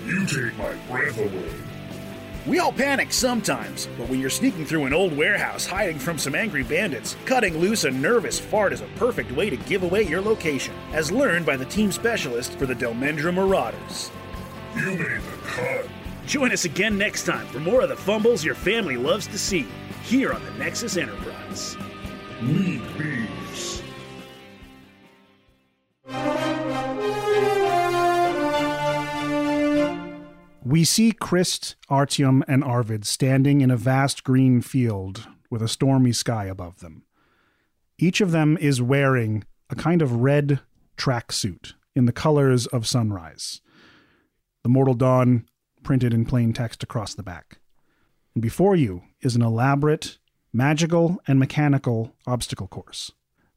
You 0.07 0.25
take 0.25 0.57
my 0.57 0.73
breath 0.89 1.19
away. 1.19 1.64
We 2.47 2.59
all 2.59 2.73
panic 2.73 3.11
sometimes, 3.11 3.89
but 3.97 4.07
when 4.11 4.21
you're 4.21 4.29
sneaking 4.29 4.67
through 4.67 4.85
an 4.85 4.93
old 4.93 5.17
warehouse 5.17 5.65
hiding 5.65 5.99
from 5.99 6.19
some 6.19 6.35
angry 6.35 6.63
bandits, 6.63 7.17
cutting 7.25 7.57
loose 7.57 7.85
a 7.85 7.91
nervous 7.91 8.39
fart 8.39 8.75
is 8.75 8.83
a 8.83 8.87
perfect 8.97 9.33
way 9.33 9.49
to 9.49 9.57
give 9.57 9.83
away 9.83 10.03
your 10.03 10.21
location, 10.21 10.75
as 10.93 11.11
learned 11.11 11.47
by 11.47 11.57
the 11.57 11.65
team 11.65 11.91
specialist 11.91 12.59
for 12.59 12.67
the 12.67 12.75
Delmendra 12.75 13.33
Marauders. 13.33 14.11
You 14.77 14.91
made 14.91 14.99
the 14.99 15.39
cut. 15.47 15.87
Join 16.27 16.53
us 16.53 16.67
again 16.67 16.99
next 16.99 17.25
time 17.25 17.47
for 17.47 17.61
more 17.61 17.81
of 17.81 17.89
the 17.89 17.97
fumbles 17.97 18.45
your 18.45 18.55
family 18.55 18.99
loves 18.99 19.27
to 19.29 19.39
see, 19.39 19.67
here 20.03 20.35
on 20.35 20.45
the 20.45 20.51
Nexus 20.53 20.99
Enterprise. 20.99 21.79
League 22.43 22.83
Beefs. 22.99 23.34
We 30.67 30.85
see 30.85 31.13
Chris, 31.13 31.75
Artyom, 31.91 32.43
and 32.49 32.65
Arvid 32.65 33.05
standing 33.05 33.61
in 33.61 33.71
a 33.71 33.77
vast 33.77 34.25
green 34.25 34.63
field 34.63 35.29
with 35.51 35.61
a 35.61 35.69
stormy 35.69 36.13
sky 36.13 36.47
above 36.47 36.81
them. 36.81 37.03
Each 37.99 38.23
of 38.23 38.31
them 38.31 38.57
is 38.57 38.81
wearing 38.81 39.45
a 39.69 39.75
kind 39.75 40.01
of 40.01 40.23
red 40.23 40.61
tracksuit 40.97 41.75
in 41.95 42.07
the 42.07 42.13
colors 42.13 42.67
of 42.67 42.87
sunrise. 42.87 43.61
The 44.63 44.71
Mortal 44.71 44.95
Dawn 44.95 45.47
printed 45.83 46.15
in 46.15 46.25
plain 46.25 46.55
text 46.55 46.83
across 46.83 47.13
the 47.13 47.23
back. 47.23 47.59
And 48.35 48.41
before 48.41 48.75
you 48.75 49.03
is 49.21 49.37
an 49.37 49.43
elaborate, 49.43 50.19
magical, 50.51 51.21
and 51.29 51.39
mechanical 51.39 52.17
obstacle 52.27 52.69
course. 52.69 53.13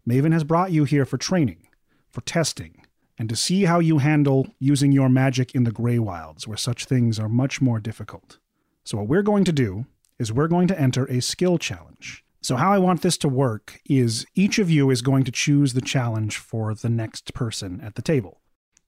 Maven 0.05 0.33
has 0.33 0.43
brought 0.43 0.73
you 0.73 0.83
here 0.83 1.05
for 1.05 1.17
training, 1.17 1.69
for 2.11 2.19
testing, 2.21 2.76
and 3.17 3.29
to 3.29 3.35
see 3.35 3.63
how 3.63 3.79
you 3.79 3.97
handle 3.97 4.47
using 4.59 4.91
your 4.91 5.09
magic 5.09 5.55
in 5.55 5.63
the 5.63 5.71
Grey 5.71 5.99
Wilds, 5.99 6.47
where 6.47 6.57
such 6.57 6.85
things 6.85 7.19
are 7.19 7.29
much 7.29 7.61
more 7.61 7.79
difficult. 7.79 8.37
So, 8.85 8.97
what 8.97 9.07
we're 9.07 9.23
going 9.23 9.43
to 9.45 9.51
do 9.51 9.85
is 10.19 10.31
we're 10.31 10.47
going 10.47 10.67
to 10.67 10.79
enter 10.79 11.05
a 11.05 11.21
skill 11.21 11.57
challenge. 11.57 12.23
So, 12.41 12.55
how 12.55 12.71
I 12.71 12.77
want 12.77 13.01
this 13.01 13.17
to 13.19 13.27
work 13.27 13.79
is 13.89 14.25
each 14.35 14.59
of 14.59 14.69
you 14.69 14.89
is 14.89 15.01
going 15.01 15.23
to 15.25 15.31
choose 15.31 15.73
the 15.73 15.81
challenge 15.81 16.37
for 16.37 16.73
the 16.73 16.89
next 16.89 17.33
person 17.33 17.81
at 17.81 17.95
the 17.95 18.01
table. 18.01 18.41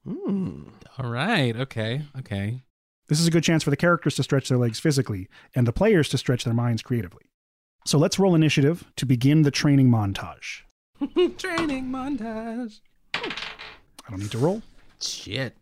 Hmm. 0.06 0.62
All 0.98 1.10
right. 1.10 1.54
Okay. 1.56 2.02
Okay. 2.18 2.62
This 3.08 3.20
is 3.20 3.26
a 3.26 3.30
good 3.30 3.44
chance 3.44 3.64
for 3.64 3.70
the 3.70 3.76
characters 3.76 4.14
to 4.14 4.22
stretch 4.22 4.48
their 4.48 4.56
legs 4.56 4.78
physically 4.78 5.28
and 5.54 5.66
the 5.66 5.72
players 5.72 6.08
to 6.10 6.18
stretch 6.18 6.44
their 6.44 6.54
minds 6.54 6.80
creatively. 6.80 7.24
So, 7.84 7.98
let's 7.98 8.18
roll 8.18 8.34
initiative 8.34 8.84
to 8.96 9.04
begin 9.04 9.42
the 9.42 9.50
training 9.50 9.90
montage. 9.90 10.62
Training 11.38 11.86
montage. 11.86 12.80
I 14.10 14.14
don't 14.14 14.22
need 14.22 14.32
to 14.32 14.38
roll. 14.38 14.60
Shit. 15.00 15.54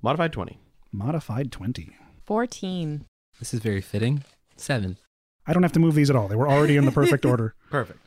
Modified 0.00 0.32
20. 0.32 0.58
Modified 0.90 1.52
20. 1.52 1.94
14. 2.24 3.04
This 3.38 3.52
is 3.52 3.60
very 3.60 3.82
fitting. 3.82 4.24
Seven. 4.56 4.96
I 5.46 5.52
don't 5.52 5.62
have 5.62 5.72
to 5.72 5.80
move 5.80 5.94
these 5.94 6.08
at 6.08 6.16
all. 6.16 6.26
They 6.26 6.34
were 6.34 6.48
already 6.48 6.78
in 6.78 6.86
the 6.86 6.92
perfect 6.92 7.26
order. 7.26 7.54
Perfect. 7.70 7.98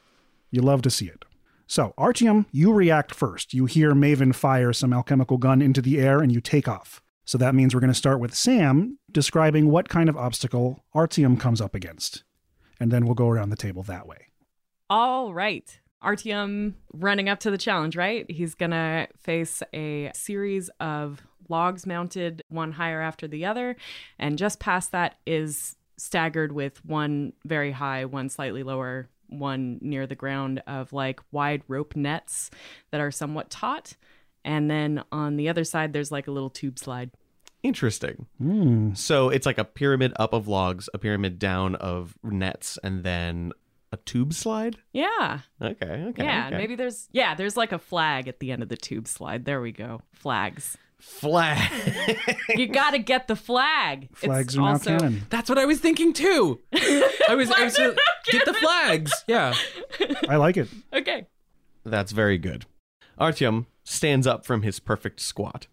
You 0.49 0.63
love 0.63 0.81
to 0.81 0.89
see 0.89 1.05
it. 1.05 1.25
So, 1.67 1.93
Artyom, 1.95 2.47
you 2.51 2.73
react 2.73 3.13
first. 3.13 3.53
You 3.53 3.65
hear 3.65 3.93
Maven 3.93 4.33
fire 4.33 4.73
some 4.73 4.93
alchemical 4.93 5.37
gun 5.37 5.61
into 5.61 5.79
the 5.79 5.99
air 5.99 6.21
and 6.21 6.31
you 6.31 6.41
take 6.41 6.67
off. 6.67 7.03
So 7.25 7.37
that 7.37 7.53
means 7.53 7.75
we're 7.75 7.79
going 7.79 7.91
to 7.91 7.93
start 7.93 8.19
with 8.19 8.33
Sam 8.33 8.97
describing 9.11 9.69
what 9.69 9.89
kind 9.89 10.09
of 10.09 10.17
obstacle 10.17 10.83
Artyom 10.95 11.39
comes 11.39 11.61
up 11.61 11.75
against. 11.75 12.23
And 12.79 12.91
then 12.91 13.05
we'll 13.05 13.13
go 13.13 13.29
around 13.29 13.51
the 13.51 13.55
table 13.55 13.83
that 13.83 14.07
way. 14.07 14.29
All 14.89 15.35
right. 15.35 15.79
Artyom 16.03 16.73
running 16.93 17.29
up 17.29 17.39
to 17.41 17.51
the 17.51 17.57
challenge, 17.57 17.95
right? 17.95 18.29
He's 18.29 18.55
going 18.55 18.71
to 18.71 19.07
face 19.17 19.63
a 19.73 20.11
series 20.13 20.69
of 20.79 21.21
logs 21.49 21.85
mounted 21.85 22.43
one 22.49 22.71
higher 22.73 23.01
after 23.01 23.27
the 23.27 23.45
other. 23.45 23.75
And 24.19 24.37
just 24.37 24.59
past 24.59 24.91
that 24.91 25.15
is 25.25 25.75
staggered 25.97 26.51
with 26.51 26.83
one 26.85 27.33
very 27.45 27.71
high, 27.71 28.05
one 28.05 28.29
slightly 28.29 28.63
lower, 28.63 29.09
one 29.27 29.79
near 29.81 30.05
the 30.05 30.15
ground 30.15 30.61
of 30.67 30.93
like 30.93 31.19
wide 31.31 31.63
rope 31.67 31.95
nets 31.95 32.49
that 32.91 33.01
are 33.01 33.11
somewhat 33.11 33.49
taut. 33.49 33.95
And 34.45 34.69
then 34.69 35.03
on 35.11 35.37
the 35.37 35.49
other 35.49 35.63
side, 35.63 35.93
there's 35.93 36.11
like 36.11 36.27
a 36.27 36.31
little 36.31 36.49
tube 36.49 36.77
slide. 36.77 37.11
Interesting. 37.63 38.25
Hmm. 38.39 38.93
So 38.93 39.29
it's 39.29 39.45
like 39.45 39.57
a 39.57 39.63
pyramid 39.63 40.11
up 40.17 40.33
of 40.33 40.49
logs, 40.49 40.89
a 40.93 40.97
pyramid 40.97 41.39
down 41.39 41.75
of 41.75 42.17
nets, 42.21 42.77
and 42.83 43.03
then 43.05 43.53
a 43.93 43.97
tube 43.97 44.33
slide. 44.33 44.77
Yeah. 44.91 45.39
Okay. 45.61 45.85
Okay. 46.09 46.23
yeah. 46.23 46.47
okay. 46.47 46.57
Maybe 46.57 46.75
there's, 46.75 47.07
yeah, 47.11 47.35
there's 47.35 47.55
like 47.55 47.71
a 47.71 47.77
flag 47.79 48.27
at 48.27 48.39
the 48.39 48.51
end 48.51 48.63
of 48.63 48.69
the 48.69 48.75
tube 48.77 49.07
slide. 49.07 49.45
There 49.45 49.61
we 49.61 49.71
go. 49.71 50.01
Flags. 50.11 50.77
flag. 50.99 51.59
You 52.49 52.67
got 52.67 52.91
to 52.91 52.99
get 52.99 53.27
the 53.27 53.35
flag. 53.35 54.09
It's 54.11 54.21
Flags 54.21 54.57
are 54.57 54.61
now 54.61 54.67
also- 54.67 54.97
canon. 54.97 55.23
That's 55.29 55.49
what 55.49 55.57
I 55.59 55.65
was 55.65 55.79
thinking 55.79 56.11
too. 56.13 56.59
I 56.73 57.35
was, 57.35 57.51
I 57.51 57.63
was 57.65 57.77
uh, 57.79 57.93
get 58.31 58.45
the 58.45 58.53
flags. 58.53 59.11
Yeah. 59.27 59.53
I 60.29 60.35
like 60.37 60.57
it. 60.57 60.67
Okay. 60.91 61.27
That's 61.85 62.11
very 62.11 62.37
good. 62.37 62.65
Artyom 63.19 63.65
stands 63.83 64.25
up 64.25 64.45
from 64.45 64.61
his 64.63 64.79
perfect 64.79 65.19
squat, 65.19 65.67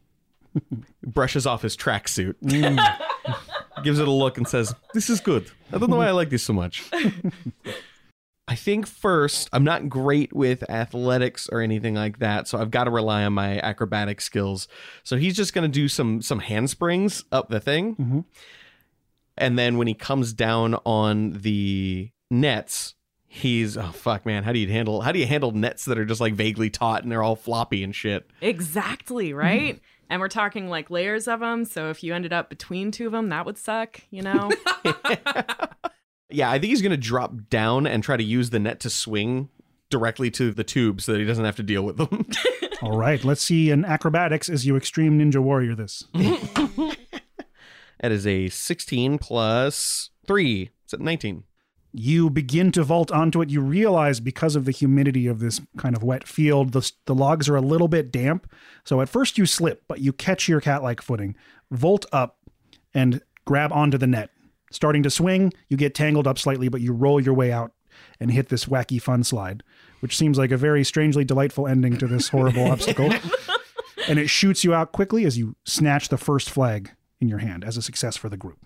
brushes 1.06 1.46
off 1.46 1.62
his 1.62 1.76
tracksuit, 1.76 2.34
gives 3.84 3.98
it 3.98 4.08
a 4.08 4.10
look, 4.10 4.36
and 4.36 4.46
says, 4.48 4.74
This 4.94 5.08
is 5.08 5.20
good. 5.20 5.50
I 5.72 5.78
don't 5.78 5.88
know 5.90 5.96
why 5.96 6.08
I 6.08 6.12
like 6.12 6.30
this 6.30 6.42
so 6.42 6.52
much. 6.52 6.82
I 8.50 8.56
think 8.56 8.86
first, 8.88 9.48
I'm 9.52 9.62
not 9.62 9.88
great 9.88 10.32
with 10.34 10.68
athletics 10.68 11.48
or 11.52 11.60
anything 11.60 11.94
like 11.94 12.18
that, 12.18 12.48
so 12.48 12.58
I've 12.58 12.72
got 12.72 12.84
to 12.84 12.90
rely 12.90 13.24
on 13.24 13.32
my 13.32 13.60
acrobatic 13.60 14.20
skills. 14.20 14.66
So 15.04 15.16
he's 15.16 15.36
just 15.36 15.54
going 15.54 15.62
to 15.70 15.72
do 15.72 15.86
some 15.86 16.20
some 16.20 16.40
handsprings 16.40 17.22
up 17.30 17.48
the 17.48 17.60
thing, 17.60 17.94
Mhm. 17.94 18.24
and 19.38 19.56
then 19.58 19.78
when 19.78 19.86
he 19.86 19.94
comes 19.94 20.32
down 20.32 20.74
on 20.84 21.30
the 21.42 22.10
nets, 22.28 22.96
he's 23.28 23.76
oh 23.76 23.92
fuck 23.92 24.26
man, 24.26 24.42
how 24.42 24.52
do 24.52 24.58
you 24.58 24.66
handle 24.68 25.02
how 25.02 25.12
do 25.12 25.20
you 25.20 25.26
handle 25.26 25.52
nets 25.52 25.84
that 25.84 25.96
are 25.96 26.04
just 26.04 26.20
like 26.20 26.34
vaguely 26.34 26.70
taut 26.70 27.04
and 27.04 27.12
they're 27.12 27.22
all 27.22 27.36
floppy 27.36 27.84
and 27.84 27.94
shit? 27.94 28.28
Exactly, 28.40 29.32
right? 29.44 29.80
and 30.12 30.20
we're 30.20 30.26
talking 30.26 30.68
like 30.68 30.90
layers 30.90 31.28
of 31.28 31.38
them. 31.38 31.64
So 31.64 31.88
if 31.90 32.02
you 32.02 32.12
ended 32.14 32.32
up 32.32 32.50
between 32.50 32.90
two 32.90 33.06
of 33.06 33.12
them, 33.12 33.28
that 33.28 33.46
would 33.46 33.56
suck, 33.56 34.00
you 34.10 34.22
know? 34.22 34.50
Yeah, 36.30 36.50
I 36.50 36.58
think 36.58 36.70
he's 36.70 36.82
going 36.82 36.90
to 36.90 36.96
drop 36.96 37.32
down 37.48 37.86
and 37.86 38.02
try 38.02 38.16
to 38.16 38.22
use 38.22 38.50
the 38.50 38.58
net 38.58 38.80
to 38.80 38.90
swing 38.90 39.48
directly 39.90 40.30
to 40.30 40.52
the 40.52 40.64
tube 40.64 41.00
so 41.00 41.12
that 41.12 41.18
he 41.18 41.24
doesn't 41.24 41.44
have 41.44 41.56
to 41.56 41.62
deal 41.62 41.82
with 41.82 41.96
them. 41.96 42.26
All 42.82 42.96
right, 42.96 43.22
let's 43.24 43.42
see 43.42 43.70
an 43.70 43.84
acrobatics 43.84 44.48
as 44.48 44.64
you 44.64 44.76
extreme 44.76 45.18
ninja 45.18 45.42
warrior 45.42 45.74
this. 45.74 46.04
that 46.14 46.96
is 48.02 48.26
a 48.26 48.48
16 48.48 49.18
plus 49.18 50.10
3. 50.26 50.70
It's 50.84 50.94
at 50.94 51.00
19. 51.00 51.44
You 51.92 52.30
begin 52.30 52.70
to 52.72 52.84
vault 52.84 53.10
onto 53.10 53.42
it. 53.42 53.50
You 53.50 53.60
realize 53.60 54.20
because 54.20 54.54
of 54.54 54.64
the 54.64 54.70
humidity 54.70 55.26
of 55.26 55.40
this 55.40 55.60
kind 55.76 55.96
of 55.96 56.04
wet 56.04 56.26
field, 56.26 56.72
the, 56.72 56.90
the 57.06 57.14
logs 57.14 57.48
are 57.48 57.56
a 57.56 57.60
little 57.60 57.88
bit 57.88 58.12
damp. 58.12 58.50
So 58.84 59.00
at 59.00 59.08
first 59.08 59.36
you 59.36 59.44
slip, 59.44 59.82
but 59.88 60.00
you 60.00 60.12
catch 60.12 60.48
your 60.48 60.60
cat 60.60 60.84
like 60.84 61.02
footing, 61.02 61.34
vault 61.70 62.06
up, 62.12 62.38
and 62.94 63.20
grab 63.44 63.72
onto 63.72 63.98
the 63.98 64.06
net. 64.06 64.30
Starting 64.70 65.02
to 65.02 65.10
swing, 65.10 65.52
you 65.68 65.76
get 65.76 65.94
tangled 65.94 66.26
up 66.26 66.38
slightly, 66.38 66.68
but 66.68 66.80
you 66.80 66.92
roll 66.92 67.20
your 67.20 67.34
way 67.34 67.50
out 67.52 67.72
and 68.20 68.30
hit 68.30 68.48
this 68.48 68.66
wacky 68.66 69.00
fun 69.00 69.24
slide, 69.24 69.62
which 70.00 70.16
seems 70.16 70.38
like 70.38 70.50
a 70.50 70.56
very 70.56 70.84
strangely 70.84 71.24
delightful 71.24 71.66
ending 71.66 71.96
to 71.98 72.06
this 72.06 72.28
horrible 72.28 72.66
obstacle. 72.70 73.12
And 74.08 74.18
it 74.18 74.28
shoots 74.28 74.64
you 74.64 74.72
out 74.72 74.92
quickly 74.92 75.24
as 75.24 75.36
you 75.36 75.56
snatch 75.64 76.08
the 76.08 76.16
first 76.16 76.50
flag 76.50 76.90
in 77.20 77.28
your 77.28 77.38
hand 77.38 77.64
as 77.64 77.76
a 77.76 77.82
success 77.82 78.16
for 78.16 78.28
the 78.28 78.36
group. 78.36 78.58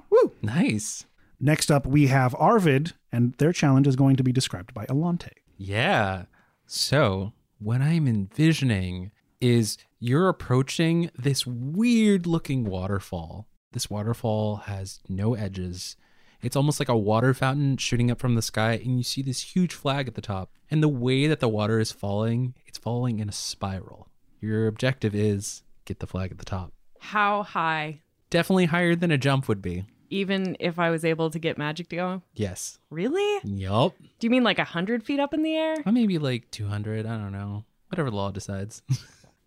Nice. 0.42 1.06
Next 1.40 1.70
up, 1.70 1.86
we 1.86 2.06
have 2.06 2.34
Arvid, 2.38 2.92
and 3.10 3.34
their 3.34 3.52
challenge 3.52 3.86
is 3.86 3.96
going 3.96 4.16
to 4.16 4.22
be 4.22 4.32
described 4.32 4.72
by 4.72 4.86
Alante. 4.86 5.32
Yeah. 5.56 6.24
So, 6.66 7.32
what 7.58 7.80
I'm 7.80 8.06
envisioning 8.06 9.10
is 9.40 9.76
you're 9.98 10.28
approaching 10.28 11.10
this 11.18 11.46
weird 11.46 12.26
looking 12.26 12.64
waterfall. 12.64 13.48
This 13.74 13.90
waterfall 13.90 14.56
has 14.66 15.00
no 15.08 15.34
edges. 15.34 15.96
It's 16.40 16.54
almost 16.54 16.78
like 16.78 16.88
a 16.88 16.96
water 16.96 17.34
fountain 17.34 17.76
shooting 17.76 18.08
up 18.08 18.20
from 18.20 18.36
the 18.36 18.40
sky, 18.42 18.74
and 18.74 18.96
you 18.96 19.02
see 19.02 19.20
this 19.20 19.40
huge 19.56 19.74
flag 19.74 20.06
at 20.06 20.14
the 20.14 20.20
top. 20.20 20.52
And 20.70 20.80
the 20.80 20.88
way 20.88 21.26
that 21.26 21.40
the 21.40 21.48
water 21.48 21.80
is 21.80 21.90
falling, 21.90 22.54
it's 22.66 22.78
falling 22.78 23.18
in 23.18 23.28
a 23.28 23.32
spiral. 23.32 24.06
Your 24.40 24.68
objective 24.68 25.12
is 25.12 25.64
get 25.86 25.98
the 25.98 26.06
flag 26.06 26.30
at 26.30 26.38
the 26.38 26.44
top. 26.44 26.72
How 27.00 27.42
high? 27.42 28.02
Definitely 28.30 28.66
higher 28.66 28.94
than 28.94 29.10
a 29.10 29.18
jump 29.18 29.48
would 29.48 29.60
be. 29.60 29.86
Even 30.08 30.56
if 30.60 30.78
I 30.78 30.90
was 30.90 31.04
able 31.04 31.30
to 31.30 31.40
get 31.40 31.58
magic 31.58 31.88
to 31.88 31.96
go? 31.96 32.22
Yes. 32.34 32.78
Really? 32.90 33.40
Yup. 33.42 33.96
Do 34.20 34.26
you 34.26 34.30
mean 34.30 34.44
like 34.44 34.60
a 34.60 34.64
hundred 34.64 35.02
feet 35.02 35.18
up 35.18 35.34
in 35.34 35.42
the 35.42 35.56
air? 35.56 35.74
Or 35.84 35.90
maybe 35.90 36.18
like 36.18 36.48
200. 36.52 37.06
I 37.06 37.16
don't 37.16 37.32
know. 37.32 37.64
Whatever 37.88 38.10
the 38.10 38.16
law 38.16 38.30
decides. 38.30 38.82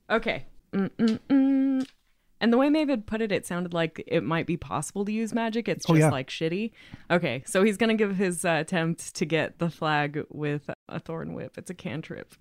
Okay. 0.10 0.46
Mm-mm-mm. 0.72 1.67
And 2.40 2.54
the 2.54 2.58
way 2.58 2.68
Maven 2.70 3.06
put 3.06 3.22
it, 3.22 3.32
it 3.32 3.46
sounded 3.48 3.74
like 3.74 4.04
it 4.06 4.24
might 4.24 4.46
be 4.46 4.58
possible 4.58 5.04
to 5.06 5.12
use 5.12 5.34
magic. 5.34 5.68
It's 5.68 5.86
Oh, 5.90 5.94
just 5.94 6.02
yeah. 6.06 6.10
like 6.12 6.30
shitty. 6.30 6.72
Okay, 7.10 7.44
so 7.46 7.64
he's 7.64 7.78
gonna 7.78 7.96
give 7.96 8.16
his 8.16 8.46
uh, 8.46 8.58
attempt 8.62 9.16
to 9.16 9.26
get 9.26 9.58
the 9.60 9.70
flag 9.70 10.24
with 10.30 10.70
a 10.88 11.00
thorn 11.00 11.34
whip. 11.34 11.58
It's 11.58 11.70
a 11.72 11.74
cantrip. 11.74 12.36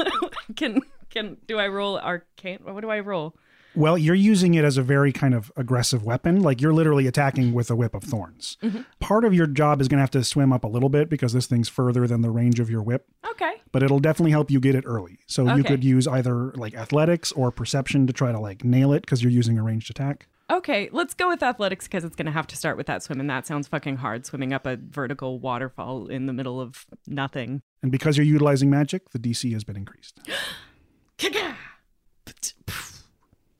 can 0.56 0.82
can 1.10 1.38
do 1.46 1.58
I 1.58 1.68
roll 1.68 1.98
arcane? 1.98 2.58
What 2.62 2.80
do 2.82 2.90
I 2.90 3.00
roll? 3.00 3.34
Well, 3.78 3.96
you're 3.96 4.14
using 4.16 4.54
it 4.54 4.64
as 4.64 4.76
a 4.76 4.82
very 4.82 5.12
kind 5.12 5.34
of 5.34 5.52
aggressive 5.56 6.02
weapon. 6.04 6.40
Like 6.42 6.60
you're 6.60 6.72
literally 6.72 7.06
attacking 7.06 7.54
with 7.54 7.70
a 7.70 7.76
whip 7.76 7.94
of 7.94 8.02
thorns. 8.02 8.56
Mm-hmm. 8.62 8.80
Part 8.98 9.24
of 9.24 9.32
your 9.32 9.46
job 9.46 9.80
is 9.80 9.86
going 9.86 9.98
to 9.98 10.02
have 10.02 10.10
to 10.10 10.24
swim 10.24 10.52
up 10.52 10.64
a 10.64 10.68
little 10.68 10.88
bit 10.88 11.08
because 11.08 11.32
this 11.32 11.46
thing's 11.46 11.68
further 11.68 12.06
than 12.08 12.20
the 12.22 12.30
range 12.30 12.58
of 12.58 12.68
your 12.68 12.82
whip, 12.82 13.06
Okay. 13.30 13.62
but 13.70 13.84
it'll 13.84 14.00
definitely 14.00 14.32
help 14.32 14.50
you 14.50 14.58
get 14.58 14.74
it 14.74 14.82
early. 14.84 15.20
So 15.28 15.54
you 15.54 15.62
could 15.62 15.84
use 15.84 16.08
either 16.08 16.52
like 16.54 16.74
athletics 16.74 17.30
or 17.32 17.52
perception 17.52 18.08
to 18.08 18.12
try 18.12 18.32
to 18.32 18.40
like 18.40 18.64
nail 18.64 18.92
it 18.92 19.02
because 19.02 19.22
you're 19.22 19.30
using 19.30 19.58
a 19.58 19.62
ranged 19.62 19.90
attack. 19.90 20.26
Okay, 20.50 20.88
let's 20.92 21.14
go 21.14 21.28
with 21.28 21.42
athletics 21.42 21.86
because 21.86 22.04
it's 22.04 22.16
going 22.16 22.26
to 22.26 22.32
have 22.32 22.46
to 22.48 22.56
start 22.56 22.76
with 22.78 22.86
that 22.86 23.02
swim, 23.02 23.20
and 23.20 23.28
that 23.28 23.46
sounds 23.46 23.68
fucking 23.68 23.98
hard. 23.98 24.24
Swimming 24.26 24.52
up 24.54 24.66
a 24.66 24.76
vertical 24.76 25.38
waterfall 25.38 26.06
in 26.06 26.24
the 26.26 26.32
middle 26.32 26.58
of 26.60 26.86
nothing. 27.06 27.60
And 27.82 27.92
because 27.92 28.16
you're 28.16 28.26
utilizing 28.26 28.70
magic, 28.70 29.10
the 29.10 29.18
DC 29.18 29.52
has 29.52 29.62
been 29.62 29.76
increased. 29.76 30.18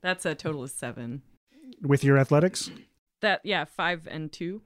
That's 0.03 0.25
a 0.25 0.35
total 0.35 0.63
of 0.63 0.71
seven. 0.71 1.23
With 1.83 2.05
your 2.05 2.19
athletics? 2.19 2.71
That 3.21 3.41
yeah, 3.45 3.65
five 3.65 4.07
and 4.11 4.31
two. 4.33 4.63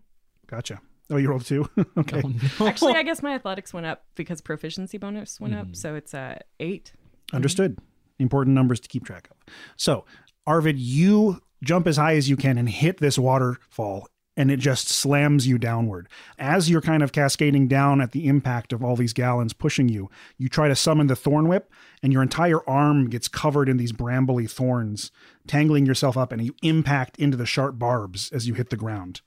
Gotcha. 0.47 0.81
Oh, 1.11 1.17
you 1.17 1.29
rolled 1.29 1.45
two. 1.45 1.69
okay. 1.99 2.23
Actually, 2.61 2.95
I 2.95 3.03
guess 3.05 3.23
my 3.23 3.35
athletics 3.35 3.75
went 3.75 3.87
up 3.87 4.05
because 4.15 4.41
proficiency 4.41 4.99
bonus 4.99 5.41
went 5.41 5.55
up, 5.55 5.75
so 5.77 5.95
it's 5.95 6.15
uh, 6.15 6.39
eight. 6.61 6.93
Understood. 7.33 7.79
Important 8.19 8.55
numbers 8.55 8.81
to 8.81 8.89
keep 8.89 9.05
track 9.05 9.29
of. 9.31 9.55
So, 9.77 10.05
Arvid, 10.47 10.79
you 10.79 11.43
jump 11.63 11.87
as 11.87 11.97
high 11.97 12.15
as 12.15 12.31
you 12.31 12.37
can 12.37 12.57
and 12.57 12.69
hit 12.69 12.99
this 12.99 13.19
waterfall, 13.19 14.09
and 14.37 14.51
it 14.51 14.59
just 14.59 14.89
slams 14.89 15.47
you 15.47 15.59
downward. 15.59 16.09
As 16.39 16.71
you're 16.71 16.81
kind 16.81 17.03
of 17.03 17.13
cascading 17.13 17.69
down 17.69 18.01
at 18.01 18.13
the 18.13 18.27
impact 18.27 18.73
of 18.73 18.83
all 18.83 18.97
these 18.97 19.13
gallons 19.13 19.53
pushing 19.53 19.89
you, 19.89 20.11
you 20.39 20.49
try 20.49 20.69
to 20.69 20.77
summon 20.77 21.07
the 21.07 21.17
thorn 21.17 21.49
whip, 21.49 21.71
and 22.03 22.13
your 22.13 22.23
entire 22.23 22.67
arm 22.69 23.11
gets 23.11 23.29
covered 23.29 23.69
in 23.69 23.77
these 23.77 23.93
brambly 23.93 24.51
thorns, 24.51 25.11
tangling 25.47 25.87
yourself 25.87 26.17
up, 26.17 26.33
and 26.33 26.45
you 26.45 26.55
impact 26.63 27.19
into 27.19 27.37
the 27.37 27.47
sharp 27.47 27.79
barbs 27.79 28.31
as 28.33 28.49
you 28.49 28.55
hit 28.55 28.71
the 28.71 28.77
ground. 28.77 29.21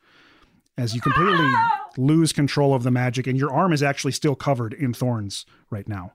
As 0.77 0.93
you 0.93 1.01
completely 1.01 1.49
lose 1.97 2.33
control 2.33 2.73
of 2.73 2.83
the 2.83 2.91
magic, 2.91 3.27
and 3.27 3.37
your 3.37 3.51
arm 3.51 3.71
is 3.71 3.83
actually 3.83 4.11
still 4.11 4.35
covered 4.35 4.73
in 4.73 4.93
thorns 4.93 5.45
right 5.69 5.87
now. 5.87 6.11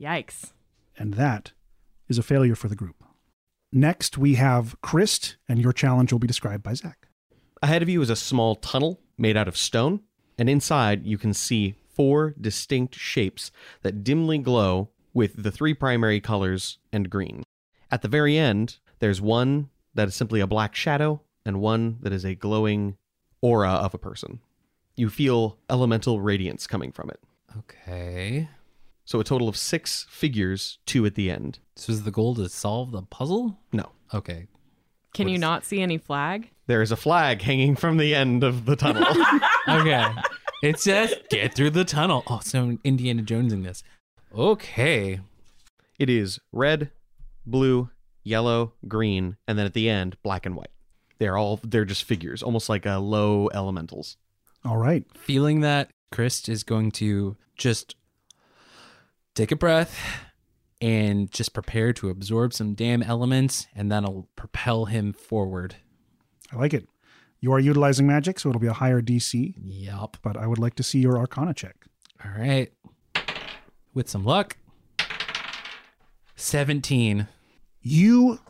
Yikes! 0.00 0.52
And 0.98 1.14
that 1.14 1.52
is 2.08 2.18
a 2.18 2.22
failure 2.22 2.54
for 2.54 2.68
the 2.68 2.76
group. 2.76 3.02
Next, 3.72 4.18
we 4.18 4.34
have 4.34 4.76
Chris, 4.82 5.36
and 5.48 5.58
your 5.58 5.72
challenge 5.72 6.12
will 6.12 6.18
be 6.18 6.26
described 6.26 6.62
by 6.62 6.74
Zach. 6.74 7.08
Ahead 7.62 7.82
of 7.82 7.88
you 7.88 8.02
is 8.02 8.10
a 8.10 8.16
small 8.16 8.54
tunnel 8.54 9.00
made 9.16 9.36
out 9.36 9.48
of 9.48 9.56
stone, 9.56 10.00
and 10.38 10.48
inside 10.48 11.06
you 11.06 11.16
can 11.16 11.32
see 11.32 11.74
four 11.88 12.34
distinct 12.40 12.94
shapes 12.94 13.50
that 13.82 14.04
dimly 14.04 14.38
glow 14.38 14.90
with 15.14 15.42
the 15.42 15.50
three 15.50 15.72
primary 15.72 16.20
colors 16.20 16.78
and 16.92 17.08
green. 17.08 17.42
At 17.90 18.02
the 18.02 18.08
very 18.08 18.36
end, 18.36 18.76
there's 18.98 19.20
one 19.20 19.70
that 19.94 20.08
is 20.08 20.14
simply 20.14 20.40
a 20.40 20.46
black 20.46 20.74
shadow, 20.74 21.22
and 21.46 21.60
one 21.60 21.98
that 22.02 22.12
is 22.12 22.24
a 22.24 22.34
glowing 22.34 22.98
aura 23.40 23.70
of 23.70 23.94
a 23.94 23.98
person. 23.98 24.40
You 24.96 25.08
feel 25.08 25.58
elemental 25.70 26.20
radiance 26.20 26.66
coming 26.66 26.92
from 26.92 27.08
it. 27.10 27.20
Okay. 27.58 28.48
So 29.04 29.20
a 29.20 29.24
total 29.24 29.48
of 29.48 29.56
six 29.56 30.04
figures, 30.10 30.78
two 30.84 31.06
at 31.06 31.14
the 31.14 31.30
end. 31.30 31.60
So 31.76 31.92
is 31.92 32.02
the 32.02 32.10
goal 32.10 32.34
to 32.34 32.48
solve 32.48 32.92
the 32.92 33.02
puzzle? 33.02 33.58
No. 33.72 33.92
Okay. 34.12 34.48
Can 35.16 35.28
you 35.28 35.38
not 35.38 35.64
see 35.64 35.80
any 35.80 35.98
flag? 35.98 36.50
There 36.66 36.82
is 36.82 36.92
a 36.92 36.96
flag 36.96 37.40
hanging 37.42 37.74
from 37.76 37.96
the 37.96 38.14
end 38.14 38.44
of 38.44 38.66
the 38.66 38.76
tunnel. 38.76 39.06
Okay. 39.68 40.06
it 40.62 40.78
says 40.78 41.12
get 41.28 41.54
through 41.54 41.70
the 41.70 41.84
tunnel. 41.84 42.22
Oh, 42.28 42.38
so 42.40 42.78
Indiana 42.84 43.22
Jonesing 43.24 43.64
this. 43.64 43.82
Okay. 44.32 45.18
It 45.98 46.08
is 46.08 46.38
red, 46.52 46.92
blue, 47.44 47.90
yellow, 48.22 48.74
green, 48.86 49.38
and 49.48 49.58
then 49.58 49.66
at 49.66 49.74
the 49.74 49.88
end, 49.88 50.16
black 50.22 50.46
and 50.46 50.54
white. 50.54 50.70
They're 51.18 51.36
all 51.36 51.58
they're 51.64 51.84
just 51.84 52.04
figures, 52.04 52.44
almost 52.44 52.68
like 52.68 52.86
uh, 52.86 53.00
low 53.00 53.48
elementals. 53.54 54.18
All 54.64 54.76
right. 54.76 55.04
Feeling 55.16 55.62
that, 55.62 55.90
Chris 56.12 56.48
is 56.48 56.62
going 56.62 56.92
to 56.92 57.36
just 57.56 57.96
take 59.34 59.50
a 59.50 59.56
breath 59.56 59.98
and 60.80 61.30
just 61.30 61.52
prepare 61.52 61.92
to 61.94 62.10
absorb 62.10 62.52
some 62.52 62.74
damn 62.74 63.02
elements, 63.02 63.66
and 63.74 63.90
that'll 63.90 64.28
propel 64.36 64.86
him 64.86 65.12
forward. 65.12 65.76
I 66.52 66.56
like 66.56 66.74
it. 66.74 66.88
You 67.40 67.52
are 67.52 67.60
utilizing 67.60 68.06
magic, 68.06 68.38
so 68.38 68.48
it'll 68.48 68.60
be 68.60 68.66
a 68.66 68.72
higher 68.72 69.00
DC. 69.00 69.54
Yup. 69.58 70.16
But 70.22 70.36
I 70.36 70.46
would 70.46 70.58
like 70.58 70.74
to 70.76 70.82
see 70.82 70.98
your 70.98 71.18
Arcana 71.18 71.54
check. 71.54 71.86
All 72.24 72.32
right. 72.38 72.72
With 73.94 74.08
some 74.08 74.24
luck, 74.24 74.56
17. 76.36 77.28
You 77.80 78.40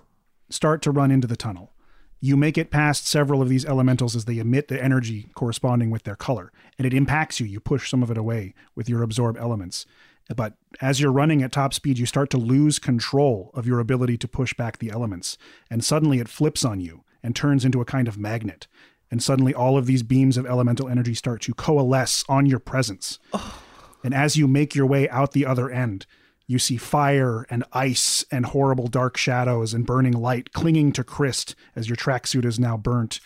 start 0.50 0.82
to 0.82 0.90
run 0.90 1.10
into 1.10 1.26
the 1.26 1.36
tunnel. 1.36 1.72
You 2.20 2.36
make 2.36 2.56
it 2.56 2.70
past 2.70 3.06
several 3.06 3.42
of 3.42 3.48
these 3.48 3.64
elementals 3.64 4.16
as 4.16 4.24
they 4.24 4.38
emit 4.38 4.68
the 4.68 4.82
energy 4.82 5.28
corresponding 5.34 5.90
with 5.90 6.04
their 6.04 6.16
color, 6.16 6.50
and 6.78 6.86
it 6.86 6.94
impacts 6.94 7.38
you. 7.38 7.46
You 7.46 7.60
push 7.60 7.90
some 7.90 8.02
of 8.02 8.10
it 8.10 8.16
away 8.16 8.54
with 8.74 8.88
your 8.88 9.02
absorb 9.02 9.36
elements. 9.36 9.86
But 10.34 10.54
as 10.80 11.00
you're 11.00 11.12
running 11.12 11.42
at 11.42 11.52
top 11.52 11.72
speed, 11.72 11.98
you 11.98 12.06
start 12.06 12.30
to 12.30 12.36
lose 12.36 12.78
control 12.78 13.50
of 13.54 13.66
your 13.66 13.78
ability 13.78 14.18
to 14.18 14.28
push 14.28 14.54
back 14.54 14.78
the 14.78 14.90
elements. 14.90 15.38
And 15.70 15.84
suddenly 15.84 16.18
it 16.18 16.28
flips 16.28 16.64
on 16.64 16.80
you 16.80 17.04
and 17.22 17.34
turns 17.34 17.64
into 17.64 17.80
a 17.80 17.84
kind 17.84 18.08
of 18.08 18.18
magnet. 18.18 18.66
And 19.10 19.22
suddenly 19.22 19.54
all 19.54 19.78
of 19.78 19.86
these 19.86 20.02
beams 20.02 20.36
of 20.36 20.46
elemental 20.46 20.88
energy 20.88 21.14
start 21.14 21.42
to 21.42 21.54
coalesce 21.54 22.24
on 22.28 22.46
your 22.46 22.58
presence. 22.58 23.18
Oh. 23.32 23.62
And 24.02 24.12
as 24.14 24.36
you 24.36 24.48
make 24.48 24.74
your 24.74 24.86
way 24.86 25.08
out 25.08 25.32
the 25.32 25.46
other 25.46 25.70
end, 25.70 26.06
you 26.46 26.58
see 26.58 26.76
fire 26.76 27.46
and 27.50 27.64
ice 27.72 28.24
and 28.30 28.46
horrible 28.46 28.86
dark 28.86 29.16
shadows 29.16 29.74
and 29.74 29.86
burning 29.86 30.12
light 30.12 30.52
clinging 30.52 30.92
to 30.92 31.04
Chris 31.04 31.54
as 31.74 31.88
your 31.88 31.96
tracksuit 31.96 32.44
is 32.44 32.58
now 32.58 32.76
burnt 32.76 33.20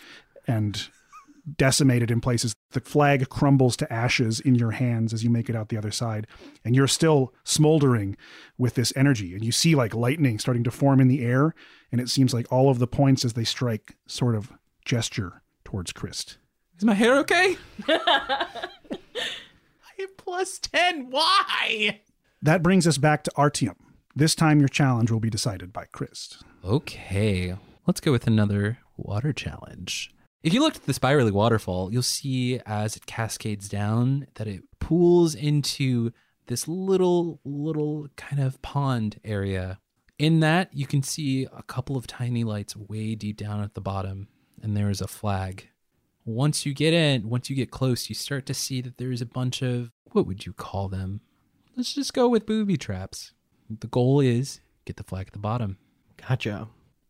and 0.47 0.87
decimated 1.57 2.11
in 2.11 2.21
places. 2.21 2.53
The 2.71 2.81
flag 2.81 3.29
crumbles 3.29 3.75
to 3.77 3.91
ashes 3.91 4.39
in 4.39 4.55
your 4.55 4.71
hands 4.71 5.13
as 5.13 5.23
you 5.23 5.29
make 5.29 5.49
it 5.49 5.55
out 5.55 5.69
the 5.69 5.77
other 5.77 5.91
side. 5.91 6.27
And 6.63 6.75
you're 6.75 6.87
still 6.87 7.33
smoldering 7.43 8.17
with 8.57 8.75
this 8.75 8.93
energy. 8.95 9.33
And 9.33 9.43
you 9.43 9.51
see 9.51 9.75
like 9.75 9.93
lightning 9.93 10.39
starting 10.39 10.63
to 10.63 10.71
form 10.71 10.99
in 10.99 11.07
the 11.07 11.23
air. 11.23 11.53
And 11.91 11.99
it 11.99 12.09
seems 12.09 12.33
like 12.33 12.51
all 12.51 12.69
of 12.69 12.79
the 12.79 12.87
points 12.87 13.25
as 13.25 13.33
they 13.33 13.43
strike 13.43 13.95
sort 14.07 14.35
of 14.35 14.51
gesture 14.85 15.41
towards 15.63 15.91
Chris. 15.91 16.37
Is 16.77 16.85
my 16.85 16.93
hair 16.93 17.17
okay? 17.19 17.57
I 17.87 18.47
have 19.99 20.17
plus 20.17 20.59
10. 20.59 21.11
Why? 21.11 22.01
That 22.41 22.63
brings 22.63 22.87
us 22.87 22.97
back 22.97 23.23
to 23.23 23.31
Artyom. 23.37 23.75
This 24.15 24.35
time 24.35 24.59
your 24.59 24.67
challenge 24.67 25.11
will 25.11 25.19
be 25.19 25.29
decided 25.29 25.71
by 25.71 25.85
Chris. 25.91 26.41
Okay, 26.65 27.55
let's 27.87 28.01
go 28.01 28.11
with 28.11 28.27
another 28.27 28.79
water 28.97 29.31
challenge. 29.31 30.11
If 30.43 30.55
you 30.55 30.61
look 30.61 30.75
at 30.75 30.85
the 30.85 30.93
spirally 30.93 31.31
waterfall, 31.31 31.93
you'll 31.93 32.01
see 32.01 32.59
as 32.65 32.95
it 32.95 33.05
cascades 33.05 33.69
down 33.69 34.25
that 34.35 34.47
it 34.47 34.63
pools 34.79 35.35
into 35.35 36.11
this 36.47 36.67
little, 36.67 37.39
little 37.45 38.07
kind 38.15 38.41
of 38.41 38.59
pond 38.63 39.19
area. 39.23 39.79
In 40.17 40.39
that, 40.39 40.69
you 40.73 40.87
can 40.87 41.03
see 41.03 41.45
a 41.55 41.61
couple 41.61 41.95
of 41.95 42.07
tiny 42.07 42.43
lights 42.43 42.75
way 42.75 43.13
deep 43.13 43.37
down 43.37 43.61
at 43.61 43.75
the 43.75 43.81
bottom, 43.81 44.29
and 44.63 44.75
there 44.75 44.89
is 44.89 44.99
a 44.99 45.07
flag. 45.07 45.69
Once 46.25 46.65
you 46.65 46.73
get 46.73 46.93
in, 46.93 47.29
once 47.29 47.47
you 47.51 47.55
get 47.55 47.69
close, 47.69 48.09
you 48.09 48.15
start 48.15 48.47
to 48.47 48.53
see 48.55 48.81
that 48.81 48.97
there's 48.97 49.21
a 49.21 49.27
bunch 49.27 49.61
of 49.61 49.91
what 50.11 50.25
would 50.25 50.47
you 50.47 50.53
call 50.53 50.89
them? 50.89 51.21
Let's 51.75 51.93
just 51.93 52.15
go 52.15 52.27
with 52.27 52.47
booby 52.47 52.77
traps. 52.77 53.33
The 53.69 53.87
goal 53.87 54.19
is 54.19 54.59
get 54.85 54.97
the 54.97 55.03
flag 55.03 55.27
at 55.27 55.33
the 55.33 55.39
bottom. 55.39 55.77
Gotcha. 56.17 56.67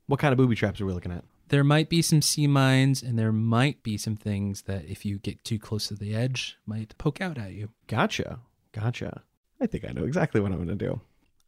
What 0.07 0.19
kind 0.19 0.34
of 0.34 0.38
booby 0.38 0.55
traps 0.55 0.82
are 0.82 0.86
we 0.86 0.91
looking 0.91 1.13
at? 1.13 1.23
There 1.52 1.64
might 1.66 1.89
be 1.89 2.02
some 2.02 2.22
sea 2.22 2.47
mines, 2.47 3.04
and 3.04 3.20
there 3.20 3.34
might 3.34 3.84
be 3.84 3.97
some 3.97 4.16
things 4.16 4.62
that, 4.64 4.86
if 4.86 5.04
you 5.06 5.20
get 5.20 5.43
too 5.43 5.60
close 5.60 5.89
to 5.89 5.95
the 5.95 6.16
edge, 6.16 6.58
might 6.66 6.97
poke 6.97 7.20
out 7.20 7.38
at 7.38 7.52
you. 7.52 7.70
Gotcha. 7.88 8.39
Gotcha. 8.72 9.22
I 9.60 9.68
think 9.68 9.84
I 9.88 9.91
know 9.91 10.06
exactly 10.06 10.39
what 10.39 10.52
I'm 10.54 10.58
going 10.66 10.70
to 10.78 10.86
do. 10.86 11.02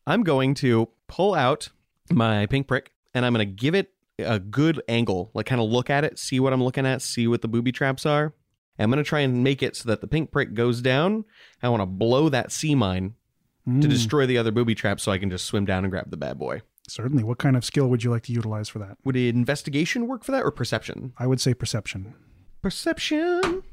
I'm 0.05 0.23
going 0.23 0.55
to 0.55 0.89
pull 1.07 1.33
out 1.33 1.69
my 2.11 2.45
pink 2.47 2.67
prick 2.67 2.91
and 3.13 3.25
I'm 3.25 3.33
going 3.33 3.47
to 3.47 3.53
give 3.53 3.73
it 3.75 3.91
a 4.19 4.39
good 4.39 4.81
angle, 4.89 5.31
like 5.33 5.45
kind 5.45 5.61
of 5.61 5.69
look 5.69 5.89
at 5.89 6.03
it, 6.03 6.19
see 6.19 6.39
what 6.39 6.51
I'm 6.51 6.61
looking 6.63 6.85
at, 6.85 7.01
see 7.01 7.25
what 7.25 7.41
the 7.41 7.47
booby 7.47 7.71
traps 7.71 8.05
are. 8.05 8.33
I'm 8.77 8.89
going 8.91 9.01
to 9.03 9.07
try 9.07 9.21
and 9.21 9.41
make 9.43 9.63
it 9.63 9.77
so 9.77 9.87
that 9.87 10.01
the 10.01 10.07
pink 10.07 10.31
prick 10.31 10.53
goes 10.53 10.81
down. 10.81 11.23
I 11.61 11.69
want 11.69 11.81
to 11.81 11.85
blow 11.85 12.27
that 12.29 12.51
sea 12.51 12.75
mine 12.75 13.15
to 13.65 13.71
Mm. 13.71 13.89
destroy 13.89 14.25
the 14.25 14.37
other 14.37 14.51
booby 14.51 14.75
traps 14.75 15.03
so 15.03 15.11
I 15.13 15.17
can 15.17 15.29
just 15.29 15.45
swim 15.45 15.63
down 15.63 15.85
and 15.85 15.91
grab 15.91 16.11
the 16.11 16.17
bad 16.17 16.37
boy. 16.37 16.61
Certainly. 16.87 17.23
What 17.23 17.37
kind 17.37 17.55
of 17.55 17.63
skill 17.63 17.87
would 17.87 18.03
you 18.03 18.11
like 18.11 18.23
to 18.23 18.33
utilize 18.33 18.69
for 18.69 18.79
that? 18.79 18.97
Would 19.03 19.15
investigation 19.15 20.07
work 20.07 20.23
for 20.23 20.31
that 20.31 20.43
or 20.43 20.51
perception? 20.51 21.13
I 21.17 21.27
would 21.27 21.39
say 21.39 21.53
perception. 21.53 22.13
Perception. 22.61 23.63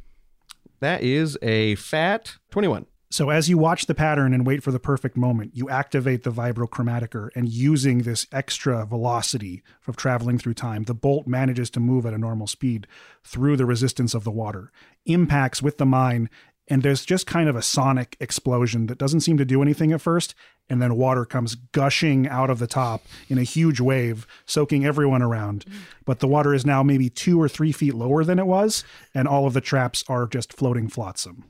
That 0.81 1.03
is 1.03 1.37
a 1.43 1.75
fat 1.75 2.37
21. 2.51 2.87
So 3.13 3.29
as 3.29 3.49
you 3.49 3.59
watch 3.59 3.87
the 3.87 3.95
pattern 3.95 4.33
and 4.33 4.47
wait 4.47 4.63
for 4.63 4.71
the 4.71 4.79
perfect 4.79 5.17
moment, 5.17 5.57
you 5.57 5.69
activate 5.69 6.23
the 6.23 6.31
vibrochromaticor 6.31 7.31
and 7.35 7.49
using 7.49 7.99
this 7.99 8.29
extra 8.31 8.87
velocity 8.87 9.65
of 9.89 9.97
traveling 9.97 10.39
through 10.39 10.55
time, 10.55 10.85
the 10.85 10.95
bolt 10.95 11.27
manages 11.27 11.71
to 11.71 11.81
move 11.81 12.07
at 12.07 12.15
a 12.15 12.19
normal 12.19 12.47
speed 12.47 12.87
through 13.25 13.57
the 13.57 13.67
resistance 13.67 14.15
of 14.15 14.23
the 14.23 14.31
water, 14.31 14.71
impacts 15.07 15.61
with 15.61 15.79
the 15.79 15.87
mine, 15.87 16.31
and 16.71 16.83
there's 16.83 17.05
just 17.05 17.27
kind 17.27 17.49
of 17.49 17.57
a 17.57 17.63
sonic 17.63 18.17
explosion 18.21 18.87
that 18.87 18.97
doesn't 18.97 19.21
seem 19.21 19.37
to 19.37 19.45
do 19.45 19.61
anything 19.61 19.93
at 19.93 20.01
first, 20.01 20.35
and 20.69 20.81
then 20.81 20.97
water 20.97 21.25
comes 21.25 21.57
gushing 21.57 22.29
out 22.29 22.49
of 22.49 22.61
the 22.61 22.69
top 22.69 23.05
in 23.29 23.37
a 23.39 23.43
huge 23.43 23.81
wave, 23.81 24.27
soaking 24.47 24.87
everyone 24.87 25.21
around. 25.21 25.65
Mm. 25.67 25.75
But 26.05 26.21
the 26.21 26.29
water 26.29 26.55
is 26.55 26.65
now 26.65 26.85
maybe 26.85 27.11
two 27.11 27.43
or 27.43 27.49
three 27.49 27.73
feet 27.73 27.95
lower 27.95 28.25
than 28.25 28.39
it 28.39 28.47
was, 28.47 28.85
and 29.13 29.27
all 29.27 29.47
of 29.47 29.53
the 29.53 29.61
traps 29.61 30.05
are 30.09 30.29
just 30.29 30.53
floating 30.53 30.89
flotsam. 30.89 31.45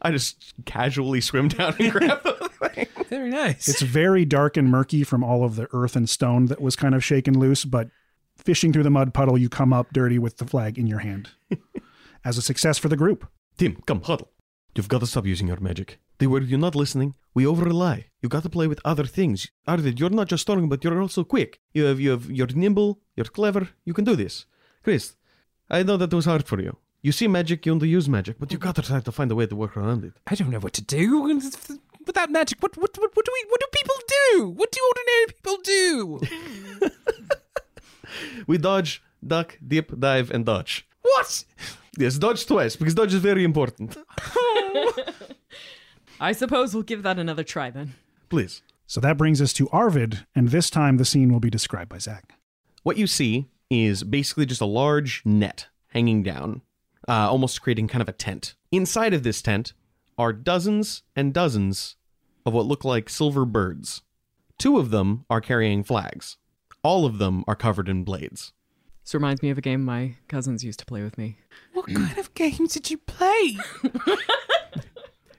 I 0.00 0.12
just 0.12 0.54
casually 0.64 1.20
swim 1.20 1.48
down 1.48 1.74
and 1.78 1.92
grab 1.92 2.22
the 2.22 2.50
thing. 2.68 2.86
Very 3.08 3.30
nice. 3.30 3.68
It's 3.68 3.82
very 3.82 4.24
dark 4.24 4.56
and 4.56 4.68
murky 4.68 5.02
from 5.02 5.24
all 5.24 5.44
of 5.44 5.56
the 5.56 5.68
earth 5.72 5.96
and 5.96 6.08
stone 6.08 6.46
that 6.46 6.60
was 6.60 6.76
kind 6.76 6.94
of 6.94 7.04
shaken 7.04 7.38
loose, 7.38 7.64
but 7.64 7.88
fishing 8.36 8.72
through 8.72 8.82
the 8.84 8.90
mud 8.90 9.12
puddle, 9.12 9.36
you 9.36 9.48
come 9.48 9.72
up 9.72 9.92
dirty 9.92 10.18
with 10.18 10.38
the 10.38 10.46
flag 10.46 10.78
in 10.78 10.86
your 10.86 11.00
hand. 11.00 11.30
As 12.24 12.38
a 12.38 12.42
success 12.42 12.78
for 12.78 12.88
the 12.88 12.96
group. 12.96 13.28
Tim, 13.58 13.82
come, 13.86 14.02
huddle. 14.02 14.31
You've 14.74 14.88
got 14.88 15.00
to 15.00 15.06
stop 15.06 15.26
using 15.26 15.48
your 15.48 15.60
magic. 15.60 15.98
They 16.18 16.26
were 16.26 16.40
you're 16.40 16.58
not 16.58 16.74
listening. 16.74 17.14
We 17.34 17.46
over 17.46 17.64
rely. 17.64 18.06
You 18.22 18.28
got 18.28 18.42
to 18.44 18.48
play 18.48 18.66
with 18.66 18.80
other 18.84 19.04
things. 19.04 19.48
Arvid, 19.66 20.00
you're 20.00 20.10
not 20.10 20.28
just 20.28 20.42
strong, 20.42 20.68
but 20.68 20.82
you're 20.82 21.00
also 21.00 21.24
quick. 21.24 21.60
You 21.74 21.84
have 21.84 22.00
you 22.00 22.10
have 22.10 22.30
you're 22.30 22.54
nimble, 22.54 23.00
you're 23.16 23.32
clever, 23.38 23.68
you 23.84 23.92
can 23.94 24.04
do 24.04 24.16
this. 24.16 24.46
Chris, 24.82 25.14
I 25.70 25.82
know 25.82 25.96
that 25.98 26.12
was 26.12 26.24
hard 26.24 26.46
for 26.46 26.60
you. 26.60 26.76
You 27.02 27.12
see 27.12 27.28
magic, 27.28 27.66
you 27.66 27.72
only 27.72 27.88
use 27.88 28.08
magic, 28.08 28.36
but 28.38 28.52
you 28.52 28.58
got 28.58 28.76
to 28.76 28.82
try 28.82 29.00
to 29.00 29.12
find 29.12 29.30
a 29.30 29.34
way 29.34 29.46
to 29.46 29.56
work 29.56 29.76
around 29.76 30.04
it. 30.04 30.14
I 30.26 30.34
don't 30.36 30.50
know 30.50 30.60
what 30.60 30.72
to 30.74 30.82
do 30.82 31.06
without 32.06 32.30
magic. 32.30 32.62
What 32.62 32.76
what 32.76 32.96
what, 32.98 33.10
what 33.16 33.24
do 33.26 33.32
we 33.36 33.44
what 33.50 33.60
do 33.60 33.66
people 33.78 33.98
do? 34.18 34.48
What 34.58 34.70
do 34.72 34.80
ordinary 34.90 35.26
people 35.36 35.58
do? 35.62 36.90
We 38.46 38.58
dodge, 38.58 39.02
duck, 39.26 39.58
dip, 39.66 39.98
dive, 39.98 40.30
and 40.30 40.44
dodge. 40.44 40.86
what? 41.00 41.44
Yes, 41.98 42.18
dodge 42.18 42.46
twice 42.46 42.76
because 42.76 42.94
dodge 42.94 43.12
is 43.14 43.20
very 43.20 43.44
important. 43.44 43.96
I 46.20 46.32
suppose 46.32 46.72
we'll 46.72 46.84
give 46.84 47.02
that 47.02 47.18
another 47.18 47.44
try 47.44 47.70
then. 47.70 47.94
Please. 48.28 48.62
So 48.86 49.00
that 49.00 49.16
brings 49.16 49.40
us 49.40 49.52
to 49.54 49.68
Arvid, 49.70 50.26
and 50.34 50.48
this 50.48 50.70
time 50.70 50.96
the 50.96 51.04
scene 51.04 51.32
will 51.32 51.40
be 51.40 51.50
described 51.50 51.88
by 51.90 51.98
Zach. 51.98 52.34
What 52.82 52.96
you 52.96 53.06
see 53.06 53.48
is 53.70 54.04
basically 54.04 54.46
just 54.46 54.60
a 54.60 54.66
large 54.66 55.22
net 55.24 55.68
hanging 55.88 56.22
down, 56.22 56.62
uh, 57.08 57.30
almost 57.30 57.62
creating 57.62 57.88
kind 57.88 58.02
of 58.02 58.08
a 58.08 58.12
tent. 58.12 58.54
Inside 58.70 59.14
of 59.14 59.22
this 59.22 59.42
tent 59.42 59.72
are 60.18 60.32
dozens 60.32 61.02
and 61.16 61.32
dozens 61.32 61.96
of 62.44 62.52
what 62.52 62.66
look 62.66 62.84
like 62.84 63.08
silver 63.08 63.44
birds. 63.44 64.02
Two 64.58 64.78
of 64.78 64.90
them 64.90 65.24
are 65.30 65.40
carrying 65.40 65.82
flags. 65.82 66.36
All 66.82 67.04
of 67.04 67.18
them 67.18 67.44
are 67.46 67.56
covered 67.56 67.88
in 67.88 68.04
blades. 68.04 68.52
This 69.04 69.14
reminds 69.14 69.42
me 69.42 69.50
of 69.50 69.58
a 69.58 69.60
game 69.60 69.84
my 69.84 70.14
cousins 70.28 70.64
used 70.64 70.78
to 70.78 70.86
play 70.86 71.02
with 71.02 71.18
me. 71.18 71.36
What 71.72 71.86
kind 71.92 72.16
of 72.18 72.32
games 72.34 72.72
did 72.74 72.90
you 72.90 72.98
play? 72.98 73.56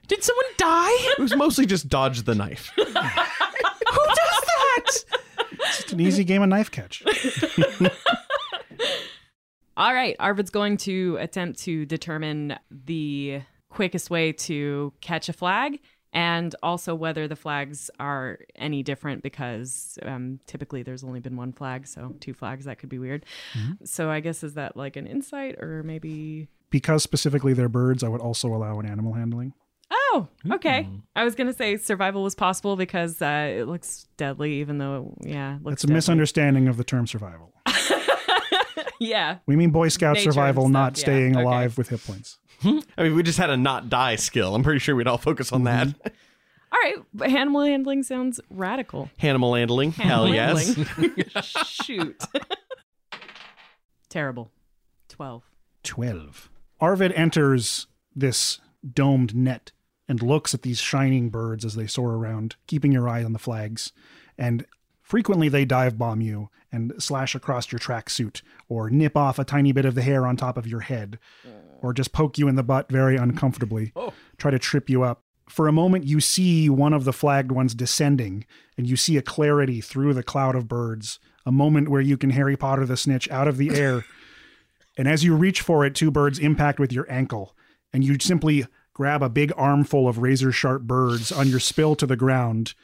did 0.06 0.22
someone 0.22 0.44
die? 0.58 0.90
It 0.90 1.18
was 1.18 1.34
mostly 1.34 1.64
just 1.66 1.88
dodge 1.88 2.22
the 2.22 2.34
knife. 2.34 2.70
Who 2.76 2.84
does 2.84 2.94
that? 3.86 5.04
It's 5.50 5.76
just 5.78 5.92
an 5.92 6.00
easy 6.00 6.24
game 6.24 6.42
of 6.42 6.48
knife 6.50 6.70
catch. 6.70 7.02
All 9.76 9.92
right, 9.92 10.14
Arvid's 10.20 10.50
going 10.50 10.76
to 10.78 11.16
attempt 11.18 11.58
to 11.60 11.84
determine 11.86 12.56
the 12.70 13.40
quickest 13.70 14.08
way 14.08 14.32
to 14.32 14.92
catch 15.00 15.28
a 15.28 15.32
flag 15.32 15.80
and 16.14 16.54
also 16.62 16.94
whether 16.94 17.26
the 17.26 17.36
flags 17.36 17.90
are 17.98 18.38
any 18.54 18.82
different 18.84 19.22
because 19.22 19.98
um, 20.02 20.38
typically 20.46 20.82
there's 20.84 21.02
only 21.02 21.20
been 21.20 21.36
one 21.36 21.52
flag, 21.52 21.86
so 21.88 22.14
two 22.20 22.32
flags, 22.32 22.64
that 22.66 22.78
could 22.78 22.88
be 22.88 23.00
weird. 23.00 23.26
So 23.84 24.10
I 24.10 24.20
guess 24.20 24.44
is 24.44 24.54
that 24.54 24.76
like 24.76 24.96
an 24.96 25.06
insight 25.06 25.58
or 25.60 25.82
maybe. 25.82 26.48
Because 26.70 27.02
specifically 27.02 27.52
they're 27.52 27.68
birds, 27.68 28.04
I 28.04 28.08
would 28.08 28.20
also 28.20 28.48
allow 28.48 28.78
an 28.78 28.86
animal 28.86 29.12
handling. 29.12 29.52
Oh, 29.90 30.28
okay. 30.52 30.88
I 31.16 31.24
was 31.24 31.34
going 31.34 31.48
to 31.48 31.52
say 31.52 31.76
survival 31.76 32.22
was 32.22 32.34
possible 32.34 32.76
because 32.76 33.20
uh, 33.20 33.48
it 33.50 33.66
looks 33.66 34.06
deadly, 34.16 34.54
even 34.54 34.78
though, 34.78 35.14
yeah, 35.20 35.56
it 35.56 35.62
looks 35.62 35.72
That's 35.72 35.84
a 35.84 35.86
deadly. 35.88 35.96
misunderstanding 35.96 36.68
of 36.68 36.76
the 36.76 36.84
term 36.84 37.06
survival. 37.06 37.52
yeah. 39.00 39.38
We 39.46 39.56
mean 39.56 39.70
Boy 39.70 39.88
Scout 39.88 40.14
Nature 40.14 40.32
survival, 40.32 40.64
stuff, 40.64 40.72
not 40.72 40.96
yeah, 40.96 41.00
staying 41.00 41.36
okay. 41.36 41.44
alive 41.44 41.76
with 41.76 41.88
hit 41.88 42.04
points. 42.04 42.38
I 42.64 43.02
mean, 43.02 43.14
we 43.14 43.22
just 43.22 43.38
had 43.38 43.50
a 43.50 43.56
not 43.56 43.88
die 43.88 44.16
skill. 44.16 44.54
I'm 44.54 44.62
pretty 44.62 44.80
sure 44.80 44.96
we'd 44.96 45.06
all 45.06 45.18
focus 45.18 45.52
on 45.52 45.64
that. 45.64 45.88
Mm-hmm. 45.88 46.08
All 46.72 46.80
right, 46.82 46.96
but 47.14 47.30
animal 47.30 47.62
handling 47.62 48.02
sounds 48.02 48.40
radical. 48.50 49.08
Animal 49.20 49.54
handling. 49.54 49.92
Hell 49.92 50.26
Animal 50.26 50.34
yes. 50.34 50.74
handling. 50.74 51.24
Shoot. 51.42 52.22
Terrible. 54.08 54.50
12. 55.08 55.44
12. 55.84 56.50
Arvid 56.80 57.12
enters 57.12 57.86
this 58.14 58.60
domed 58.92 59.36
net 59.36 59.70
and 60.08 60.20
looks 60.20 60.52
at 60.52 60.62
these 60.62 60.80
shining 60.80 61.30
birds 61.30 61.64
as 61.64 61.76
they 61.76 61.86
soar 61.86 62.14
around, 62.14 62.56
keeping 62.66 62.92
your 62.92 63.08
eye 63.08 63.22
on 63.22 63.32
the 63.32 63.38
flags. 63.38 63.92
And 64.36 64.66
frequently 65.14 65.48
they 65.48 65.64
dive 65.64 65.96
bomb 65.96 66.20
you 66.20 66.50
and 66.72 66.92
slash 66.98 67.36
across 67.36 67.70
your 67.70 67.78
tracksuit, 67.78 68.42
or 68.68 68.90
nip 68.90 69.16
off 69.16 69.38
a 69.38 69.44
tiny 69.44 69.70
bit 69.70 69.84
of 69.84 69.94
the 69.94 70.02
hair 70.02 70.26
on 70.26 70.36
top 70.36 70.56
of 70.56 70.66
your 70.66 70.80
head, 70.80 71.20
or 71.80 71.92
just 71.92 72.12
poke 72.12 72.36
you 72.36 72.48
in 72.48 72.56
the 72.56 72.64
butt 72.64 72.90
very 72.90 73.16
uncomfortably, 73.16 73.92
oh. 73.94 74.12
try 74.38 74.50
to 74.50 74.58
trip 74.58 74.90
you 74.90 75.04
up. 75.04 75.22
For 75.48 75.68
a 75.68 75.72
moment, 75.72 76.04
you 76.04 76.18
see 76.18 76.68
one 76.68 76.92
of 76.92 77.04
the 77.04 77.12
flagged 77.12 77.52
ones 77.52 77.76
descending, 77.76 78.44
and 78.76 78.88
you 78.88 78.96
see 78.96 79.16
a 79.16 79.22
clarity 79.22 79.80
through 79.80 80.14
the 80.14 80.24
cloud 80.24 80.56
of 80.56 80.66
birds, 80.66 81.20
a 81.46 81.52
moment 81.52 81.90
where 81.90 82.00
you 82.00 82.16
can 82.16 82.30
Harry 82.30 82.56
Potter 82.56 82.84
the 82.84 82.96
snitch 82.96 83.30
out 83.30 83.46
of 83.46 83.56
the 83.56 83.70
air. 83.78 84.04
And 84.98 85.06
as 85.06 85.22
you 85.22 85.36
reach 85.36 85.60
for 85.60 85.84
it, 85.84 85.94
two 85.94 86.10
birds 86.10 86.40
impact 86.40 86.80
with 86.80 86.92
your 86.92 87.08
ankle, 87.08 87.54
and 87.92 88.02
you 88.02 88.18
simply 88.18 88.66
grab 88.94 89.22
a 89.22 89.28
big 89.28 89.52
armful 89.56 90.08
of 90.08 90.18
razor 90.18 90.50
sharp 90.50 90.82
birds 90.82 91.30
on 91.30 91.46
your 91.46 91.60
spill 91.60 91.94
to 91.94 92.06
the 92.06 92.16
ground, 92.16 92.74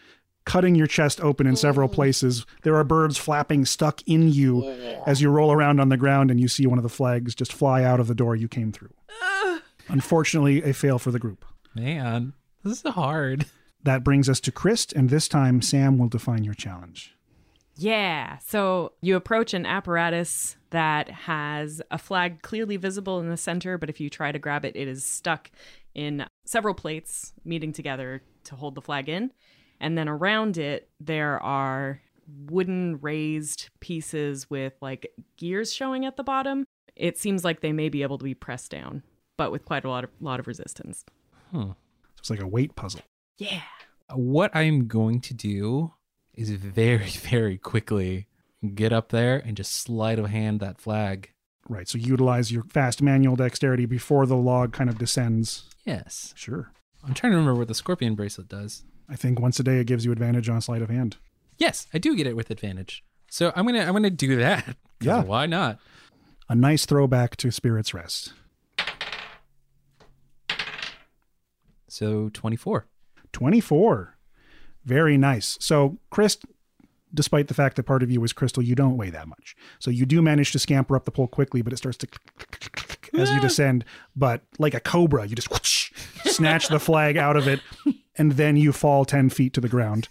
cutting 0.45 0.74
your 0.74 0.86
chest 0.86 1.20
open 1.20 1.47
in 1.47 1.57
several 1.57 1.88
mm. 1.88 1.93
places. 1.93 2.47
There 2.62 2.74
are 2.76 2.84
birds 2.84 3.16
flapping 3.16 3.64
stuck 3.64 4.03
in 4.07 4.30
you 4.30 4.68
as 5.07 5.20
you 5.20 5.30
roll 5.30 5.53
around 5.53 5.80
on 5.80 5.88
the 5.88 5.97
ground, 5.97 6.30
and 6.30 6.41
you 6.41 6.49
see 6.49 6.66
one 6.66 6.78
of 6.78 6.82
the 6.82 6.88
flags 6.88 7.34
just 7.34 7.53
fly 7.53 7.84
out 7.84 8.01
of 8.01 8.07
the 8.07 8.14
door 8.14 8.36
you 8.36 8.49
came 8.49 8.72
through. 8.72 8.93
Unfortunately, 9.88 10.62
a 10.62 10.72
fail 10.72 10.99
for 10.99 11.11
the 11.11 11.18
group. 11.18 11.45
Man, 11.74 12.32
this 12.64 12.84
is 12.84 12.93
hard. 12.93 13.47
That 13.82 14.05
brings 14.05 14.28
us 14.28 14.41
to 14.41 14.53
Chris, 14.53 14.86
and 14.95 15.09
this 15.09 15.26
time 15.28 15.62
Sam 15.62 15.99
will 15.99 16.09
define 16.09 16.45
your 16.45 16.55
challenge. 16.55 17.16
Yeah. 17.76 18.38
So 18.38 18.93
you 19.01 19.16
approach 19.16 19.55
an 19.55 19.64
apparatus 19.64 20.57
that 20.68 21.09
has 21.09 21.80
a 21.91 21.97
flag 21.97 22.43
clearly 22.43 22.76
visible 22.76 23.20
in 23.20 23.30
the 23.30 23.38
center, 23.38 23.78
but 23.78 23.88
if 23.88 24.01
you 24.01 24.11
try 24.11 24.32
to 24.32 24.38
grab 24.38 24.66
it, 24.66 24.76
it 24.76 24.86
is 24.86 25.05
stuck 25.05 25.51
in 25.95 26.26
several 26.45 26.74
plates 26.74 27.32
meeting 27.43 27.72
together 27.72 28.22
to 28.45 28.55
hold 28.55 28.74
the 28.74 28.82
flag 28.82 29.09
in. 29.09 29.32
And 29.81 29.97
then 29.97 30.09
around 30.09 30.59
it, 30.59 30.89
there 31.01 31.43
are 31.43 32.01
wooden 32.47 32.99
raised 33.01 33.70
pieces 33.81 34.49
with 34.49 34.74
like 34.81 35.12
gears 35.37 35.72
showing 35.72 36.05
at 36.05 36.16
the 36.16 36.22
bottom. 36.22 36.64
It 36.95 37.18
seems 37.18 37.45
like 37.45 37.61
they 37.61 37.72
may 37.72 37.89
be 37.89 38.03
able 38.03 38.18
to 38.18 38.24
be 38.24 38.35
pressed 38.35 38.70
down, 38.70 39.03
but 39.37 39.51
with 39.51 39.64
quite 39.64 39.85
a 39.85 39.89
lot 39.89 40.05
of 40.05 40.11
lot 40.20 40.39
of 40.39 40.47
resistance. 40.47 41.05
Huh. 41.53 41.59
So 41.61 41.76
it's 42.18 42.31
like 42.31 42.41
a 42.41 42.47
weight 42.47 42.76
puzzle. 42.76 43.01
Yeah. 43.39 43.62
What 44.12 44.55
I'm 44.55 44.87
going 44.87 45.20
to 45.22 45.35
do 45.35 45.95
is 46.35 46.51
very, 46.51 47.09
very 47.09 47.59
quickly 47.59 48.26
get 48.74 48.93
up 48.93 49.09
there 49.09 49.39
and 49.39 49.57
just 49.57 49.72
sleight 49.72 50.18
of 50.18 50.26
hand 50.26 50.61
that 50.61 50.78
flag. 50.78 51.33
Right. 51.68 51.89
So 51.89 51.99
utilize 51.99 52.53
your 52.53 52.64
fast 52.64 53.01
manual 53.01 53.37
dexterity 53.37 53.87
before 53.87 54.26
the 54.26 54.37
log 54.37 54.72
kind 54.72 54.91
of 54.91 54.99
descends. 54.99 55.64
Yes. 55.85 56.35
Sure. 56.37 56.72
I'm 57.07 57.14
trying 57.14 57.33
to 57.33 57.39
remember 57.39 57.59
what 57.59 57.68
the 57.68 57.74
scorpion 57.74 58.14
bracelet 58.14 58.49
does. 58.49 58.85
I 59.11 59.17
think 59.17 59.41
once 59.41 59.59
a 59.59 59.63
day 59.63 59.79
it 59.79 59.87
gives 59.87 60.05
you 60.05 60.13
advantage 60.13 60.49
on 60.49 60.61
sleight 60.61 60.83
of 60.83 60.89
hand. 60.89 61.17
Yes, 61.59 61.87
I 61.93 61.99
do 61.99 62.15
get 62.17 62.27
it 62.27 62.37
with 62.37 62.51
advantage. 62.51 63.05
So 63.29 63.53
I'm 63.57 63.67
gonna 63.67 63.81
I'm 63.81 63.93
gonna 63.93 64.11
do 64.11 64.37
that. 64.37 64.77
Yeah. 65.03 65.23
Why 65.23 65.47
not? 65.47 65.79
A 66.51 66.55
nice 66.55 66.85
throwback 66.85 67.35
to 67.37 67.51
Spirit's 67.51 67.95
Rest. 67.95 68.35
So 71.89 72.29
24. 72.35 72.87
24. 73.33 74.17
Very 74.85 75.17
nice. 75.17 75.57
So, 75.61 75.99
Chris, 76.11 76.37
despite 77.13 77.49
the 77.49 77.55
fact 77.55 77.77
that 77.77 77.85
part 77.85 78.03
of 78.03 78.11
you 78.11 78.23
is 78.25 78.33
crystal, 78.33 78.63
you 78.63 78.75
don't 78.75 78.97
weigh 78.97 79.11
that 79.11 79.27
much. 79.29 79.57
So 79.79 79.91
you 79.91 80.07
do 80.07 80.21
manage 80.21 80.53
to 80.53 80.59
scamper 80.59 80.97
up 80.97 81.05
the 81.05 81.11
pole 81.11 81.29
quickly, 81.29 81.63
but 81.63 81.73
it 81.73 81.77
starts 81.77 81.99
to 81.99 82.09
as 83.19 83.31
you 83.31 83.41
descend. 83.41 83.85
But 84.15 84.43
like 84.59 84.75
a 84.75 84.81
cobra, 84.81 85.27
you 85.27 85.37
just 85.37 85.51
whoosh, 85.51 85.93
snatch 86.25 86.69
the 86.69 86.79
flag 86.81 87.17
out 87.17 87.37
of 87.37 87.49
it, 87.49 87.61
and 88.21 88.33
then 88.33 88.55
you 88.57 88.71
fall 88.71 89.07
10 89.07 89.31
feet 89.31 89.55
to 89.55 89.62
the 89.62 89.68
ground, 89.68 90.07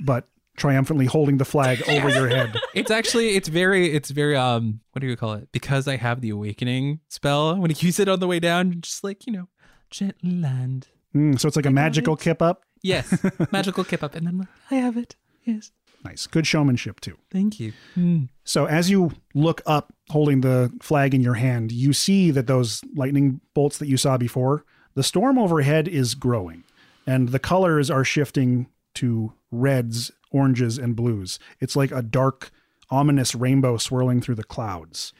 but 0.00 0.26
triumphantly 0.56 1.04
holding 1.04 1.36
the 1.36 1.44
flag 1.44 1.86
over 1.86 2.08
your 2.08 2.28
head. 2.28 2.58
It's 2.74 2.90
actually 2.90 3.36
it's 3.36 3.48
very 3.48 3.92
it's 3.92 4.10
very 4.10 4.34
um 4.36 4.80
what 4.92 5.00
do 5.00 5.06
you 5.06 5.16
call 5.16 5.34
it? 5.34 5.52
Because 5.52 5.86
I 5.86 5.96
have 5.96 6.22
the 6.22 6.30
awakening 6.30 7.00
spell. 7.08 7.56
When 7.56 7.70
you 7.70 7.76
use 7.78 8.00
it 8.00 8.08
on 8.08 8.20
the 8.20 8.26
way 8.26 8.40
down, 8.40 8.80
just 8.80 9.04
like 9.04 9.26
you 9.26 9.32
know, 9.34 9.48
gently 9.90 10.30
land. 10.40 10.88
Mm, 11.14 11.38
so 11.38 11.46
it's 11.46 11.56
like 11.56 11.66
a 11.66 11.70
magical 11.70 12.16
kip 12.16 12.40
up. 12.40 12.62
Yes, 12.82 13.22
magical 13.52 13.84
kip 13.84 14.02
up, 14.02 14.14
and 14.14 14.26
then 14.26 14.48
I 14.70 14.76
have 14.76 14.96
it. 14.96 15.14
Yes, 15.44 15.70
Nice. 16.04 16.26
Good 16.26 16.46
showmanship, 16.46 17.00
too. 17.00 17.16
thank 17.30 17.60
you. 17.60 17.72
Mm. 17.96 18.28
So 18.44 18.64
as 18.66 18.90
you 18.90 19.12
look 19.34 19.60
up 19.66 19.92
holding 20.10 20.40
the 20.40 20.72
flag 20.80 21.14
in 21.14 21.20
your 21.20 21.34
hand, 21.34 21.70
you 21.70 21.92
see 21.92 22.30
that 22.32 22.46
those 22.46 22.80
lightning 22.96 23.40
bolts 23.54 23.78
that 23.78 23.86
you 23.88 23.96
saw 23.96 24.16
before, 24.16 24.64
the 24.94 25.02
storm 25.02 25.38
overhead 25.38 25.86
is 25.86 26.14
growing 26.14 26.64
and 27.06 27.30
the 27.30 27.38
colors 27.38 27.90
are 27.90 28.04
shifting 28.04 28.68
to 28.94 29.32
reds, 29.50 30.10
oranges, 30.30 30.78
and 30.78 30.96
blues. 30.96 31.38
It's 31.60 31.76
like 31.76 31.92
a 31.92 32.02
dark, 32.02 32.50
ominous 32.90 33.34
rainbow 33.34 33.76
swirling 33.76 34.20
through 34.20 34.36
the 34.36 34.44
clouds. 34.44 35.12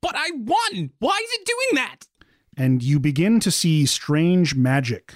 But 0.00 0.14
I 0.14 0.30
won. 0.32 0.90
Why 0.98 1.20
is 1.22 1.30
it 1.32 1.46
doing 1.46 1.84
that? 1.84 2.06
And 2.56 2.82
you 2.82 2.98
begin 2.98 3.40
to 3.40 3.50
see 3.50 3.86
strange 3.86 4.54
magic 4.54 5.14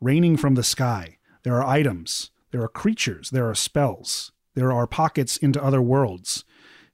raining 0.00 0.36
from 0.36 0.54
the 0.54 0.62
sky. 0.62 1.18
There 1.42 1.56
are 1.56 1.64
items, 1.64 2.30
there 2.50 2.62
are 2.62 2.68
creatures, 2.68 3.30
there 3.30 3.48
are 3.48 3.54
spells, 3.54 4.32
there 4.54 4.72
are 4.72 4.86
pockets 4.86 5.36
into 5.36 5.62
other 5.62 5.82
worlds. 5.82 6.44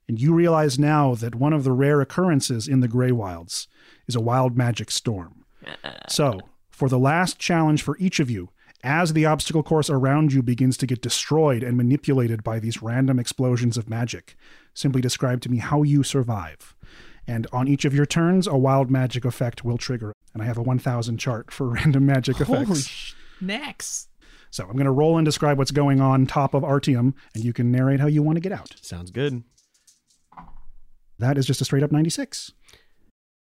And 0.07 0.19
you 0.19 0.33
realize 0.33 0.77
now 0.77 1.15
that 1.15 1.35
one 1.35 1.53
of 1.53 1.63
the 1.63 1.71
rare 1.71 2.01
occurrences 2.01 2.67
in 2.67 2.81
the 2.81 2.87
Grey 2.87 3.11
Wilds 3.11 3.67
is 4.07 4.15
a 4.15 4.21
wild 4.21 4.57
magic 4.57 4.91
storm. 4.91 5.45
Uh-uh. 5.65 6.09
So, 6.09 6.39
for 6.83 6.89
the 6.89 6.99
last 6.99 7.39
challenge 7.39 7.81
for 7.81 7.97
each 7.97 8.19
of 8.19 8.29
you, 8.29 8.49
as 8.83 9.13
the 9.13 9.25
obstacle 9.25 9.63
course 9.63 9.89
around 9.89 10.33
you 10.33 10.43
begins 10.43 10.75
to 10.75 10.85
get 10.85 11.01
destroyed 11.01 11.63
and 11.63 11.77
manipulated 11.77 12.43
by 12.43 12.59
these 12.59 12.81
random 12.81 13.19
explosions 13.19 13.77
of 13.77 13.89
magic, 13.89 14.35
simply 14.73 14.99
describe 14.99 15.39
to 15.39 15.49
me 15.49 15.59
how 15.59 15.83
you 15.83 16.03
survive. 16.03 16.75
And 17.25 17.47
on 17.53 17.69
each 17.69 17.85
of 17.85 17.93
your 17.93 18.05
turns, 18.05 18.47
a 18.47 18.57
wild 18.57 18.91
magic 18.91 19.23
effect 19.23 19.63
will 19.63 19.77
trigger. 19.77 20.11
And 20.33 20.43
I 20.43 20.45
have 20.45 20.57
a 20.57 20.61
1000 20.61 21.17
chart 21.19 21.53
for 21.53 21.67
random 21.69 22.05
magic 22.05 22.41
effects. 22.41 22.67
Holy 22.67 22.81
sh- 22.81 23.15
Next. 23.39 24.09
So 24.51 24.65
I'm 24.65 24.73
going 24.73 24.83
to 24.83 24.91
roll 24.91 25.17
and 25.17 25.23
describe 25.23 25.57
what's 25.57 25.71
going 25.71 26.01
on 26.01 26.25
top 26.25 26.53
of 26.53 26.63
Artyom, 26.63 27.13
and 27.33 27.45
you 27.45 27.53
can 27.53 27.71
narrate 27.71 28.01
how 28.01 28.07
you 28.07 28.21
want 28.21 28.35
to 28.35 28.41
get 28.41 28.51
out. 28.51 28.75
Sounds 28.81 29.09
good. 29.09 29.41
That 31.17 31.37
is 31.37 31.45
just 31.45 31.61
a 31.61 31.65
straight 31.65 31.83
up 31.83 31.93
96. 31.93 32.51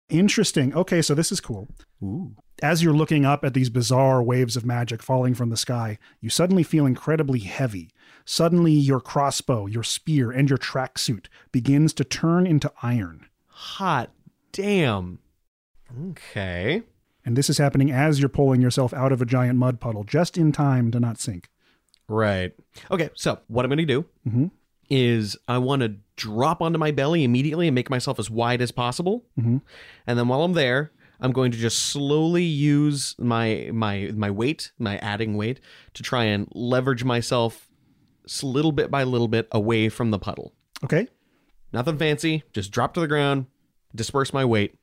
Interesting. 0.09 0.73
Okay, 0.75 1.01
so 1.01 1.15
this 1.15 1.31
is 1.31 1.39
cool. 1.39 1.67
Ooh. 2.03 2.35
As 2.61 2.83
you're 2.83 2.93
looking 2.93 3.25
up 3.25 3.43
at 3.43 3.53
these 3.53 3.69
bizarre 3.69 4.21
waves 4.21 4.55
of 4.55 4.65
magic 4.65 5.01
falling 5.01 5.33
from 5.33 5.49
the 5.49 5.57
sky, 5.57 5.97
you 6.21 6.29
suddenly 6.29 6.63
feel 6.63 6.85
incredibly 6.85 7.39
heavy. 7.39 7.89
Suddenly, 8.25 8.71
your 8.73 9.01
crossbow, 9.01 9.65
your 9.65 9.83
spear, 9.83 10.31
and 10.31 10.49
your 10.49 10.57
tracksuit 10.59 11.25
begins 11.51 11.93
to 11.93 12.03
turn 12.03 12.47
into 12.47 12.71
iron. 12.81 13.25
Hot 13.47 14.11
damn. 14.51 15.19
Okay. 16.11 16.83
And 17.25 17.35
this 17.35 17.49
is 17.49 17.57
happening 17.57 17.91
as 17.91 18.19
you're 18.19 18.29
pulling 18.29 18.61
yourself 18.61 18.93
out 18.93 19.11
of 19.11 19.21
a 19.21 19.25
giant 19.25 19.57
mud 19.57 19.79
puddle, 19.79 20.03
just 20.03 20.37
in 20.37 20.51
time 20.51 20.91
to 20.91 20.99
not 20.99 21.19
sink. 21.19 21.49
Right. 22.07 22.53
Okay, 22.91 23.09
so 23.13 23.39
what 23.47 23.65
I'm 23.65 23.69
going 23.69 23.77
to 23.79 23.85
do 23.85 24.05
Mhm. 24.27 24.51
Is 24.89 25.37
I 25.47 25.57
want 25.57 25.81
to 25.81 25.95
drop 26.15 26.61
onto 26.61 26.77
my 26.77 26.91
belly 26.91 27.23
immediately 27.23 27.67
and 27.67 27.75
make 27.75 27.89
myself 27.89 28.19
as 28.19 28.29
wide 28.29 28.61
as 28.61 28.71
possible. 28.71 29.25
Mhm. 29.39 29.61
And 30.05 30.19
then 30.19 30.27
while 30.27 30.43
I'm 30.43 30.53
there, 30.53 30.91
I'm 31.19 31.31
going 31.31 31.51
to 31.51 31.57
just 31.57 31.79
slowly 31.79 32.43
use 32.43 33.15
my 33.17 33.69
my 33.73 34.11
my 34.13 34.29
weight, 34.29 34.71
my 34.77 34.97
adding 34.97 35.35
weight, 35.35 35.59
to 35.93 36.03
try 36.03 36.25
and 36.25 36.47
leverage 36.53 37.03
myself 37.03 37.69
little 38.41 38.71
bit 38.71 38.89
by 38.91 39.03
little 39.03 39.27
bit 39.27 39.47
away 39.51 39.89
from 39.89 40.11
the 40.11 40.19
puddle. 40.19 40.53
Okay. 40.83 41.07
Nothing 41.71 41.97
fancy. 41.97 42.43
Just 42.53 42.71
drop 42.71 42.93
to 42.93 42.99
the 42.99 43.07
ground, 43.07 43.47
disperse 43.95 44.31
my 44.33 44.45
weight, 44.45 44.75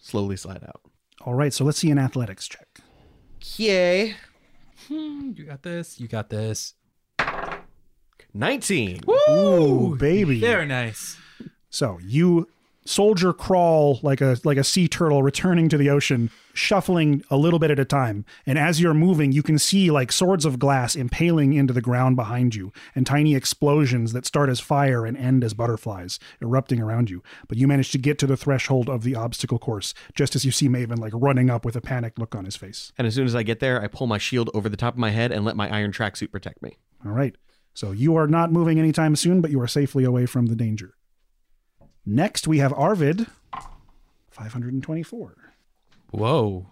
slowly 0.00 0.36
slide 0.36 0.62
out. 0.64 0.80
All 1.24 1.34
right, 1.34 1.52
so 1.52 1.64
let's 1.64 1.78
see 1.78 1.90
an 1.90 1.98
athletics 1.98 2.48
check. 2.48 2.66
Yay! 3.56 4.16
Hmm, 4.88 5.32
you 5.36 5.44
got 5.44 5.62
this. 5.62 6.00
You 6.00 6.08
got 6.08 6.28
this. 6.30 6.74
19. 8.34 9.00
Ooh, 9.08 9.96
baby. 9.98 10.40
Very 10.40 10.66
nice. 10.66 11.16
So 11.70 11.98
you 12.02 12.48
soldier 12.84 13.32
crawl 13.32 14.00
like 14.02 14.20
a 14.20 14.36
like 14.44 14.58
a 14.58 14.64
sea 14.64 14.88
turtle 14.88 15.22
returning 15.22 15.68
to 15.68 15.76
the 15.76 15.88
ocean, 15.88 16.30
shuffling 16.52 17.22
a 17.30 17.36
little 17.36 17.58
bit 17.58 17.70
at 17.70 17.78
a 17.78 17.84
time. 17.84 18.24
And 18.46 18.58
as 18.58 18.80
you're 18.80 18.94
moving, 18.94 19.32
you 19.32 19.42
can 19.42 19.58
see 19.58 19.90
like 19.90 20.12
swords 20.12 20.44
of 20.44 20.58
glass 20.58 20.96
impaling 20.96 21.52
into 21.52 21.72
the 21.72 21.80
ground 21.80 22.16
behind 22.16 22.54
you, 22.54 22.72
and 22.94 23.06
tiny 23.06 23.34
explosions 23.34 24.12
that 24.12 24.26
start 24.26 24.48
as 24.48 24.60
fire 24.60 25.06
and 25.06 25.16
end 25.16 25.44
as 25.44 25.54
butterflies 25.54 26.18
erupting 26.40 26.80
around 26.80 27.10
you. 27.10 27.22
But 27.48 27.58
you 27.58 27.68
manage 27.68 27.92
to 27.92 27.98
get 27.98 28.18
to 28.20 28.26
the 28.26 28.36
threshold 28.36 28.88
of 28.88 29.02
the 29.02 29.14
obstacle 29.14 29.58
course 29.58 29.94
just 30.14 30.34
as 30.34 30.44
you 30.44 30.50
see 30.50 30.68
Maven 30.68 30.98
like 30.98 31.12
running 31.14 31.50
up 31.50 31.64
with 31.64 31.76
a 31.76 31.80
panicked 31.80 32.18
look 32.18 32.34
on 32.34 32.44
his 32.44 32.56
face. 32.56 32.92
And 32.98 33.06
as 33.06 33.14
soon 33.14 33.26
as 33.26 33.34
I 33.34 33.42
get 33.42 33.60
there, 33.60 33.80
I 33.82 33.86
pull 33.86 34.06
my 34.06 34.18
shield 34.18 34.50
over 34.54 34.68
the 34.68 34.76
top 34.76 34.94
of 34.94 34.98
my 34.98 35.10
head 35.10 35.32
and 35.32 35.44
let 35.44 35.56
my 35.56 35.72
iron 35.74 35.92
tracksuit 35.92 36.32
protect 36.32 36.62
me. 36.62 36.78
All 37.04 37.12
right. 37.12 37.36
So 37.74 37.90
you 37.90 38.16
are 38.16 38.26
not 38.26 38.52
moving 38.52 38.78
anytime 38.78 39.16
soon, 39.16 39.40
but 39.40 39.50
you 39.50 39.60
are 39.60 39.68
safely 39.68 40.04
away 40.04 40.26
from 40.26 40.46
the 40.46 40.56
danger. 40.56 40.94
Next, 42.04 42.46
we 42.46 42.58
have 42.58 42.72
Arvid, 42.72 43.26
524. 44.30 45.36
Whoa. 46.10 46.66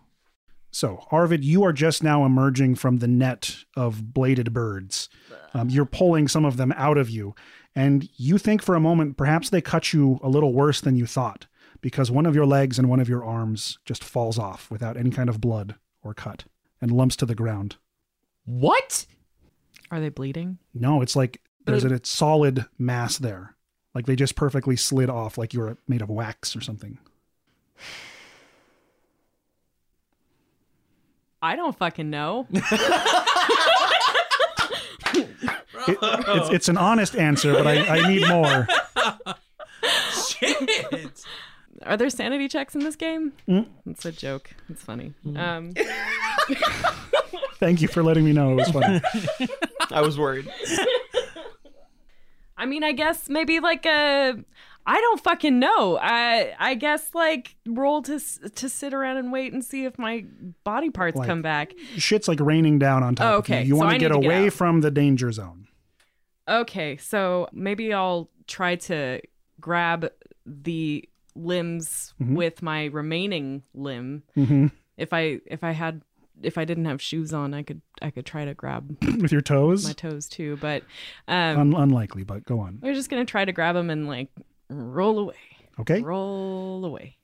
So, 0.72 1.04
Arvid, 1.10 1.44
you 1.44 1.64
are 1.64 1.72
just 1.72 2.02
now 2.02 2.24
emerging 2.24 2.76
from 2.76 2.98
the 2.98 3.08
net 3.08 3.56
of 3.76 4.12
bladed 4.14 4.52
birds. 4.52 5.08
Um, 5.52 5.68
you're 5.68 5.84
pulling 5.84 6.28
some 6.28 6.44
of 6.44 6.56
them 6.56 6.72
out 6.76 6.96
of 6.96 7.10
you, 7.10 7.34
and 7.74 8.08
you 8.16 8.38
think 8.38 8.62
for 8.62 8.74
a 8.74 8.80
moment 8.80 9.16
perhaps 9.16 9.50
they 9.50 9.60
cut 9.60 9.92
you 9.92 10.20
a 10.22 10.28
little 10.28 10.52
worse 10.52 10.80
than 10.80 10.96
you 10.96 11.06
thought, 11.06 11.46
because 11.80 12.10
one 12.10 12.26
of 12.26 12.34
your 12.34 12.46
legs 12.46 12.78
and 12.78 12.88
one 12.88 13.00
of 13.00 13.08
your 13.08 13.24
arms 13.24 13.78
just 13.84 14.04
falls 14.04 14.38
off 14.38 14.70
without 14.70 14.96
any 14.96 15.10
kind 15.10 15.28
of 15.28 15.40
blood 15.40 15.74
or 16.02 16.14
cut 16.14 16.44
and 16.80 16.92
lumps 16.92 17.16
to 17.16 17.26
the 17.26 17.34
ground. 17.34 17.76
What? 18.44 19.06
Are 19.90 20.00
they 20.00 20.08
bleeding? 20.08 20.58
No, 20.74 21.02
it's 21.02 21.16
like 21.16 21.40
there's 21.66 21.84
a 21.84 22.00
solid 22.04 22.66
mass 22.78 23.18
there. 23.18 23.56
Like 23.94 24.06
they 24.06 24.16
just 24.16 24.36
perfectly 24.36 24.76
slid 24.76 25.10
off, 25.10 25.36
like 25.36 25.52
you 25.52 25.60
were 25.60 25.76
made 25.88 26.00
of 26.02 26.08
wax 26.08 26.54
or 26.54 26.60
something. 26.60 26.98
I 31.42 31.56
don't 31.56 31.76
fucking 31.76 32.10
know. 32.10 32.46
It- 35.88 35.96
it's, 36.02 36.50
it's 36.50 36.68
an 36.68 36.76
honest 36.76 37.16
answer, 37.16 37.52
but 37.54 37.66
I, 37.66 37.96
I 37.98 38.06
need 38.08 38.28
more. 38.28 38.66
Shit. 40.28 41.24
Are 41.84 41.96
there 41.96 42.10
sanity 42.10 42.48
checks 42.48 42.74
in 42.74 42.82
this 42.84 42.96
game? 42.96 43.32
Mm. 43.48 43.66
It's 43.86 44.04
a 44.04 44.12
joke. 44.12 44.50
It's 44.68 44.82
funny. 44.82 45.14
Um, 45.34 45.72
Thank 47.58 47.80
you 47.80 47.88
for 47.88 48.02
letting 48.02 48.24
me 48.26 48.32
know. 48.32 48.52
It 48.52 48.56
was 48.56 48.68
funny. 48.70 49.00
I 49.92 50.00
was 50.02 50.18
worried. 50.18 50.48
I 52.56 52.66
mean, 52.66 52.84
I 52.84 52.92
guess 52.92 53.28
maybe 53.28 53.60
like 53.60 53.86
a. 53.86 54.34
I 54.86 55.00
don't 55.00 55.22
fucking 55.22 55.58
know. 55.58 55.98
I 56.00 56.54
I 56.58 56.74
guess 56.74 57.14
like 57.14 57.54
roll 57.66 58.02
to 58.02 58.18
to 58.18 58.68
sit 58.68 58.92
around 58.94 59.18
and 59.18 59.30
wait 59.30 59.52
and 59.52 59.64
see 59.64 59.84
if 59.84 59.98
my 59.98 60.24
body 60.64 60.90
parts 60.90 61.16
Like- 61.16 61.28
come 61.28 61.42
back. 61.42 61.72
Shit's 61.96 62.28
like 62.28 62.40
raining 62.40 62.78
down 62.78 63.02
on 63.02 63.14
top 63.14 63.26
Oh, 63.26 63.38
of 63.38 63.48
you. 63.48 63.54
okay. 63.56 63.64
You 63.64 63.74
So 63.74 63.78
want 63.78 63.92
to 63.92 63.98
get 63.98 64.12
away 64.12 64.46
out. 64.46 64.52
from 64.52 64.80
the 64.80 64.90
danger 64.90 65.30
zone. 65.32 65.68
Okay, 66.48 66.96
so 66.96 67.48
maybe 67.52 67.92
I'll 67.92 68.28
try 68.48 68.74
to 68.76 69.20
grab 69.60 70.10
the 70.44 71.08
limbs 71.36 72.12
Mhm. 72.20 72.34
with 72.34 72.62
my 72.62 72.86
remaining 72.86 73.62
limb. 73.74 74.24
hmm 74.34 74.68
If 74.96 75.12
I 75.12 75.40
if 75.46 75.62
I 75.62 75.72
had 75.72 76.02
if 76.42 76.56
I 76.58 76.64
didn't 76.64 76.84
have 76.86 77.00
shoes 77.02 77.32
on, 77.32 77.54
I 77.54 77.62
could 77.62 77.80
I 78.02 78.10
could 78.10 78.26
try 78.26 78.44
to 78.44 78.54
grab 78.54 78.96
With 79.20 79.32
your 79.32 79.40
toes? 79.40 79.84
my 79.86 79.92
toes 79.92 80.28
too. 80.28 80.56
But 80.60 80.82
um, 81.28 81.74
Un- 81.74 81.74
unlikely, 81.82 82.24
but 82.24 82.44
go 82.44 82.60
on. 82.60 82.78
we're 82.82 82.94
just 82.94 83.10
gonna 83.10 83.24
try 83.24 83.44
to 83.44 83.52
grab 83.52 83.74
them 83.74 83.90
and 83.90 84.06
like 84.06 84.28
roll 84.68 85.18
away. 85.18 85.34
Okay. 85.78 86.00
Roll 86.02 86.84
away. 86.84 87.16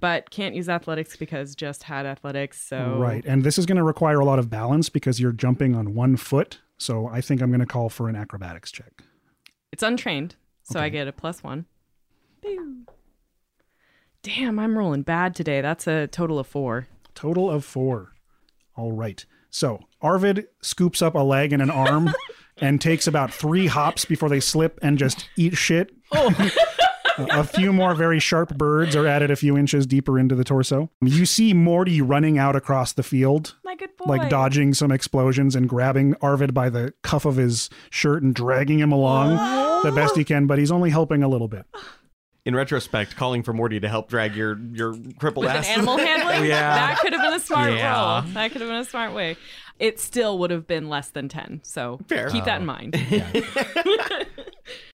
But 0.00 0.30
can't 0.30 0.54
use 0.54 0.68
athletics 0.68 1.16
because 1.16 1.54
just 1.54 1.84
had 1.84 2.04
athletics. 2.04 2.60
So 2.60 2.98
Right. 2.98 3.24
And 3.24 3.42
this 3.44 3.56
is 3.58 3.64
going 3.64 3.76
to 3.76 3.82
require 3.84 4.18
a 4.20 4.24
lot 4.24 4.38
of 4.38 4.50
balance 4.50 4.88
because 4.90 5.18
you're 5.20 5.32
jumping 5.32 5.74
on 5.76 5.94
one 5.94 6.16
foot. 6.16 6.58
So 6.78 7.06
I 7.06 7.20
think 7.20 7.40
I'm 7.40 7.48
going 7.50 7.60
to 7.60 7.66
call 7.66 7.88
for 7.88 8.08
an 8.08 8.16
acrobatics 8.16 8.70
check. 8.72 8.92
It's 9.70 9.82
untrained, 9.82 10.34
so 10.62 10.80
I 10.80 10.88
get 10.90 11.08
a 11.08 11.12
plus 11.12 11.42
one. 11.42 11.66
Pew. 12.42 12.84
Damn, 14.22 14.58
I'm 14.58 14.76
rolling 14.76 15.02
bad 15.02 15.34
today. 15.34 15.60
That's 15.60 15.86
a 15.86 16.06
total 16.08 16.38
of 16.38 16.46
four. 16.46 16.88
Total 17.14 17.50
of 17.50 17.64
four. 17.64 18.11
All 18.76 18.92
right. 18.92 19.24
So 19.50 19.80
Arvid 20.00 20.46
scoops 20.62 21.02
up 21.02 21.14
a 21.14 21.18
leg 21.18 21.52
and 21.52 21.62
an 21.62 21.70
arm 21.70 22.12
and 22.56 22.80
takes 22.80 23.06
about 23.06 23.32
three 23.32 23.66
hops 23.66 24.04
before 24.04 24.28
they 24.28 24.40
slip 24.40 24.78
and 24.82 24.98
just 24.98 25.28
eat 25.36 25.56
shit. 25.56 25.90
Oh. 26.14 26.28
a 26.28 26.50
a 27.30 27.44
few 27.44 27.72
more 27.72 27.94
very 27.94 28.18
sharp 28.18 28.56
birds 28.56 28.96
are 28.96 29.06
added 29.06 29.30
a 29.30 29.36
few 29.36 29.56
inches 29.56 29.86
deeper 29.86 30.18
into 30.18 30.34
the 30.34 30.44
torso. 30.44 30.90
You 31.00 31.26
see 31.26 31.54
Morty 31.54 32.00
running 32.00 32.38
out 32.38 32.56
across 32.56 32.92
the 32.92 33.02
field, 33.02 33.54
My 33.64 33.74
good 33.74 33.96
boy. 33.96 34.04
like 34.06 34.28
dodging 34.28 34.74
some 34.74 34.90
explosions 34.90 35.54
and 35.56 35.68
grabbing 35.68 36.14
Arvid 36.20 36.54
by 36.54 36.70
the 36.70 36.94
cuff 37.02 37.24
of 37.24 37.36
his 37.36 37.70
shirt 37.90 38.22
and 38.22 38.34
dragging 38.34 38.78
him 38.78 38.92
along 38.92 39.36
oh. 39.38 39.80
the 39.82 39.92
best 39.92 40.16
he 40.16 40.24
can, 40.24 40.46
but 40.46 40.58
he's 40.58 40.70
only 40.70 40.90
helping 40.90 41.22
a 41.22 41.28
little 41.28 41.48
bit. 41.48 41.66
In 42.44 42.56
retrospect, 42.56 43.14
calling 43.14 43.44
for 43.44 43.52
Morty 43.52 43.78
to 43.78 43.88
help 43.88 44.08
drag 44.08 44.34
your 44.34 44.58
your 44.58 44.96
crippled 45.18 45.44
With 45.44 45.52
an 45.52 45.58
ass. 45.58 45.68
animal 45.68 45.96
handling? 45.96 46.44
Yeah. 46.48 46.74
That 46.74 46.98
could 47.00 47.12
have 47.12 47.22
been 47.22 47.34
a 47.34 47.40
smart 47.40 47.72
Yeah. 47.72 48.20
roll. 48.20 48.32
That 48.32 48.50
could 48.50 48.60
have 48.60 48.70
been 48.70 48.80
a 48.80 48.84
smart 48.84 49.14
way. 49.14 49.36
It 49.78 50.00
still 50.00 50.38
would 50.38 50.50
have 50.50 50.66
been 50.66 50.88
less 50.88 51.10
than 51.10 51.28
10. 51.28 51.60
So 51.62 52.00
Fair. 52.08 52.30
keep 52.30 52.44
that 52.44 52.60
in 52.60 52.68
oh. 52.68 52.72
mind. 52.72 52.96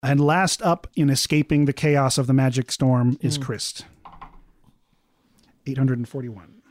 And 0.05 0.19
last 0.19 0.61
up 0.61 0.85
in 0.95 1.09
escaping 1.09 1.65
the 1.65 1.73
chaos 1.73 2.19
of 2.19 2.27
the 2.27 2.33
magic 2.33 2.71
storm 2.71 3.17
is 3.21 3.37
hmm. 3.37 3.43
Chris. 3.43 3.81
841. 5.65 6.61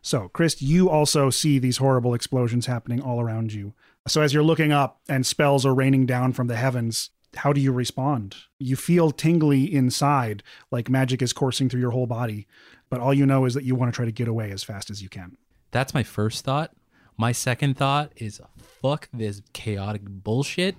So, 0.00 0.28
Chris, 0.28 0.62
you 0.62 0.88
also 0.88 1.28
see 1.28 1.58
these 1.58 1.76
horrible 1.76 2.14
explosions 2.14 2.64
happening 2.64 3.02
all 3.02 3.20
around 3.20 3.52
you. 3.52 3.74
So, 4.06 4.22
as 4.22 4.32
you're 4.32 4.42
looking 4.42 4.72
up 4.72 5.00
and 5.06 5.26
spells 5.26 5.66
are 5.66 5.74
raining 5.74 6.06
down 6.06 6.32
from 6.32 6.46
the 6.46 6.56
heavens, 6.56 7.10
how 7.36 7.52
do 7.52 7.60
you 7.60 7.72
respond? 7.72 8.36
You 8.58 8.76
feel 8.76 9.10
tingly 9.10 9.72
inside, 9.72 10.42
like 10.70 10.88
magic 10.88 11.22
is 11.22 11.32
coursing 11.32 11.68
through 11.68 11.80
your 11.80 11.90
whole 11.90 12.06
body, 12.06 12.46
but 12.90 13.00
all 13.00 13.12
you 13.14 13.26
know 13.26 13.44
is 13.44 13.54
that 13.54 13.64
you 13.64 13.74
want 13.74 13.92
to 13.92 13.96
try 13.96 14.04
to 14.04 14.12
get 14.12 14.28
away 14.28 14.50
as 14.50 14.64
fast 14.64 14.90
as 14.90 15.02
you 15.02 15.08
can. 15.08 15.36
That's 15.70 15.94
my 15.94 16.02
first 16.02 16.44
thought. 16.44 16.72
My 17.16 17.32
second 17.32 17.76
thought 17.76 18.12
is 18.16 18.40
fuck 18.56 19.08
this 19.12 19.42
chaotic 19.52 20.02
bullshit. 20.04 20.76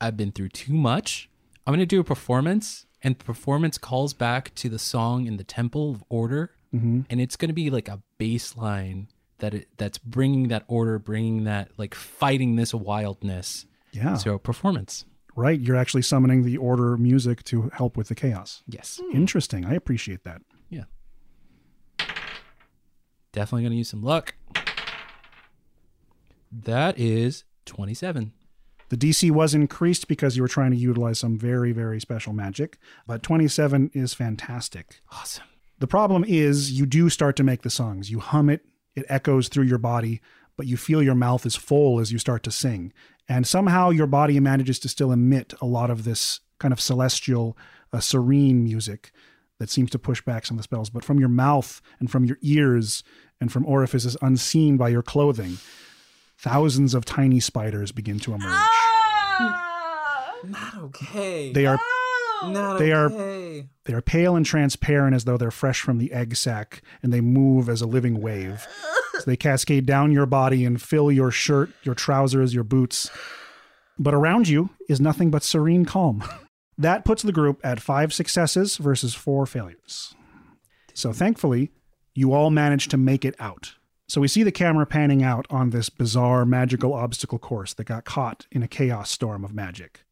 I've 0.00 0.16
been 0.16 0.32
through 0.32 0.50
too 0.50 0.74
much. 0.74 1.30
I'm 1.66 1.70
going 1.72 1.80
to 1.80 1.86
do 1.86 2.00
a 2.00 2.04
performance, 2.04 2.86
and 3.02 3.16
the 3.16 3.24
performance 3.24 3.78
calls 3.78 4.12
back 4.14 4.52
to 4.56 4.68
the 4.68 4.78
song 4.78 5.26
in 5.26 5.36
the 5.36 5.44
Temple 5.44 5.92
of 5.92 6.04
Order. 6.08 6.50
Mhm. 6.74 7.06
And 7.08 7.20
it's 7.20 7.36
going 7.36 7.48
to 7.50 7.54
be 7.54 7.70
like 7.70 7.88
a 7.88 8.02
baseline 8.18 9.06
that 9.38 9.54
it, 9.54 9.68
that's 9.76 9.98
bringing 9.98 10.48
that 10.48 10.64
order, 10.66 10.98
bringing 10.98 11.44
that, 11.44 11.70
like 11.78 11.94
fighting 11.94 12.56
this 12.56 12.72
wildness. 12.74 13.66
Yeah. 13.92 14.14
So, 14.16 14.38
performance. 14.38 15.04
Right? 15.34 15.58
You're 15.58 15.76
actually 15.76 16.02
summoning 16.02 16.42
the 16.42 16.58
order 16.58 16.96
music 16.96 17.42
to 17.44 17.70
help 17.74 17.96
with 17.96 18.08
the 18.08 18.14
chaos. 18.14 18.62
Yes. 18.66 19.00
Hmm. 19.02 19.16
Interesting. 19.16 19.64
I 19.64 19.74
appreciate 19.74 20.24
that. 20.24 20.42
Yeah. 20.68 20.84
Definitely 23.32 23.62
going 23.62 23.72
to 23.72 23.78
use 23.78 23.88
some 23.88 24.02
luck. 24.02 24.34
That 26.50 26.98
is 26.98 27.44
27. 27.64 28.32
The 28.90 28.96
DC 28.98 29.30
was 29.30 29.54
increased 29.54 30.06
because 30.06 30.36
you 30.36 30.42
were 30.42 30.48
trying 30.48 30.72
to 30.72 30.76
utilize 30.76 31.18
some 31.18 31.38
very, 31.38 31.72
very 31.72 31.98
special 31.98 32.34
magic, 32.34 32.76
but 33.06 33.22
27 33.22 33.90
is 33.94 34.12
fantastic. 34.12 35.00
Awesome. 35.10 35.44
The 35.78 35.86
problem 35.86 36.24
is 36.28 36.72
you 36.72 36.84
do 36.84 37.08
start 37.08 37.34
to 37.36 37.42
make 37.42 37.62
the 37.62 37.70
songs. 37.70 38.10
You 38.10 38.20
hum 38.20 38.50
it, 38.50 38.66
it 38.94 39.06
echoes 39.08 39.48
through 39.48 39.64
your 39.64 39.78
body, 39.78 40.20
but 40.58 40.66
you 40.66 40.76
feel 40.76 41.02
your 41.02 41.14
mouth 41.14 41.46
is 41.46 41.56
full 41.56 42.00
as 42.00 42.12
you 42.12 42.18
start 42.18 42.42
to 42.42 42.50
sing. 42.50 42.92
And 43.28 43.46
somehow 43.46 43.90
your 43.90 44.06
body 44.06 44.38
manages 44.40 44.78
to 44.80 44.88
still 44.88 45.12
emit 45.12 45.54
a 45.60 45.66
lot 45.66 45.90
of 45.90 46.04
this 46.04 46.40
kind 46.58 46.72
of 46.72 46.80
celestial, 46.80 47.56
uh, 47.92 48.00
serene 48.00 48.64
music 48.64 49.12
that 49.58 49.70
seems 49.70 49.90
to 49.90 49.98
push 49.98 50.20
back 50.20 50.44
some 50.44 50.56
of 50.56 50.58
the 50.58 50.64
spells. 50.64 50.90
But 50.90 51.04
from 51.04 51.20
your 51.20 51.28
mouth 51.28 51.80
and 52.00 52.10
from 52.10 52.24
your 52.24 52.38
ears 52.42 53.04
and 53.40 53.52
from 53.52 53.64
orifices 53.66 54.16
unseen 54.20 54.76
by 54.76 54.88
your 54.88 55.02
clothing, 55.02 55.58
thousands 56.38 56.94
of 56.94 57.04
tiny 57.04 57.40
spiders 57.40 57.92
begin 57.92 58.18
to 58.20 58.34
emerge. 58.34 58.42
Not 60.44 60.76
okay. 60.78 61.52
They 61.52 61.66
are 61.66 61.78
Not 62.42 62.78
they 62.78 62.90
are 62.90 63.08
they 63.08 63.92
are 63.92 64.02
pale 64.02 64.34
and 64.34 64.44
transparent 64.44 65.14
as 65.14 65.24
though 65.24 65.36
they're 65.36 65.50
fresh 65.52 65.80
from 65.80 65.98
the 65.98 66.12
egg 66.12 66.34
sac, 66.34 66.82
and 67.02 67.12
they 67.12 67.20
move 67.20 67.68
as 67.68 67.80
a 67.80 67.86
living 67.86 68.20
wave. 68.20 68.66
They 69.24 69.36
cascade 69.36 69.86
down 69.86 70.12
your 70.12 70.26
body 70.26 70.64
and 70.64 70.80
fill 70.80 71.10
your 71.10 71.30
shirt, 71.30 71.70
your 71.82 71.94
trousers, 71.94 72.54
your 72.54 72.64
boots. 72.64 73.10
But 73.98 74.14
around 74.14 74.48
you 74.48 74.70
is 74.88 75.00
nothing 75.00 75.30
but 75.30 75.42
serene 75.42 75.84
calm. 75.84 76.24
That 76.78 77.04
puts 77.04 77.22
the 77.22 77.32
group 77.32 77.60
at 77.62 77.82
five 77.82 78.14
successes 78.14 78.78
versus 78.78 79.14
four 79.14 79.44
failures. 79.44 80.14
So 80.94 81.12
thankfully, 81.12 81.70
you 82.14 82.32
all 82.32 82.50
managed 82.50 82.90
to 82.90 82.96
make 82.96 83.24
it 83.24 83.36
out. 83.38 83.74
So 84.08 84.20
we 84.20 84.28
see 84.28 84.42
the 84.42 84.52
camera 84.52 84.86
panning 84.86 85.22
out 85.22 85.46
on 85.48 85.70
this 85.70 85.88
bizarre 85.88 86.44
magical 86.44 86.92
obstacle 86.92 87.38
course 87.38 87.72
that 87.74 87.84
got 87.84 88.04
caught 88.04 88.46
in 88.50 88.62
a 88.62 88.68
chaos 88.68 89.10
storm 89.10 89.44
of 89.44 89.54
magic. 89.54 90.04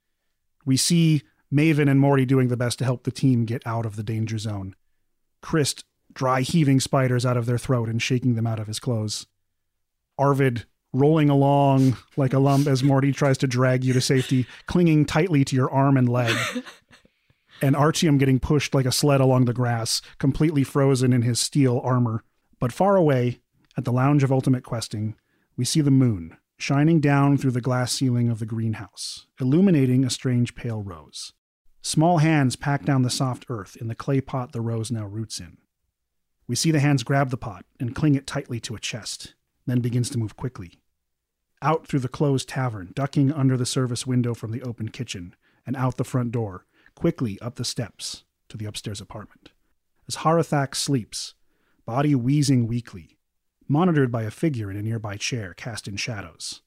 We 0.65 0.77
see 0.77 1.23
Maven 1.53 1.91
and 1.91 1.99
Morty 1.99 2.25
doing 2.25 2.49
the 2.49 2.57
best 2.57 2.79
to 2.79 2.85
help 2.85 3.05
the 3.05 3.11
team 3.11 3.45
get 3.45 3.67
out 3.67 3.85
of 3.85 3.97
the 3.97 4.03
danger 4.03 4.39
zone. 4.39 4.77
Chris 5.43 5.75
dry 6.13 6.43
heaving 6.43 6.81
spiders 6.81 7.25
out 7.25 7.37
of 7.37 7.47
their 7.47 7.59
throat 7.59 7.89
and 7.89 8.03
shaking 8.03 8.35
them 8.35 8.47
out 8.47 8.59
of 8.59 8.67
his 8.67 8.81
clothes. 8.81 9.27
Arvid 10.19 10.65
rolling 10.93 11.31
along 11.31 11.97
like 12.17 12.33
a 12.33 12.39
lump 12.39 12.67
as 12.67 12.83
Morty 12.83 13.13
tries 13.13 13.39
to 13.39 13.47
drag 13.47 13.85
you 13.85 13.93
to 13.93 14.01
safety, 14.01 14.47
clinging 14.67 15.05
tightly 15.05 15.45
to 15.45 15.57
your 15.57 15.71
arm 15.71 15.97
and 15.97 16.09
leg. 16.09 16.37
and 17.63 17.77
Artyom 17.77 18.19
getting 18.19 18.41
pushed 18.41 18.75
like 18.75 18.87
a 18.87 18.93
sled 18.93 19.21
along 19.21 19.45
the 19.45 19.53
grass, 19.53 20.03
completely 20.19 20.65
frozen 20.65 21.13
in 21.13 21.23
his 21.23 21.39
steel 21.39 21.81
armor. 21.85 22.25
But 22.59 22.73
far 22.73 22.97
away, 22.97 23.41
at 23.77 23.85
the 23.85 23.93
lounge 23.93 24.23
of 24.23 24.33
Ultimate 24.33 24.65
Questing, 24.65 25.17
we 25.57 25.65
see 25.65 25.81
the 25.81 25.91
moon 25.91 26.37
shining 26.59 27.01
down 27.01 27.39
through 27.39 27.53
the 27.53 27.61
glass 27.61 27.93
ceiling 27.93 28.29
of 28.29 28.39
the 28.39 28.47
greenhouse, 28.47 29.27
illuminating 29.41 30.05
a 30.05 30.11
strange 30.11 30.55
pale 30.55 30.83
rose. 30.83 31.33
Small 31.83 32.19
hands 32.19 32.57
pack 32.57 32.85
down 32.85 33.03
the 33.03 33.11
soft 33.11 33.47
earth 33.49 33.77
in 33.81 33.89
the 33.89 33.95
clay 33.95 34.21
pot 34.21 34.53
the 34.53 34.61
rose 34.61 34.91
now 34.91 35.07
roots 35.07 35.41
in. 35.41 35.57
We 36.51 36.57
see 36.57 36.73
the 36.73 36.81
hands 36.81 37.05
grab 37.05 37.31
the 37.31 37.37
pot 37.37 37.65
and 37.79 37.95
cling 37.95 38.17
it 38.17 38.27
tightly 38.27 38.59
to 38.59 38.75
a 38.75 38.81
chest, 38.81 39.35
then 39.67 39.79
begins 39.79 40.11
to 40.11 40.19
move 40.19 40.37
quickly. 40.37 40.81
Out 41.63 41.87
through 41.87 42.01
the 42.01 42.09
closed 42.09 42.49
tavern, 42.49 42.91
ducking 42.93 43.31
under 43.31 43.57
the 43.57 43.65
service 43.65 44.05
window 44.05 44.35
from 44.35 44.51
the 44.51 44.61
open 44.63 44.89
kitchen, 44.89 45.37
and 45.65 45.77
out 45.77 45.97
the 45.97 46.03
front 46.03 46.33
door, 46.33 46.67
quickly 46.97 47.39
up 47.41 47.55
the 47.55 47.65
steps 47.65 48.25
to 48.49 48.57
the 48.57 48.65
upstairs 48.65 49.01
apartment. 49.01 49.53
As 50.09 50.17
Harathak 50.17 50.75
sleeps, 50.75 51.35
body 51.87 52.17
wheezing 52.17 52.67
weakly, 52.67 53.17
monitored 53.69 54.11
by 54.11 54.25
a 54.25 54.31
figure 54.33 54.73
in 54.73 54.77
a 54.77 54.83
nearby 54.83 55.17
chair 55.17 55.55
cast 55.55 55.87
in 55.87 55.95
shadows. 55.95 56.63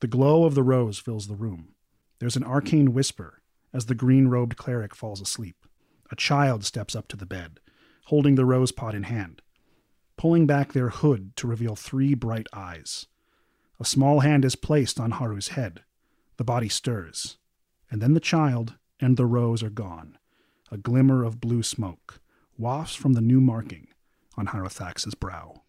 The 0.00 0.06
glow 0.06 0.44
of 0.44 0.54
the 0.54 0.62
rose 0.62 0.98
fills 0.98 1.26
the 1.26 1.36
room. 1.36 1.74
There's 2.18 2.36
an 2.36 2.44
arcane 2.44 2.94
whisper 2.94 3.42
as 3.74 3.84
the 3.84 3.94
green 3.94 4.28
robed 4.28 4.56
cleric 4.56 4.94
falls 4.94 5.20
asleep. 5.20 5.66
A 6.10 6.16
child 6.16 6.64
steps 6.64 6.96
up 6.96 7.08
to 7.08 7.16
the 7.18 7.26
bed, 7.26 7.60
holding 8.08 8.36
the 8.36 8.44
rose 8.46 8.72
pot 8.72 8.94
in 8.94 9.02
hand, 9.02 9.42
pulling 10.16 10.46
back 10.46 10.72
their 10.72 10.88
hood 10.88 11.36
to 11.36 11.46
reveal 11.46 11.76
three 11.76 12.14
bright 12.14 12.46
eyes. 12.54 13.06
A 13.78 13.84
small 13.84 14.20
hand 14.20 14.46
is 14.46 14.56
placed 14.56 14.98
on 14.98 15.10
Haru's 15.10 15.48
head. 15.48 15.82
The 16.38 16.44
body 16.44 16.70
stirs, 16.70 17.36
and 17.90 18.00
then 18.00 18.14
the 18.14 18.20
child 18.20 18.78
and 18.98 19.18
the 19.18 19.26
rose 19.26 19.62
are 19.62 19.68
gone. 19.68 20.16
A 20.72 20.78
glimmer 20.78 21.22
of 21.22 21.38
blue 21.38 21.62
smoke 21.62 22.20
wafts 22.56 22.94
from 22.94 23.12
the 23.12 23.20
new 23.20 23.42
marking 23.42 23.88
on 24.38 24.46
Harothax's 24.46 25.14
brow. 25.14 25.62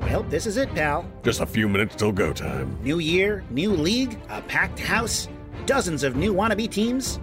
Well, 0.00 0.24
this 0.24 0.46
is 0.46 0.56
it, 0.56 0.74
pal. 0.74 1.08
Just 1.22 1.40
a 1.40 1.46
few 1.46 1.68
minutes 1.68 1.94
till 1.94 2.10
go 2.10 2.32
time. 2.32 2.76
New 2.82 2.98
year, 2.98 3.44
new 3.48 3.70
league, 3.70 4.18
a 4.28 4.42
packed 4.42 4.80
house, 4.80 5.28
dozens 5.66 6.02
of 6.02 6.16
new 6.16 6.34
wannabe 6.34 6.70
teams. 6.70 7.20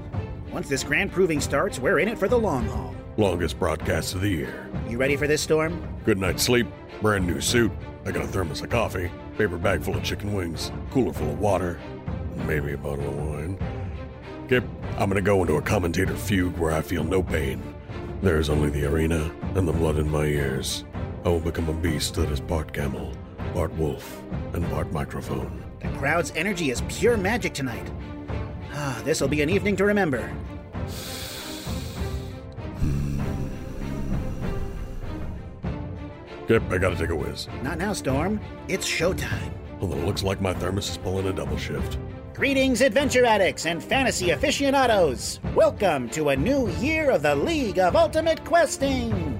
Once 0.52 0.68
this 0.68 0.84
grand 0.84 1.12
proving 1.12 1.40
starts, 1.40 1.80
we're 1.80 2.00
in 2.00 2.08
it 2.08 2.18
for 2.18 2.28
the 2.28 2.38
long 2.38 2.66
haul. 2.68 2.96
Longest 3.18 3.60
broadcast 3.60 4.16
of 4.16 4.22
the 4.22 4.30
year. 4.30 4.70
You 4.88 4.98
ready 4.98 5.16
for 5.16 5.28
this 5.28 5.42
storm? 5.42 5.86
Good 6.06 6.18
night's 6.18 6.44
sleep, 6.44 6.68
brand 7.02 7.28
new 7.28 7.42
suit. 7.42 7.72
I 8.06 8.12
got 8.12 8.24
a 8.24 8.28
thermos 8.28 8.62
of 8.62 8.70
coffee, 8.70 9.12
paper 9.38 9.58
bag 9.58 9.84
full 9.84 9.96
of 9.96 10.04
chicken 10.04 10.34
wings, 10.34 10.72
cooler 10.90 11.14
full 11.14 11.30
of 11.30 11.40
water, 11.40 11.80
maybe 12.48 12.74
a 12.74 12.78
bottle 12.78 13.08
of 13.08 13.16
wine. 13.16 13.60
Kip, 14.48 14.64
I'm 14.98 15.10
gonna 15.10 15.22
go 15.22 15.42
into 15.42 15.58
a 15.58 15.62
commentator 15.62 16.16
fugue 16.16 16.58
where 16.58 16.72
I 16.72 16.82
feel 16.82 17.04
no 17.04 17.22
pain. 17.22 17.62
There 18.22 18.40
is 18.40 18.50
only 18.50 18.70
the 18.70 18.86
arena 18.86 19.32
and 19.56 19.68
the 19.68 19.74
blood 19.74 19.98
in 19.98 20.10
my 20.10 20.26
ears. 20.26 20.86
I 21.24 21.30
will 21.30 21.40
become 21.40 21.70
a 21.70 21.74
beast 21.74 22.16
that 22.16 22.32
is 22.32 22.40
part 22.40 22.74
camel, 22.74 23.14
part 23.54 23.72
wolf, 23.76 24.24
and 24.54 24.66
part 24.70 24.92
microphone. 24.92 25.64
The 25.82 25.90
crowd's 25.90 26.32
energy 26.36 26.72
is 26.72 26.82
pure 26.90 27.18
magic 27.18 27.54
tonight. 27.54 27.90
Ah, 28.92 29.00
this'll 29.06 29.28
be 29.28 29.44
an 29.44 29.52
evening 29.52 29.76
to 29.76 29.86
remember. 29.86 30.32
Kip, 36.48 36.64
I 36.72 36.80
gotta 36.80 36.96
take 36.96 37.10
a 37.10 37.16
whiz. 37.16 37.48
Not 37.62 37.78
now, 37.78 37.94
Storm. 37.94 38.42
It's 38.68 38.88
showtime. 38.88 39.52
Well, 39.80 39.94
it 39.94 40.04
looks 40.06 40.24
like 40.24 40.42
my 40.42 40.56
thermos 40.56 40.90
is 40.90 40.98
pulling 40.98 41.28
a 41.28 41.34
double 41.34 41.56
shift. 41.56 42.00
Greetings, 42.34 42.82
adventure 42.82 43.26
addicts 43.26 43.68
and 43.68 43.84
fantasy 43.84 44.32
aficionados! 44.32 45.40
Welcome 45.54 46.10
to 46.10 46.30
a 46.30 46.36
new 46.36 46.68
year 46.80 47.12
of 47.12 47.22
the 47.22 47.36
League 47.36 47.78
of 47.78 47.96
Ultimate 47.96 48.44
Questing! 48.44 49.39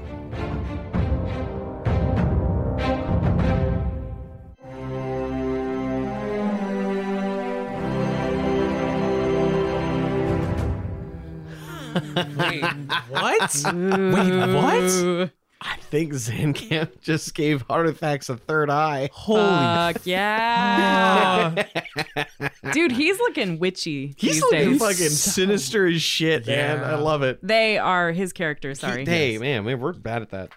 Wait, 12.38 12.64
what? 13.10 13.62
Wait, 13.66 14.54
what? 14.54 15.32
I 15.62 15.76
think 15.76 16.14
Zankamp 16.14 17.02
just 17.02 17.36
gave 17.36 17.66
Artifacts 17.70 18.30
a 18.30 18.38
third 18.38 18.70
eye. 18.70 19.10
Holy 19.12 19.42
Fuck 19.42 20.02
yeah. 20.06 21.66
Dude, 22.72 22.94
he's 22.94 23.20
looking 23.20 23.60
witchy 23.60 24.14
He's 24.18 24.36
these 24.36 24.42
looking 24.42 24.70
days. 24.72 24.80
fucking 24.80 25.10
sinister 25.10 25.86
as 25.88 26.02
shit, 26.02 26.48
man. 26.48 26.82
I 26.82 26.96
love 26.96 27.24
it. 27.24 27.40
They 27.46 27.78
are 27.78 28.12
his 28.14 28.32
characters, 28.32 28.80
sorry. 28.80 29.06
Hey, 29.06 29.38
man, 29.38 29.66
man, 29.66 29.82
we're 29.82 29.92
bad 29.92 30.22
at 30.22 30.30
that. 30.30 30.52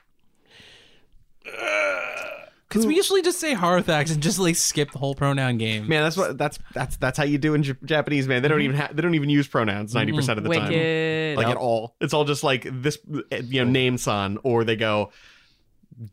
Because 2.73 2.87
we 2.87 2.97
usually 2.97 3.23
just 3.23 3.39
say 3.39 3.55
Harthax 3.55 4.12
and 4.12 4.23
just 4.23 4.39
like 4.39 4.57
skip 4.57 4.91
the 4.93 4.99
whole 4.99 5.14
pronoun 5.14 5.59
game. 5.59 5.89
Man, 5.89 6.03
that's 6.03 6.16
what 6.16 6.39
that's 6.39 6.59
that's 6.73 6.97
that's 6.97 7.18
how 7.18 7.25
you 7.25 7.39
do 7.39 7.55
in 7.55 7.62
J- 7.62 7.75
Japanese, 7.85 8.27
man. 8.27 8.43
They 8.43 8.49
don't 8.49 8.62
even 8.62 8.77
ha- 8.77 8.89
they 8.93 9.03
don't 9.03 9.14
even 9.14 9.29
use 9.29 9.47
pronouns 9.47 9.95
ninety 9.95 10.12
percent 10.12 10.39
of 10.39 10.45
the 10.45 10.51
time, 10.51 10.64
like 10.66 11.47
Yep. 11.47 11.49
at 11.49 11.57
all. 11.57 11.95
It's 12.01 12.14
all 12.14 12.25
just 12.25 12.43
like 12.43 12.66
this, 12.70 12.99
you 13.31 13.64
know, 13.64 13.70
name 13.70 13.99
son, 13.99 14.39
or 14.43 14.64
they 14.64 14.77
go, 14.77 15.12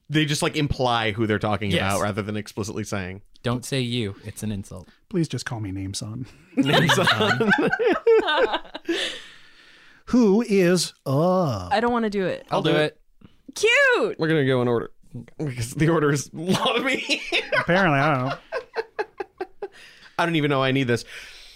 they 0.09 0.25
just 0.25 0.41
like 0.41 0.55
imply 0.55 1.11
who 1.11 1.25
they're 1.27 1.39
talking 1.39 1.71
Yes. 1.71 1.79
about 1.81 2.01
rather 2.01 2.21
than 2.21 2.35
explicitly 2.35 2.83
saying 2.83 3.21
Don't 3.43 3.63
say 3.63 3.79
you. 3.79 4.15
It's 4.25 4.43
an 4.43 4.51
insult. 4.51 4.89
Please 5.09 5.27
just 5.27 5.45
call 5.45 5.59
me 5.61 5.71
name 5.71 5.93
son. 5.93 6.25
name 6.57 6.89
son. 6.89 7.51
Who 10.07 10.41
is 10.41 10.93
uh 11.05 11.69
I 11.71 11.79
don't 11.79 11.91
want 11.91 12.03
to 12.05 12.09
do 12.09 12.25
it. 12.25 12.45
I'll 12.49 12.61
do 12.63 12.75
it. 12.75 12.99
Cute. 13.55 14.17
We're 14.19 14.27
gonna 14.27 14.45
go 14.45 14.61
in 14.61 14.67
order 14.67 14.91
because 15.37 15.73
the 15.73 15.89
orders 15.89 16.27
is 16.27 16.33
a 16.33 16.37
lot 16.37 16.77
of 16.77 16.85
me. 16.85 17.21
apparently 17.57 17.99
I 17.99 18.15
don't 18.15 18.29
know. 18.29 18.37
I 20.17 20.25
don't 20.25 20.35
even 20.35 20.49
know 20.49 20.61
I 20.61 20.71
need 20.71 20.87
this. 20.87 21.05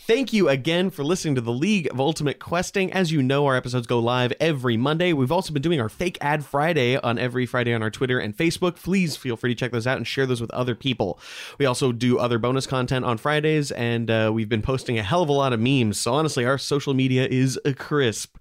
Thank 0.06 0.34
you 0.34 0.50
again 0.50 0.90
for 0.90 1.02
listening 1.02 1.36
to 1.36 1.42
the 1.42 1.54
League 1.54 1.90
of 1.90 1.98
Ultimate 1.98 2.38
Questing. 2.38 2.92
As 2.92 3.14
you 3.14 3.24
know, 3.24 3.46
our 3.46 3.56
episodes 3.56 3.88
go 3.88 4.00
live 4.00 4.34
every 4.38 4.76
Monday. 4.76 5.14
We've 5.14 5.32
also 5.32 5.54
been 5.54 5.62
doing 5.62 5.80
our 5.80 5.88
Fake 5.88 6.18
Ad 6.20 6.44
Friday 6.44 6.98
on 6.98 7.18
every 7.18 7.46
Friday 7.46 7.74
on 7.74 7.82
our 7.82 7.90
Twitter 7.90 8.20
and 8.20 8.36
Facebook. 8.36 8.76
Please 8.76 9.16
feel 9.16 9.38
free 9.38 9.52
to 9.52 9.56
check 9.58 9.72
those 9.72 9.88
out 9.88 9.96
and 9.96 10.06
share 10.06 10.26
those 10.26 10.42
with 10.42 10.52
other 10.52 10.76
people. 10.76 11.18
We 11.58 11.66
also 11.66 11.94
do 11.94 12.20
other 12.20 12.38
bonus 12.38 12.68
content 12.68 13.06
on 13.06 13.18
Fridays, 13.18 13.72
and 13.72 14.12
uh, 14.12 14.32
we've 14.34 14.50
been 14.50 14.62
posting 14.62 15.00
a 15.00 15.04
hell 15.04 15.22
of 15.22 15.30
a 15.30 15.34
lot 15.34 15.54
of 15.54 15.62
memes. 15.62 16.02
So 16.02 16.14
honestly, 16.14 16.44
our 16.44 16.58
social 16.58 16.94
media 16.94 17.26
is 17.26 17.58
a 17.64 17.74
crisp. 17.74 18.36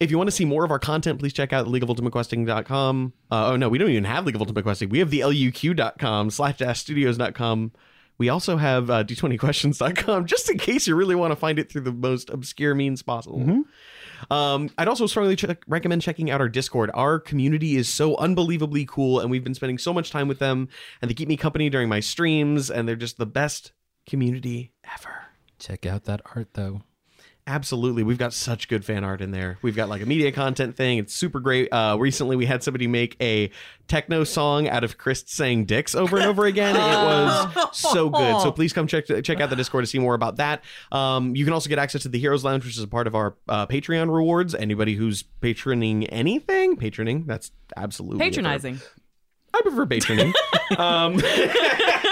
If 0.00 0.10
you 0.10 0.16
want 0.16 0.28
to 0.28 0.32
see 0.32 0.46
more 0.46 0.64
of 0.64 0.70
our 0.70 0.78
content, 0.78 1.18
please 1.18 1.34
check 1.34 1.52
out 1.52 1.66
leagueofultimatequesting.com. 1.66 3.12
Uh, 3.30 3.50
oh, 3.52 3.56
no, 3.56 3.68
we 3.68 3.76
don't 3.76 3.90
even 3.90 4.04
have 4.04 4.24
League 4.24 4.34
of 4.34 4.40
Ultimate 4.40 4.62
Questing. 4.62 4.88
We 4.88 4.98
have 4.98 5.10
the 5.10 5.20
luq.com 5.20 6.30
slapdash 6.30 6.78
studios.com. 6.78 7.72
We 8.16 8.28
also 8.30 8.56
have 8.56 8.90
uh, 8.90 9.04
d20questions.com 9.04 10.26
just 10.26 10.50
in 10.50 10.58
case 10.58 10.86
you 10.86 10.94
really 10.94 11.14
want 11.14 11.32
to 11.32 11.36
find 11.36 11.58
it 11.58 11.70
through 11.70 11.82
the 11.82 11.92
most 11.92 12.30
obscure 12.30 12.74
means 12.74 13.02
possible. 13.02 13.40
Um, 14.30 14.70
I'd 14.76 14.88
also 14.88 15.06
strongly 15.06 15.36
check, 15.36 15.62
recommend 15.66 16.02
checking 16.02 16.30
out 16.30 16.40
our 16.40 16.48
Discord. 16.48 16.90
Our 16.92 17.18
community 17.18 17.76
is 17.76 17.88
so 17.88 18.16
unbelievably 18.16 18.86
cool, 18.86 19.20
and 19.20 19.30
we've 19.30 19.44
been 19.44 19.54
spending 19.54 19.78
so 19.78 19.94
much 19.94 20.10
time 20.10 20.28
with 20.28 20.38
them, 20.38 20.68
and 21.00 21.10
they 21.10 21.14
keep 21.14 21.28
me 21.28 21.36
company 21.36 21.70
during 21.70 21.88
my 21.88 22.00
streams, 22.00 22.70
and 22.70 22.86
they're 22.86 22.96
just 22.96 23.16
the 23.16 23.26
best 23.26 23.72
community 24.06 24.72
ever. 24.94 25.26
Check 25.58 25.86
out 25.86 26.04
that 26.04 26.20
art 26.34 26.48
though. 26.54 26.82
Absolutely. 27.50 28.04
We've 28.04 28.16
got 28.16 28.32
such 28.32 28.68
good 28.68 28.84
fan 28.84 29.02
art 29.02 29.20
in 29.20 29.32
there. 29.32 29.58
We've 29.60 29.74
got 29.74 29.88
like 29.88 30.02
a 30.02 30.06
media 30.06 30.30
content 30.30 30.76
thing. 30.76 30.98
It's 30.98 31.12
super 31.12 31.40
great. 31.40 31.68
Uh, 31.72 31.96
recently, 31.98 32.36
we 32.36 32.46
had 32.46 32.62
somebody 32.62 32.86
make 32.86 33.16
a 33.20 33.50
techno 33.88 34.22
song 34.22 34.68
out 34.68 34.84
of 34.84 34.98
Chris 34.98 35.24
saying 35.26 35.64
dicks 35.64 35.96
over 35.96 36.16
and 36.16 36.26
over 36.26 36.46
again. 36.46 36.76
It 36.76 36.78
was 36.78 37.76
so 37.76 38.08
good. 38.08 38.40
So 38.42 38.52
please 38.52 38.72
come 38.72 38.86
check 38.86 39.06
check 39.24 39.40
out 39.40 39.50
the 39.50 39.56
Discord 39.56 39.82
to 39.82 39.88
see 39.88 39.98
more 39.98 40.14
about 40.14 40.36
that. 40.36 40.62
Um, 40.92 41.34
you 41.34 41.44
can 41.44 41.52
also 41.52 41.68
get 41.68 41.80
access 41.80 42.02
to 42.02 42.08
the 42.08 42.20
Heroes 42.20 42.44
Lounge, 42.44 42.64
which 42.64 42.76
is 42.76 42.84
a 42.84 42.88
part 42.88 43.08
of 43.08 43.16
our 43.16 43.34
uh, 43.48 43.66
Patreon 43.66 44.14
rewards. 44.14 44.54
Anybody 44.54 44.94
who's 44.94 45.24
patroning 45.42 46.06
anything, 46.10 46.76
patroning, 46.76 47.26
that's 47.26 47.50
absolutely. 47.76 48.20
Patronizing. 48.20 48.80
I 49.52 49.60
prefer 49.62 49.86
patroning. 49.86 50.32
um, 50.78 51.14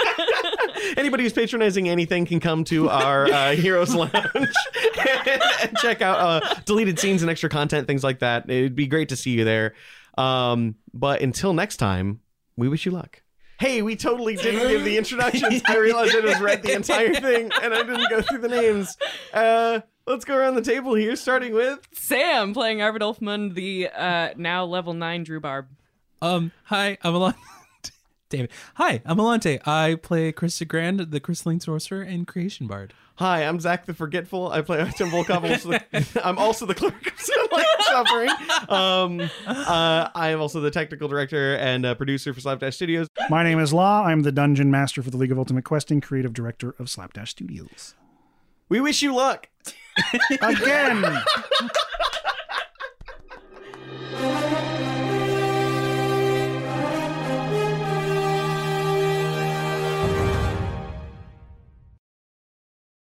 anybody 0.97 1.23
who's 1.23 1.33
patronizing 1.33 1.89
anything 1.89 2.25
can 2.25 2.39
come 2.39 2.63
to 2.65 2.89
our 2.89 3.25
uh, 3.31 3.51
Heroes 3.55 3.93
Lounge 3.93 4.13
and 4.35 5.77
check 5.77 6.01
out 6.01 6.19
uh, 6.19 6.55
deleted 6.65 6.99
scenes 6.99 7.21
and 7.21 7.29
extra 7.29 7.49
content, 7.49 7.87
things 7.87 8.03
like 8.03 8.19
that. 8.19 8.49
It'd 8.49 8.75
be 8.75 8.87
great 8.87 9.09
to 9.09 9.15
see 9.15 9.31
you 9.31 9.43
there. 9.43 9.73
Um, 10.17 10.75
but 10.93 11.21
until 11.21 11.53
next 11.53 11.77
time, 11.77 12.19
we 12.57 12.67
wish 12.67 12.85
you 12.85 12.91
luck. 12.91 13.21
hey, 13.59 13.81
we 13.81 13.95
totally 13.95 14.35
didn't 14.35 14.67
give 14.69 14.83
the 14.83 14.97
introductions. 14.97 15.61
I 15.67 15.77
realized 15.77 16.15
I 16.15 16.21
just 16.21 16.41
read 16.41 16.63
the 16.63 16.73
entire 16.73 17.13
thing 17.13 17.51
and 17.61 17.73
I 17.73 17.83
didn't 17.83 18.09
go 18.09 18.21
through 18.21 18.39
the 18.39 18.47
names. 18.47 18.97
Uh, 19.33 19.81
let's 20.07 20.23
go 20.25 20.35
around 20.37 20.55
the 20.55 20.61
table 20.61 20.93
here, 20.95 21.15
starting 21.15 21.53
with 21.53 21.79
Sam 21.93 22.53
playing 22.53 22.81
Arvid 22.81 23.01
Ulfmund, 23.01 23.55
the 23.55 23.89
uh, 23.89 24.29
now 24.37 24.65
level 24.65 24.93
nine 24.93 25.23
Drew 25.23 25.39
Barb. 25.39 25.67
Um, 26.21 26.51
hi, 26.65 26.97
I'm 27.01 27.13
Alante. 27.13 27.35
David. 28.29 28.51
Hi, 28.75 29.01
I'm 29.05 29.17
Alante. 29.17 29.59
I 29.67 29.95
play 29.95 30.31
Krista 30.31 30.67
Grand, 30.67 30.99
the 30.99 31.19
crystalline 31.19 31.59
sorcerer 31.59 32.03
and 32.03 32.27
creation 32.27 32.67
bard. 32.67 32.93
Hi, 33.15 33.43
I'm 33.43 33.59
Zach 33.59 33.85
the 33.85 33.93
Forgetful. 33.93 34.51
I 34.51 34.61
play 34.61 34.77
Artyom 34.85 35.09
Volkov. 35.09 35.43
I'm 35.43 35.51
also 35.51 35.69
the, 35.71 36.21
I'm 36.23 36.37
also 36.37 36.65
the 36.65 36.75
cleric 36.75 37.11
of 37.11 37.19
Sunlight 37.19 37.65
Suffering. 37.81 38.29
Um, 38.69 39.29
uh, 39.47 40.09
I 40.13 40.29
am 40.29 40.39
also 40.39 40.61
the 40.61 40.71
technical 40.71 41.07
director 41.07 41.55
and 41.55 41.85
uh, 41.85 41.95
producer 41.95 42.33
for 42.33 42.39
Slapdash 42.39 42.75
Studios. 42.75 43.07
My 43.29 43.43
name 43.43 43.59
is 43.59 43.73
Law. 43.73 44.03
I'm 44.05 44.21
the 44.21 44.31
dungeon 44.31 44.69
master 44.71 45.01
for 45.01 45.09
the 45.09 45.17
League 45.17 45.31
of 45.31 45.39
Ultimate 45.39 45.65
Questing, 45.65 45.99
creative 45.99 46.33
director 46.33 46.75
of 46.79 46.89
Slapdash 46.89 47.31
Studios. 47.31 47.95
We 48.69 48.79
wish 48.79 49.01
you 49.01 49.15
luck. 49.15 49.49
Again. 50.41 51.03